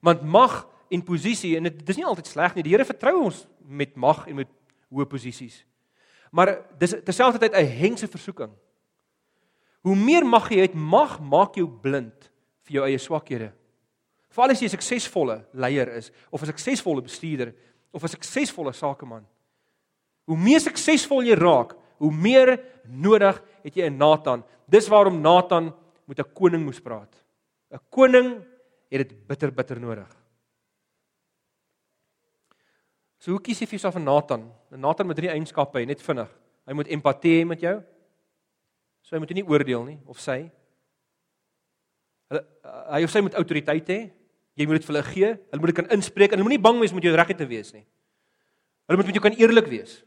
Want 0.04 0.22
mag 0.22 0.60
en 0.92 1.04
posisie 1.04 1.56
en 1.56 1.68
dit 1.68 1.80
dis 1.86 1.98
nie 1.98 2.06
altyd 2.06 2.28
sleg 2.28 2.54
nie. 2.54 2.64
Die 2.66 2.74
Here 2.74 2.86
vertrou 2.86 3.16
ons 3.24 3.46
met 3.64 3.96
mag 3.96 4.26
en 4.28 4.42
met 4.42 4.50
hoë 4.92 5.08
posisies. 5.08 5.62
Maar 6.32 6.58
dis 6.80 6.94
terselfdertyd 7.04 7.56
'n 7.56 7.78
hengse 7.80 8.08
versoeking. 8.08 8.52
Hoe 9.80 9.96
meer 9.96 10.26
mag 10.26 10.50
jy 10.50 10.60
het, 10.60 10.74
mag 10.74 11.20
maak 11.20 11.54
jou 11.54 11.68
blind 11.68 12.30
vir 12.66 12.72
jou 12.72 12.84
eie 12.84 12.98
swakhede. 12.98 13.52
Veral 14.28 14.50
as 14.50 14.60
jy 14.60 14.66
'n 14.66 14.76
suksesvolle 14.76 15.46
leier 15.52 15.96
is 15.96 16.10
of 16.30 16.42
'n 16.42 16.52
suksesvolle 16.52 17.02
bestuurder 17.02 17.54
of 17.92 18.02
'n 18.02 18.08
suksesvolle 18.08 18.72
sakeman. 18.72 19.26
Hoe 20.26 20.36
meer 20.36 20.60
suksesvol 20.60 21.22
jy 21.22 21.34
raak, 21.34 21.74
hoe 21.98 22.12
meer 22.12 22.60
nodig 22.88 23.42
het 23.62 23.74
jy 23.74 23.86
'n 23.88 23.96
Nathan. 23.96 24.44
Dis 24.66 24.88
waarom 24.88 25.20
Nathan 25.20 25.74
met 26.06 26.18
'n 26.18 26.32
koning 26.34 26.64
moes 26.64 26.80
praat. 26.80 27.14
'n 27.70 27.80
Koning 27.90 28.44
het 28.90 29.08
dit 29.08 29.26
bitter 29.26 29.52
bitter 29.52 29.80
nodig. 29.80 30.08
So 33.18 33.32
hoe 33.32 33.40
kies 33.40 33.58
jy 33.60 33.66
vir 33.66 33.78
jouself 33.78 33.96
'n 33.96 34.04
Nathan? 34.04 34.52
'n 34.72 34.80
Nathan 34.80 35.06
met 35.06 35.16
drie 35.16 35.28
eienskappe, 35.28 35.84
net 35.84 36.02
vinnig. 36.02 36.30
Hy 36.66 36.72
moet 36.72 36.88
empatie 36.88 37.42
hê 37.42 37.46
met 37.46 37.60
jou. 37.60 37.82
So 39.02 39.16
hy 39.16 39.20
moet 39.20 39.30
nie 39.30 39.48
oordeel 39.48 39.84
nie 39.84 39.98
of 40.06 40.20
sy. 40.20 40.50
Hulle 42.28 42.44
hy 42.92 43.04
of 43.04 43.10
sy 43.10 43.20
moet 43.20 43.34
autoriteit 43.34 43.88
hê. 43.88 44.10
Jy 44.58 44.66
moet 44.66 44.80
dit 44.80 44.84
vir 44.84 44.94
hulle 44.94 45.06
gee. 45.12 45.30
Hulle 45.50 45.60
moet 45.60 45.74
dit 45.74 45.76
kan 45.76 45.90
inspreek 45.90 46.32
en 46.32 46.38
hulle 46.38 46.48
moenie 46.48 46.62
bang 46.62 46.80
wees 46.80 46.92
om 46.92 47.00
jou 47.00 47.14
reg 47.14 47.36
te 47.36 47.46
wees 47.46 47.72
nie. 47.72 47.86
Hulle 48.88 48.96
moet 48.96 49.06
met 49.06 49.14
jou 49.14 49.22
kan 49.22 49.36
eerlik 49.38 49.66
wees. 49.66 50.02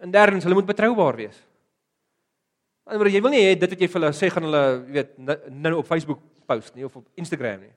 En 0.00 0.10
derdens, 0.10 0.44
hulle 0.44 0.56
moet 0.56 0.68
betroubaar 0.68 1.16
wees. 1.16 1.36
Anders 2.90 3.12
jy 3.12 3.20
wil 3.22 3.34
nie 3.34 3.42
hê 3.44 3.54
dit 3.54 3.70
wat 3.70 3.82
jy 3.82 3.88
vir 3.88 4.00
hulle 4.00 4.12
sê 4.16 4.30
gaan 4.32 4.46
hulle, 4.48 4.62
jy 4.88 4.94
weet, 4.96 5.10
nou 5.52 5.74
op 5.78 5.86
Facebook 5.86 6.22
post 6.48 6.74
nie 6.74 6.86
of 6.86 6.96
op 6.98 7.06
Instagram 7.20 7.66
nie. 7.66 7.74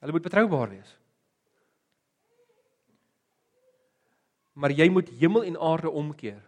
Hulle 0.00 0.16
moet 0.16 0.24
betroubaar 0.24 0.72
wees. 0.72 0.94
Maar 4.56 4.74
jy 4.74 4.88
moet 4.90 5.12
hemel 5.20 5.44
en 5.52 5.60
aarde 5.70 5.92
omkeer 5.92 6.40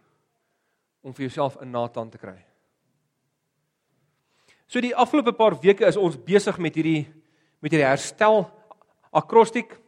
om 1.03 1.13
vir 1.13 1.27
jouself 1.27 1.57
'n 1.61 1.71
Nathan 1.71 2.09
te 2.09 2.17
kry. 2.17 2.37
So 4.67 4.81
die 4.81 4.95
afgelope 4.95 5.33
paar 5.33 5.55
weke 5.61 5.85
is 5.85 5.97
ons 5.97 6.17
besig 6.17 6.57
met 6.57 6.75
hierdie 6.75 7.13
met 7.61 7.71
hierdie 7.71 7.87
herstel 7.87 8.49
akrostiek 9.11 9.79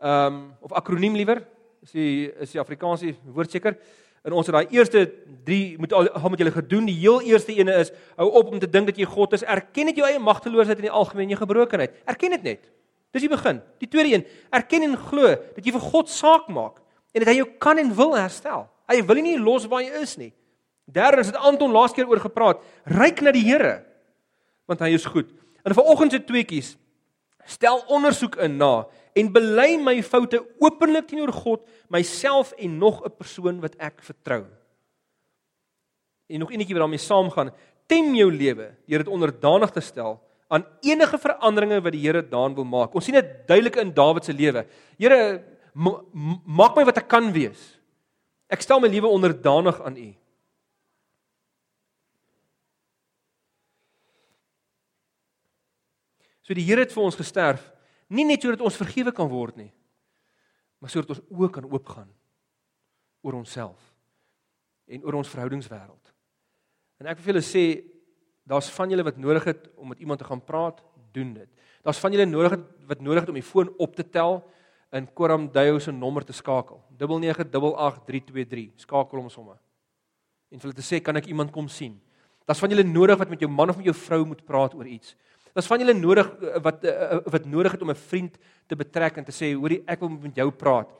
ehm 0.00 0.34
um, 0.34 0.56
of 0.60 0.72
akroniem 0.72 1.14
liewer 1.14 1.46
is 1.84 1.92
die 1.92 2.32
is 2.40 2.54
die 2.54 2.60
Afrikaanse 2.62 3.12
woord 3.34 3.52
seker. 3.52 3.76
En 4.24 4.32
ons 4.32 4.46
het 4.48 4.54
daai 4.56 4.72
eerste 4.72 5.04
3 5.44 5.78
moet 5.82 5.92
al, 5.92 6.08
al 6.16 6.32
met 6.32 6.40
julle 6.40 6.54
gedoen. 6.54 6.86
Die 6.88 6.96
heel 6.96 7.20
eerste 7.28 7.52
ene 7.52 7.74
is 7.82 7.92
hou 8.16 8.30
op 8.40 8.54
om 8.54 8.60
te 8.62 8.70
dink 8.70 8.88
dat 8.88 9.00
jy 9.00 9.08
God 9.08 9.36
is. 9.36 9.44
Erken 9.44 9.90
net 9.90 10.00
jou 10.00 10.06
eie 10.08 10.22
magteloosheid 10.22 10.80
in 10.80 10.88
die 10.88 10.94
algemeen, 10.94 11.34
jou 11.34 11.42
gebrokenheid. 11.42 11.98
Erken 12.08 12.38
dit 12.38 12.46
net. 12.48 12.70
Dis 13.14 13.22
die 13.26 13.30
begin. 13.30 13.60
Die 13.82 13.88
tweede 13.90 14.14
een, 14.16 14.24
erken 14.50 14.88
en 14.88 14.96
glo 14.98 15.34
dat 15.36 15.60
jy 15.60 15.74
vir 15.76 15.84
God 15.92 16.08
saak 16.10 16.48
maak 16.50 16.80
en 17.14 17.22
dat 17.22 17.30
hy 17.30 17.36
jou 17.42 17.50
kan 17.62 17.78
en 17.78 17.92
wil 17.94 18.16
herstel. 18.16 18.64
Hy 18.90 18.96
wil 19.06 19.20
nie 19.22 19.36
los 19.38 19.68
waar 19.70 19.84
jy 19.84 20.00
is 20.02 20.16
nie. 20.18 20.32
Derdens 20.90 21.30
het 21.30 21.38
Anton 21.38 21.72
laas 21.72 21.94
keer 21.94 22.08
oor 22.10 22.20
gepraat. 22.20 22.64
Ryk 22.90 23.22
na 23.24 23.32
die 23.34 23.44
Here 23.44 23.82
want 24.64 24.80
hy 24.80 24.94
is 24.96 25.04
goed. 25.04 25.28
En 25.64 25.76
vanoggend 25.76 26.16
se 26.16 26.24
tweetjies 26.24 26.74
stel 27.44 27.82
ondersoek 27.92 28.38
in 28.40 28.56
na 28.56 28.86
en 29.14 29.30
bely 29.32 29.76
my 29.78 29.94
foute 30.02 30.40
openlik 30.62 31.06
teenoor 31.08 31.32
God, 31.32 31.62
myself 31.88 32.52
en 32.58 32.78
nog 32.78 33.02
'n 33.04 33.16
persoon 33.16 33.60
wat 33.60 33.76
ek 33.78 34.02
vertrou. 34.02 34.44
En 36.26 36.38
nog 36.38 36.50
enetjie 36.50 36.74
wat 36.74 36.82
daarmee 36.82 36.98
saamgaan, 36.98 37.52
tem 37.86 38.14
jou 38.14 38.32
lewe 38.32 38.74
deur 38.86 39.04
dit 39.04 39.08
onderdanig 39.12 39.70
te 39.70 39.80
stel 39.80 40.20
aan 40.48 40.64
enige 40.80 41.18
veranderinge 41.18 41.80
wat 41.82 41.92
die 41.92 42.00
Here 42.00 42.22
daan 42.22 42.54
wil 42.54 42.64
maak. 42.64 42.94
Ons 42.94 43.04
sien 43.04 43.14
dit 43.14 43.48
duidelik 43.48 43.76
in 43.76 43.92
Dawid 43.94 44.24
se 44.24 44.32
lewe. 44.32 44.66
Here, 44.98 45.42
maak 45.74 46.76
my 46.76 46.84
wat 46.84 47.00
ek 47.00 47.08
kan 47.08 47.32
wees. 47.32 47.78
Ek 48.48 48.62
stel 48.62 48.80
my 48.80 48.88
lewe 48.88 49.10
onderdanig 49.10 49.80
aan 49.82 49.96
U. 49.96 50.14
So 56.44 56.54
die 56.54 56.64
Here 56.64 56.84
het 56.84 56.92
vir 56.92 57.02
ons 57.02 57.16
gesterf 57.16 57.73
Nie 58.14 58.26
net 58.28 58.44
sodat 58.44 58.62
ons 58.64 58.78
vergewe 58.78 59.12
kan 59.14 59.28
word 59.30 59.58
nie, 59.58 59.70
maar 60.78 60.92
sodat 60.92 61.16
ons 61.16 61.24
oë 61.32 61.50
kan 61.54 61.66
oopgaan 61.66 62.10
oor 63.24 63.38
onsself 63.40 63.80
en 64.86 65.04
oor 65.06 65.18
ons 65.18 65.30
verhoudingswêreld. 65.32 66.12
En 67.00 67.08
ek 67.10 67.18
wil 67.18 67.26
vir 67.26 67.32
julle 67.34 67.46
sê, 67.46 67.64
daar's 68.46 68.68
van 68.76 68.92
julle 68.92 69.06
wat 69.06 69.18
nodig 69.20 69.48
het 69.48 69.66
om 69.80 69.90
met 69.90 70.02
iemand 70.04 70.20
te 70.20 70.28
gaan 70.28 70.42
praat, 70.44 70.82
doen 71.14 71.32
dit. 71.34 71.50
Daar's 71.84 72.00
van 72.02 72.14
julle 72.14 72.26
nodig 72.28 72.56
het, 72.56 72.64
wat 72.88 73.02
nodig 73.04 73.24
het 73.24 73.32
om 73.32 73.38
die 73.38 73.46
foon 73.46 73.70
op 73.82 73.96
te 73.96 74.04
tel 74.04 74.42
in 74.94 75.08
Koram 75.16 75.48
Dayo 75.52 75.78
se 75.82 75.92
nommer 75.92 76.24
te 76.24 76.32
skakel. 76.36 76.78
998323. 77.00 78.70
Skakel 78.84 79.20
hom 79.20 79.30
sommer. 79.32 79.58
En 80.52 80.60
vir 80.60 80.68
hulle 80.68 80.78
te 80.78 80.86
sê, 80.86 81.00
kan 81.02 81.18
ek 81.18 81.28
iemand 81.32 81.50
kom 81.54 81.68
sien? 81.72 81.96
Daar's 82.44 82.60
van 82.60 82.70
julle 82.70 82.84
nodig 82.86 83.18
wat 83.18 83.30
met 83.32 83.40
jou 83.42 83.50
man 83.50 83.72
of 83.72 83.78
met 83.80 83.88
jou 83.88 83.96
vrou 83.96 84.20
moet 84.28 84.44
praat 84.46 84.74
oor 84.76 84.86
iets. 84.86 85.16
Daar's 85.54 85.70
van 85.70 85.78
julle 85.78 85.94
nodig 85.94 86.26
eh, 86.34 86.60
wat 86.62 86.84
eh, 86.84 86.94
eh, 87.14 87.20
wat 87.30 87.44
nodig 87.46 87.72
het 87.72 87.82
om 87.82 87.90
'n 87.90 88.04
vriend 88.10 88.38
te 88.66 88.76
betrek 88.76 89.16
en 89.16 89.24
te 89.24 89.32
sê, 89.32 89.54
hoorie, 89.54 89.82
ek 89.86 90.00
wil 90.00 90.08
met 90.08 90.34
jou 90.34 90.50
praat 90.50 90.90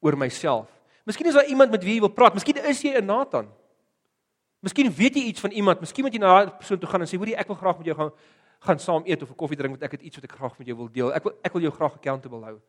oor 0.00 0.16
myself. 0.16 0.66
Miskien 1.04 1.26
is 1.26 1.34
daar 1.34 1.46
iemand 1.46 1.70
met 1.70 1.82
wie 1.84 1.94
jy 1.94 2.00
wil 2.00 2.12
praat. 2.12 2.34
Miskien 2.34 2.56
is 2.64 2.82
jy 2.82 2.98
'n 2.98 3.06
Nathan. 3.06 3.48
Miskien 4.60 4.90
weet 4.92 5.14
jy 5.14 5.22
iets 5.22 5.40
van 5.40 5.50
iemand. 5.50 5.80
Miskien 5.80 6.04
moet 6.04 6.12
jy 6.12 6.18
na 6.18 6.26
daai 6.26 6.56
persoon 6.56 6.78
toe 6.78 6.88
gaan 6.88 7.00
en 7.00 7.06
sê, 7.06 7.16
hoorie, 7.16 7.36
ek 7.36 7.46
wil 7.46 7.56
graag 7.56 7.76
met 7.76 7.86
jou 7.86 7.96
gaan 7.96 8.10
gaan 8.58 8.78
saam 8.78 9.02
eet 9.06 9.22
of 9.22 9.30
'n 9.30 9.34
koffie 9.34 9.56
drink 9.56 9.70
want 9.70 9.82
ek 9.82 9.92
het 9.92 10.02
iets 10.02 10.16
wat 10.16 10.24
ek 10.24 10.36
graag 10.36 10.58
met 10.58 10.66
jou 10.66 10.76
wil 10.76 10.90
deel. 10.90 11.14
Ek 11.14 11.22
wil 11.22 11.32
ek 11.42 11.52
wil 11.52 11.62
jou 11.62 11.72
graag 11.72 11.94
accountable 11.94 12.44
hou. 12.44 12.60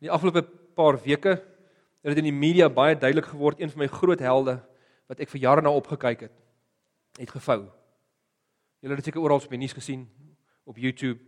Die 0.00 0.10
afgelope 0.10 0.42
paar 0.74 0.98
weke 1.02 1.28
het 1.28 2.14
dit 2.14 2.18
in 2.18 2.24
die 2.24 2.32
media 2.32 2.68
baie 2.68 2.98
duidelik 2.98 3.26
geword 3.26 3.60
een 3.60 3.70
van 3.70 3.78
my 3.78 3.86
groot 3.86 4.18
helde 4.18 4.60
wat 5.06 5.20
ek 5.20 5.28
vir 5.28 5.40
jare 5.40 5.62
na 5.62 5.70
opgekyk 5.70 6.20
het, 6.20 6.32
het 7.18 7.30
gevou. 7.30 7.77
Julle 8.78 8.94
het 8.94 9.02
dit 9.02 9.10
seker 9.10 9.24
oral 9.24 9.40
op 9.42 9.50
die 9.50 9.58
nuus 9.58 9.74
gesien 9.74 10.04
op 10.68 10.76
YouTube. 10.78 11.18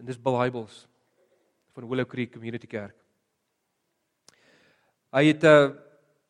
En 0.00 0.06
dis 0.08 0.20
Bill 0.20 0.38
Hybels 0.40 0.86
van 1.74 1.88
Willow 1.88 2.06
Creek 2.08 2.32
Community 2.32 2.66
Kerk. 2.66 2.96
Hy 5.12 5.26
het 5.26 5.42
'n 5.42 5.46
uh, 5.46 5.64
eh, 5.64 5.70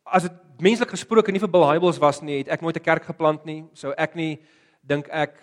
as 0.05 0.23
dit 0.23 0.33
menslik 0.59 0.91
gesproke 0.91 1.33
nie 1.33 1.41
vir 1.41 1.51
Bill 1.51 1.67
Hybels 1.71 1.99
was 1.99 2.21
nie, 2.21 2.39
het 2.39 2.49
ek 2.49 2.61
nooit 2.61 2.77
'n 2.77 2.83
kerk 2.83 3.05
geplant 3.05 3.45
nie. 3.45 3.65
Sou 3.73 3.93
ek 3.97 4.15
nie 4.15 4.43
dink 4.83 5.09
ek 5.09 5.39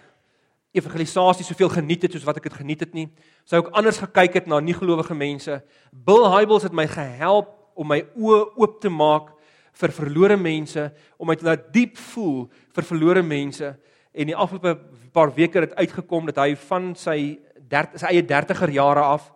evangelisasie 0.72 1.46
soveel 1.46 1.70
geniet 1.70 2.02
het 2.02 2.12
soos 2.12 2.24
wat 2.24 2.38
ek 2.38 2.44
dit 2.44 2.54
geniet 2.54 2.80
het 2.80 2.94
nie. 2.94 3.10
Sou 3.46 3.62
ek 3.64 3.74
anders 3.74 3.98
gekyk 3.98 4.34
het 4.34 4.48
na 4.48 4.60
nie 4.60 4.74
gelowige 4.74 5.16
mense. 5.16 5.64
Bill 5.92 6.30
Hybels 6.38 6.64
het 6.64 6.74
my 6.74 6.88
gehelp 6.88 7.48
om 7.76 7.88
my 7.88 8.02
oë 8.16 8.58
oop 8.58 8.82
te 8.82 8.90
maak 8.90 9.32
vir 9.74 9.92
verlore 9.92 10.38
mense, 10.38 10.92
om 11.18 11.28
my 11.28 11.36
te 11.36 11.46
laat 11.46 11.74
diep 11.74 11.98
voel 11.98 12.50
vir 12.76 12.84
verlore 12.84 13.24
mense. 13.24 13.78
En 14.12 14.28
die 14.28 14.36
afgelope 14.36 14.76
paar 15.12 15.34
weke 15.34 15.60
het 15.60 15.76
uitgekom 15.76 16.26
dat 16.32 16.42
hy 16.44 16.56
van 16.68 16.92
sy 16.96 17.40
30 17.72 18.02
sy 18.02 18.12
eie 18.12 18.24
30er 18.28 18.74
jare 18.76 19.04
af 19.16 19.30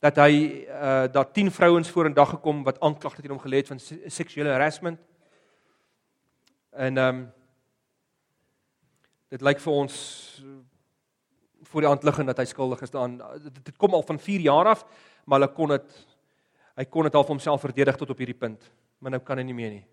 dat 0.00 0.16
hy 0.16 0.32
uh 0.66 1.04
daar 1.12 1.32
10 1.32 1.50
vrouens 1.50 1.90
voor 1.90 2.06
in 2.08 2.14
dag 2.16 2.30
gekom 2.30 2.62
wat 2.64 2.80
aanklagte 2.80 3.22
teen 3.22 3.34
hom 3.34 3.42
gelê 3.42 3.60
het 3.60 3.68
van 3.68 3.80
seksuele 4.06 4.50
harassment. 4.50 5.00
En 6.70 6.98
ehm 6.98 7.16
um, 7.16 7.28
dit 9.30 9.42
lyk 9.42 9.60
vir 9.62 9.72
ons 9.72 9.94
voor 11.70 11.84
die 11.84 11.90
hand 11.90 12.02
liggend 12.02 12.26
dat 12.26 12.40
hy 12.42 12.44
skuldig 12.44 12.80
is 12.82 12.90
daaraan. 12.90 13.20
Dit, 13.42 13.64
dit 13.64 13.76
kom 13.76 13.94
al 13.94 14.02
van 14.02 14.18
4 14.18 14.40
jaar 14.40 14.66
af, 14.66 14.84
maar 15.24 15.38
hulle 15.38 15.52
kon 15.54 15.68
dit 15.68 15.92
hy 16.80 16.84
kon 16.84 17.04
dit 17.04 17.14
al 17.14 17.22
vir 17.26 17.34
homself 17.34 17.60
verdedig 17.60 17.96
tot 17.96 18.10
op 18.10 18.18
hierdie 18.18 18.38
punt, 18.38 18.64
maar 18.98 19.10
nou 19.10 19.20
kan 19.22 19.38
hy 19.38 19.44
nie 19.44 19.54
meer 19.54 19.70
nie. 19.70 19.84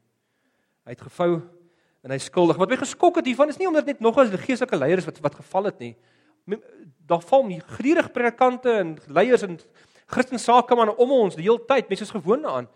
Hy 0.88 0.96
het 0.96 1.02
gevou 1.02 1.42
en 2.08 2.16
hy 2.16 2.22
skuldig. 2.24 2.58
Wat 2.60 2.72
my 2.72 2.80
geskok 2.80 3.20
het 3.20 3.28
hiervan 3.28 3.52
is 3.52 3.60
nie 3.60 3.68
omdat 3.68 3.90
net 3.90 4.00
nog 4.04 4.18
die 4.32 4.40
geestelike 4.40 4.80
leiers 4.80 5.06
wat 5.08 5.20
wat 5.26 5.36
geval 5.36 5.70
het 5.70 5.80
nie. 5.84 5.94
Daar 7.08 7.24
val 7.28 7.44
nie 7.48 7.60
gedurig 7.76 8.12
predikante 8.16 8.72
en 8.80 8.96
leiers 9.12 9.44
en 9.44 9.60
Christen 10.08 10.40
sakemanne 10.40 10.96
om 10.96 11.12
ons 11.12 11.36
die 11.36 11.44
hele 11.44 11.60
tyd, 11.68 11.90
mense 11.92 12.06
is 12.08 12.14
gewoond 12.16 12.46
daaraan. 12.48 12.70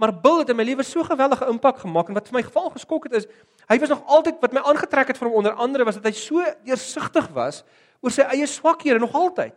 Maar 0.00 0.14
Bill 0.16 0.38
het 0.40 0.48
in 0.48 0.56
my 0.56 0.64
lewe 0.64 0.84
so 0.86 1.04
geweldige 1.04 1.44
impak 1.52 1.82
gemaak 1.82 2.08
en 2.08 2.16
wat 2.16 2.30
vir 2.30 2.38
my 2.38 2.42
geval 2.46 2.70
geskok 2.72 3.10
het 3.10 3.18
is 3.20 3.26
hy 3.68 3.76
was 3.82 3.92
nog 3.92 4.00
altyd 4.08 4.40
wat 4.40 4.54
my 4.56 4.62
aangetrek 4.64 5.12
het 5.12 5.20
van 5.20 5.28
hom 5.28 5.42
onder 5.42 5.52
andere 5.60 5.84
was 5.84 6.00
dat 6.00 6.08
hy 6.08 6.14
so 6.16 6.40
deursigtig 6.64 7.28
was 7.36 7.60
oor 8.00 8.14
sy 8.14 8.24
eie 8.32 8.48
swakhede 8.48 9.02
nog 9.02 9.12
altyd. 9.12 9.52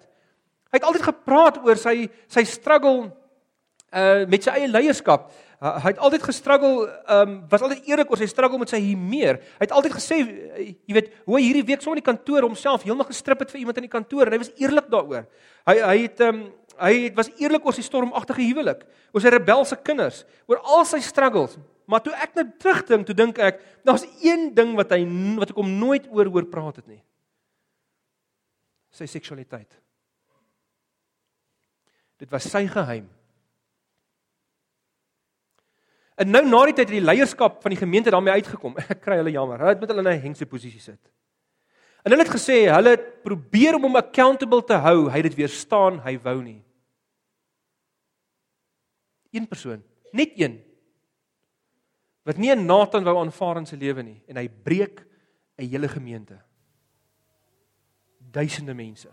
Hy 0.73 0.81
het 0.81 0.87
altyd 0.89 1.07
gepraat 1.07 1.61
oor 1.63 1.79
sy 1.79 2.09
sy 2.27 2.43
struggle 2.43 3.13
uh 3.93 4.25
met 4.27 4.43
sy 4.43 4.57
eie 4.57 4.67
leierskap. 4.67 5.31
Uh, 5.63 5.77
hy 5.79 5.93
het 5.93 5.99
altyd 6.03 6.25
gestruggle, 6.27 6.87
ehm 7.07 7.29
um, 7.29 7.35
was 7.47 7.61
altyd 7.63 7.85
eerlik 7.87 8.09
oor 8.11 8.19
sy 8.19 8.27
struggle 8.27 8.57
met 8.59 8.71
sy 8.73 8.81
humeur. 8.83 9.37
Hy 9.39 9.63
het 9.63 9.71
altyd 9.71 9.93
gesê, 9.95 10.17
uh, 10.19 10.65
jy 10.89 10.95
weet, 10.97 11.13
hoe 11.23 11.37
hy 11.37 11.43
hierdie 11.45 11.63
week 11.69 11.85
so 11.85 11.93
in 11.95 12.01
die 12.01 12.03
kantoor 12.03 12.43
homself 12.43 12.83
heeltemal 12.83 13.07
gestrip 13.07 13.39
het 13.39 13.53
vir 13.53 13.61
iemand 13.61 13.79
in 13.79 13.87
die 13.87 13.93
kantoor 13.93 14.27
en 14.27 14.35
hy 14.35 14.41
was 14.41 14.51
eerlik 14.59 14.89
daaroor. 14.91 15.23
Hy 15.71 15.77
hy 15.79 15.95
het 16.01 16.19
ehm 16.19 16.41
um, 16.41 16.43
hy 16.81 16.91
was 17.15 17.31
eerlik 17.39 17.63
oor 17.63 17.77
sy 17.77 17.85
stormagtige 17.85 18.43
huwelik, 18.43 18.83
oor 19.15 19.23
sy 19.23 19.31
rebelse 19.31 19.79
kinders, 19.87 20.25
oor 20.51 20.59
al 20.67 20.83
sy 20.89 20.99
struggles. 21.05 21.55
Maar 21.87 22.03
toe 22.03 22.17
ek 22.27 22.35
nou 22.35 22.47
terugdink, 22.59 23.07
toe 23.07 23.15
dink 23.15 23.39
ek, 23.39 23.63
daar's 23.87 24.03
een 24.19 24.49
ding 24.57 24.75
wat 24.75 24.91
hy 24.91 25.03
wat 25.39 25.55
ek 25.55 25.63
hom 25.63 25.73
nooit 25.79 26.11
oor 26.11 26.27
hoor 26.33 26.51
praat 26.51 26.83
het 26.83 26.91
nie. 26.91 26.99
Sy 28.91 29.07
seksualiteit. 29.07 29.79
Dit 32.19 32.35
was 32.35 32.51
sy 32.51 32.67
geheim. 32.67 33.07
En 36.23 36.31
nou 36.31 36.43
na 36.47 36.61
die 36.69 36.75
tyd 36.77 36.87
het 36.87 36.95
die 36.95 37.03
leierskap 37.03 37.59
van 37.63 37.73
die 37.73 37.79
gemeente 37.81 38.11
daarmee 38.13 38.39
uitgekom. 38.39 38.77
Ek 38.93 39.01
kry 39.03 39.19
hulle 39.19 39.33
jammer. 39.35 39.59
Hulle 39.59 39.75
het 39.75 39.81
met 39.83 39.91
hulle 39.91 40.05
in 40.05 40.11
'n 40.15 40.25
hengse 40.29 40.47
posisie 40.47 40.79
sit. 40.79 41.01
En 42.03 42.11
hulle 42.11 42.23
het 42.23 42.35
gesê 42.35 42.67
hulle 42.71 42.95
het 42.95 43.23
probeer 43.23 43.75
om 43.75 43.89
hom 43.89 43.99
accountable 43.99 44.63
te 44.63 44.79
hou. 44.85 45.09
Hy 45.09 45.19
het 45.19 45.29
dit 45.31 45.39
weerstaan, 45.43 45.99
hy 46.03 46.15
wou 46.23 46.37
nie. 46.43 46.61
Een 49.33 49.47
persoon, 49.47 49.81
net 50.13 50.35
een 50.37 50.61
wat 52.23 52.37
nie 52.37 52.51
'n 52.55 52.65
Nathan 52.65 53.03
wou 53.03 53.17
aanvaar 53.19 53.57
in 53.57 53.65
sy 53.65 53.75
lewe 53.75 54.03
nie 54.03 54.23
en 54.27 54.37
hy 54.37 54.47
breek 54.47 55.05
'n 55.57 55.67
hele 55.67 55.87
gemeente. 55.87 56.39
Duisende 58.31 58.73
mense 58.73 59.09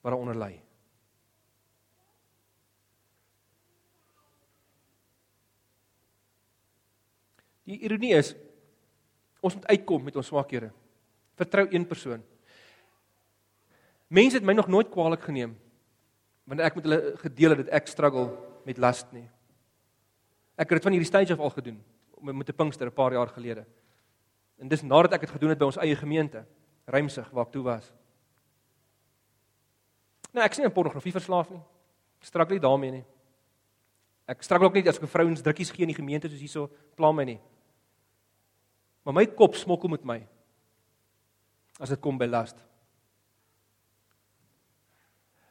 wat 0.00 0.12
daaronder 0.12 0.36
lê. 0.36 0.69
Die 7.70 7.78
ironie 7.86 8.16
is 8.18 8.34
ons 9.40 9.54
moet 9.56 9.68
uitkom 9.70 10.02
met 10.04 10.16
ons 10.18 10.26
swakhede. 10.28 10.72
Vertrou 11.38 11.64
een 11.70 11.86
persoon. 11.88 12.22
Mense 14.10 14.40
het 14.40 14.46
my 14.46 14.56
nog 14.56 14.68
nooit 14.68 14.90
kwaadlik 14.90 15.22
geneem 15.28 15.54
wanneer 16.50 16.66
ek 16.66 16.80
met 16.80 16.86
hulle 16.88 17.12
gedeel 17.20 17.54
het 17.54 17.60
dat 17.62 17.74
ek 17.78 17.90
struggle 17.92 18.26
met 18.66 18.80
las 18.82 19.04
nie. 19.14 19.28
Ek 20.58 20.66
het 20.66 20.80
dit 20.80 20.88
van 20.88 20.96
hierdie 20.96 21.08
stage 21.08 21.36
af 21.36 21.44
al 21.46 21.54
gedoen 21.54 21.78
met 22.20 22.48
'n 22.50 22.56
Pinkster 22.56 22.86
'n 22.86 22.92
paar 22.92 23.12
jaar 23.12 23.28
gelede. 23.28 23.64
En 24.58 24.68
dis 24.68 24.82
nadat 24.82 25.12
ek 25.12 25.20
dit 25.20 25.30
gedoen 25.30 25.50
het 25.50 25.58
by 25.58 25.64
ons 25.64 25.78
eie 25.78 25.96
gemeente, 25.96 26.44
Rymsig 26.86 27.30
waar 27.30 27.46
ek 27.46 27.52
toe 27.52 27.62
was. 27.62 27.92
Nou 30.32 30.44
ek 30.44 30.54
sien 30.54 30.64
'n 30.64 30.72
pornografie 30.72 31.12
verslaaf 31.12 31.50
nie. 31.50 31.62
Struggle 32.20 32.54
nie 32.54 32.60
daarmee 32.60 32.90
nie. 32.90 33.04
Ek 34.26 34.42
struggle 34.42 34.66
ook 34.66 34.74
nie 34.74 34.88
as 34.88 34.98
ek 34.98 35.08
vrouens 35.08 35.42
drukkies 35.42 35.70
gee 35.70 35.82
in 35.82 35.94
die 35.94 36.02
gemeente 36.02 36.28
soos 36.28 36.40
hierso 36.40 36.70
pla 36.96 37.12
my 37.12 37.24
nie. 37.24 37.40
Maar 39.10 39.24
my 39.24 39.30
kop 39.34 39.56
smokkel 39.58 39.90
met 39.90 40.04
my 40.06 40.20
as 41.82 41.90
dit 41.90 41.98
kom 41.98 42.18
by 42.20 42.28
las. 42.30 42.52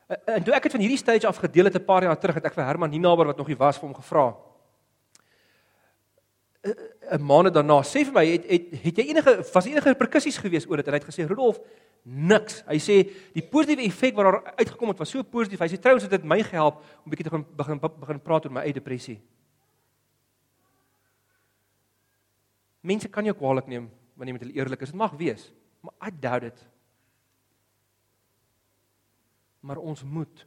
En 0.07 0.45
toe 0.45 0.53
ek 0.55 0.69
het 0.69 0.75
van 0.77 0.83
hierdie 0.83 1.01
stage 1.01 1.27
af 1.27 1.41
gedeel 1.43 1.67
het 1.67 1.75
'n 1.75 1.85
paar 1.85 2.03
jaar 2.03 2.17
terug 2.17 2.35
het 2.35 2.45
ek 2.45 2.53
vir 2.53 2.63
Herman 2.63 2.89
Ninaber 2.89 3.25
wat 3.25 3.37
nog 3.37 3.47
nie 3.47 3.57
was 3.57 3.77
vir 3.77 3.87
hom 3.89 3.95
gevra. 3.95 4.35
'n 6.63 7.21
maand 7.21 7.53
daarna 7.53 7.81
sê 7.83 8.05
vir 8.05 8.13
my 8.13 8.25
het 8.25 8.45
het 8.47 8.65
het 8.83 8.97
jy 8.97 9.05
enige 9.09 9.43
was 9.53 9.65
enige 9.65 9.89
reperkusies 9.89 10.37
gewees 10.37 10.67
oor 10.69 10.77
dit 10.77 10.87
en 10.87 10.93
hy 10.93 10.99
het 10.99 11.09
gesê 11.09 11.27
Rudolf 11.27 11.59
niks. 12.03 12.63
Hy 12.67 12.79
sê 12.79 12.95
die 13.33 13.43
positiewe 13.43 13.83
effek 13.83 14.15
wat 14.15 14.25
daar 14.25 14.53
uitgekom 14.55 14.87
het 14.87 14.97
was 14.97 15.09
so 15.09 15.23
positief. 15.23 15.59
Hy 15.59 15.67
sê 15.67 15.79
trouens 15.79 16.03
het 16.03 16.11
dit 16.11 16.23
my 16.23 16.43
gehelp 16.43 16.83
om 17.03 17.09
bietjie 17.11 17.29
te 17.29 17.29
begin 17.29 17.45
begin 17.55 17.79
begin 17.99 18.19
praat 18.19 18.45
oor 18.45 18.51
my 18.51 18.61
eie 18.61 18.73
depressie. 18.73 19.19
Mense 22.81 23.09
kan 23.11 23.27
jou 23.27 23.35
kwaadlik 23.35 23.67
neem 23.67 23.89
wanneer 24.15 24.33
jy 24.33 24.37
met 24.37 24.45
hulle 24.47 24.59
eerlik 24.59 24.83
is. 24.83 24.91
Dit 24.93 24.99
mag 24.99 25.15
wees, 25.19 25.45
maar 25.83 25.95
I 26.07 26.11
doubt 26.11 26.47
it. 26.47 26.65
Maar 29.59 29.81
ons 29.83 30.03
moet 30.03 30.45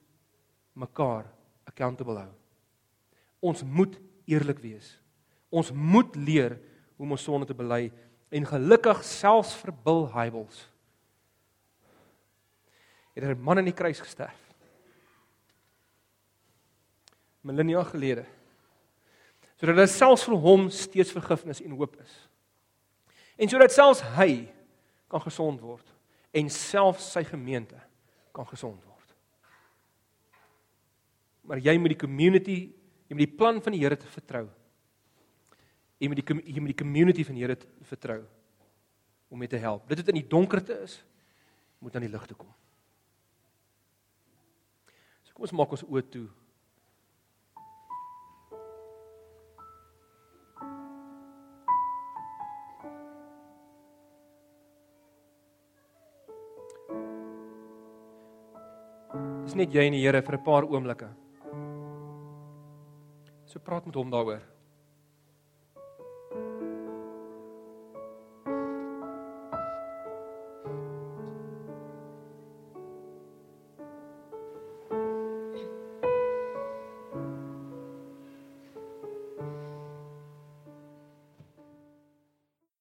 mekaar 0.73 1.29
accountable 1.69 2.17
hou. 2.17 2.33
Ons 3.41 3.63
moet 3.65 3.99
eerlik 4.29 4.61
wees. 4.63 4.95
Ons 5.53 5.73
moet 5.73 6.17
leer 6.17 6.57
hoe 6.97 7.07
om 7.07 7.17
ons 7.17 7.25
sonde 7.25 7.49
te 7.49 7.57
bely 7.57 7.91
en 8.33 8.49
gelukkig 8.49 9.03
selfs 9.05 9.53
vir 9.61 9.75
Bill 9.85 10.07
Hybels. 10.15 10.69
Het 13.13 13.25
'n 13.25 13.43
man 13.43 13.59
aan 13.59 13.69
die 13.69 13.77
kruis 13.77 14.01
gesterf. 14.01 14.39
Millennia 17.43 17.83
gelede 17.85 18.25
sodat 19.63 19.77
daar 19.79 19.87
selfs 19.87 20.25
vir 20.27 20.41
hom 20.43 20.65
steeds 20.75 21.13
vergifnis 21.15 21.61
en 21.63 21.77
hoop 21.79 21.93
is. 22.03 22.15
En 23.39 23.47
sodat 23.47 23.71
selfs 23.71 24.01
hy 24.17 24.49
kan 25.07 25.23
gesond 25.23 25.63
word 25.63 25.87
en 26.35 26.51
selfs 26.51 27.13
sy 27.15 27.23
gemeente 27.29 27.79
kan 28.35 28.49
gesond 28.51 28.83
word. 28.83 29.15
Maar 31.47 31.63
jy 31.63 31.77
moet 31.79 31.95
die 31.95 32.01
community, 32.01 32.59
jy 33.07 33.15
moet 33.15 33.29
die 33.29 33.39
plan 33.39 33.63
van 33.63 33.77
die 33.77 33.85
Here 33.85 34.01
te 34.01 34.11
vertrou. 34.11 34.49
Jy 36.03 36.11
moet 36.11 36.25
die 36.25 36.43
jy 36.43 36.59
moet 36.59 36.75
die 36.75 36.83
community 36.83 37.29
van 37.31 37.39
die 37.39 37.47
Here 37.47 37.59
vertrou 37.87 38.19
om 39.31 39.39
mee 39.39 39.53
te 39.53 39.63
help. 39.63 39.87
Dit 39.87 40.03
wat 40.03 40.11
in 40.11 40.25
die 40.25 40.29
donkerte 40.29 40.83
is, 40.83 40.99
moet 41.79 41.95
aan 41.95 42.09
die 42.09 42.11
lig 42.11 42.27
toe 42.27 42.41
kom. 42.41 42.51
So 45.23 45.39
kom 45.39 45.47
ons 45.47 45.55
maak 45.55 45.79
ons 45.79 45.87
oë 45.87 46.09
toe 46.11 46.27
Dis 59.53 59.59
net 59.61 59.75
jy 59.77 59.83
en 59.85 59.93
die 59.93 60.01
Here 60.01 60.23
vir 60.25 60.35
'n 60.39 60.45
paar 60.47 60.65
oomblikke. 60.65 61.07
So 63.45 63.61
praat 63.61 63.85
met 63.85 63.95
hom 63.95 64.09
daaroor. 64.09 64.41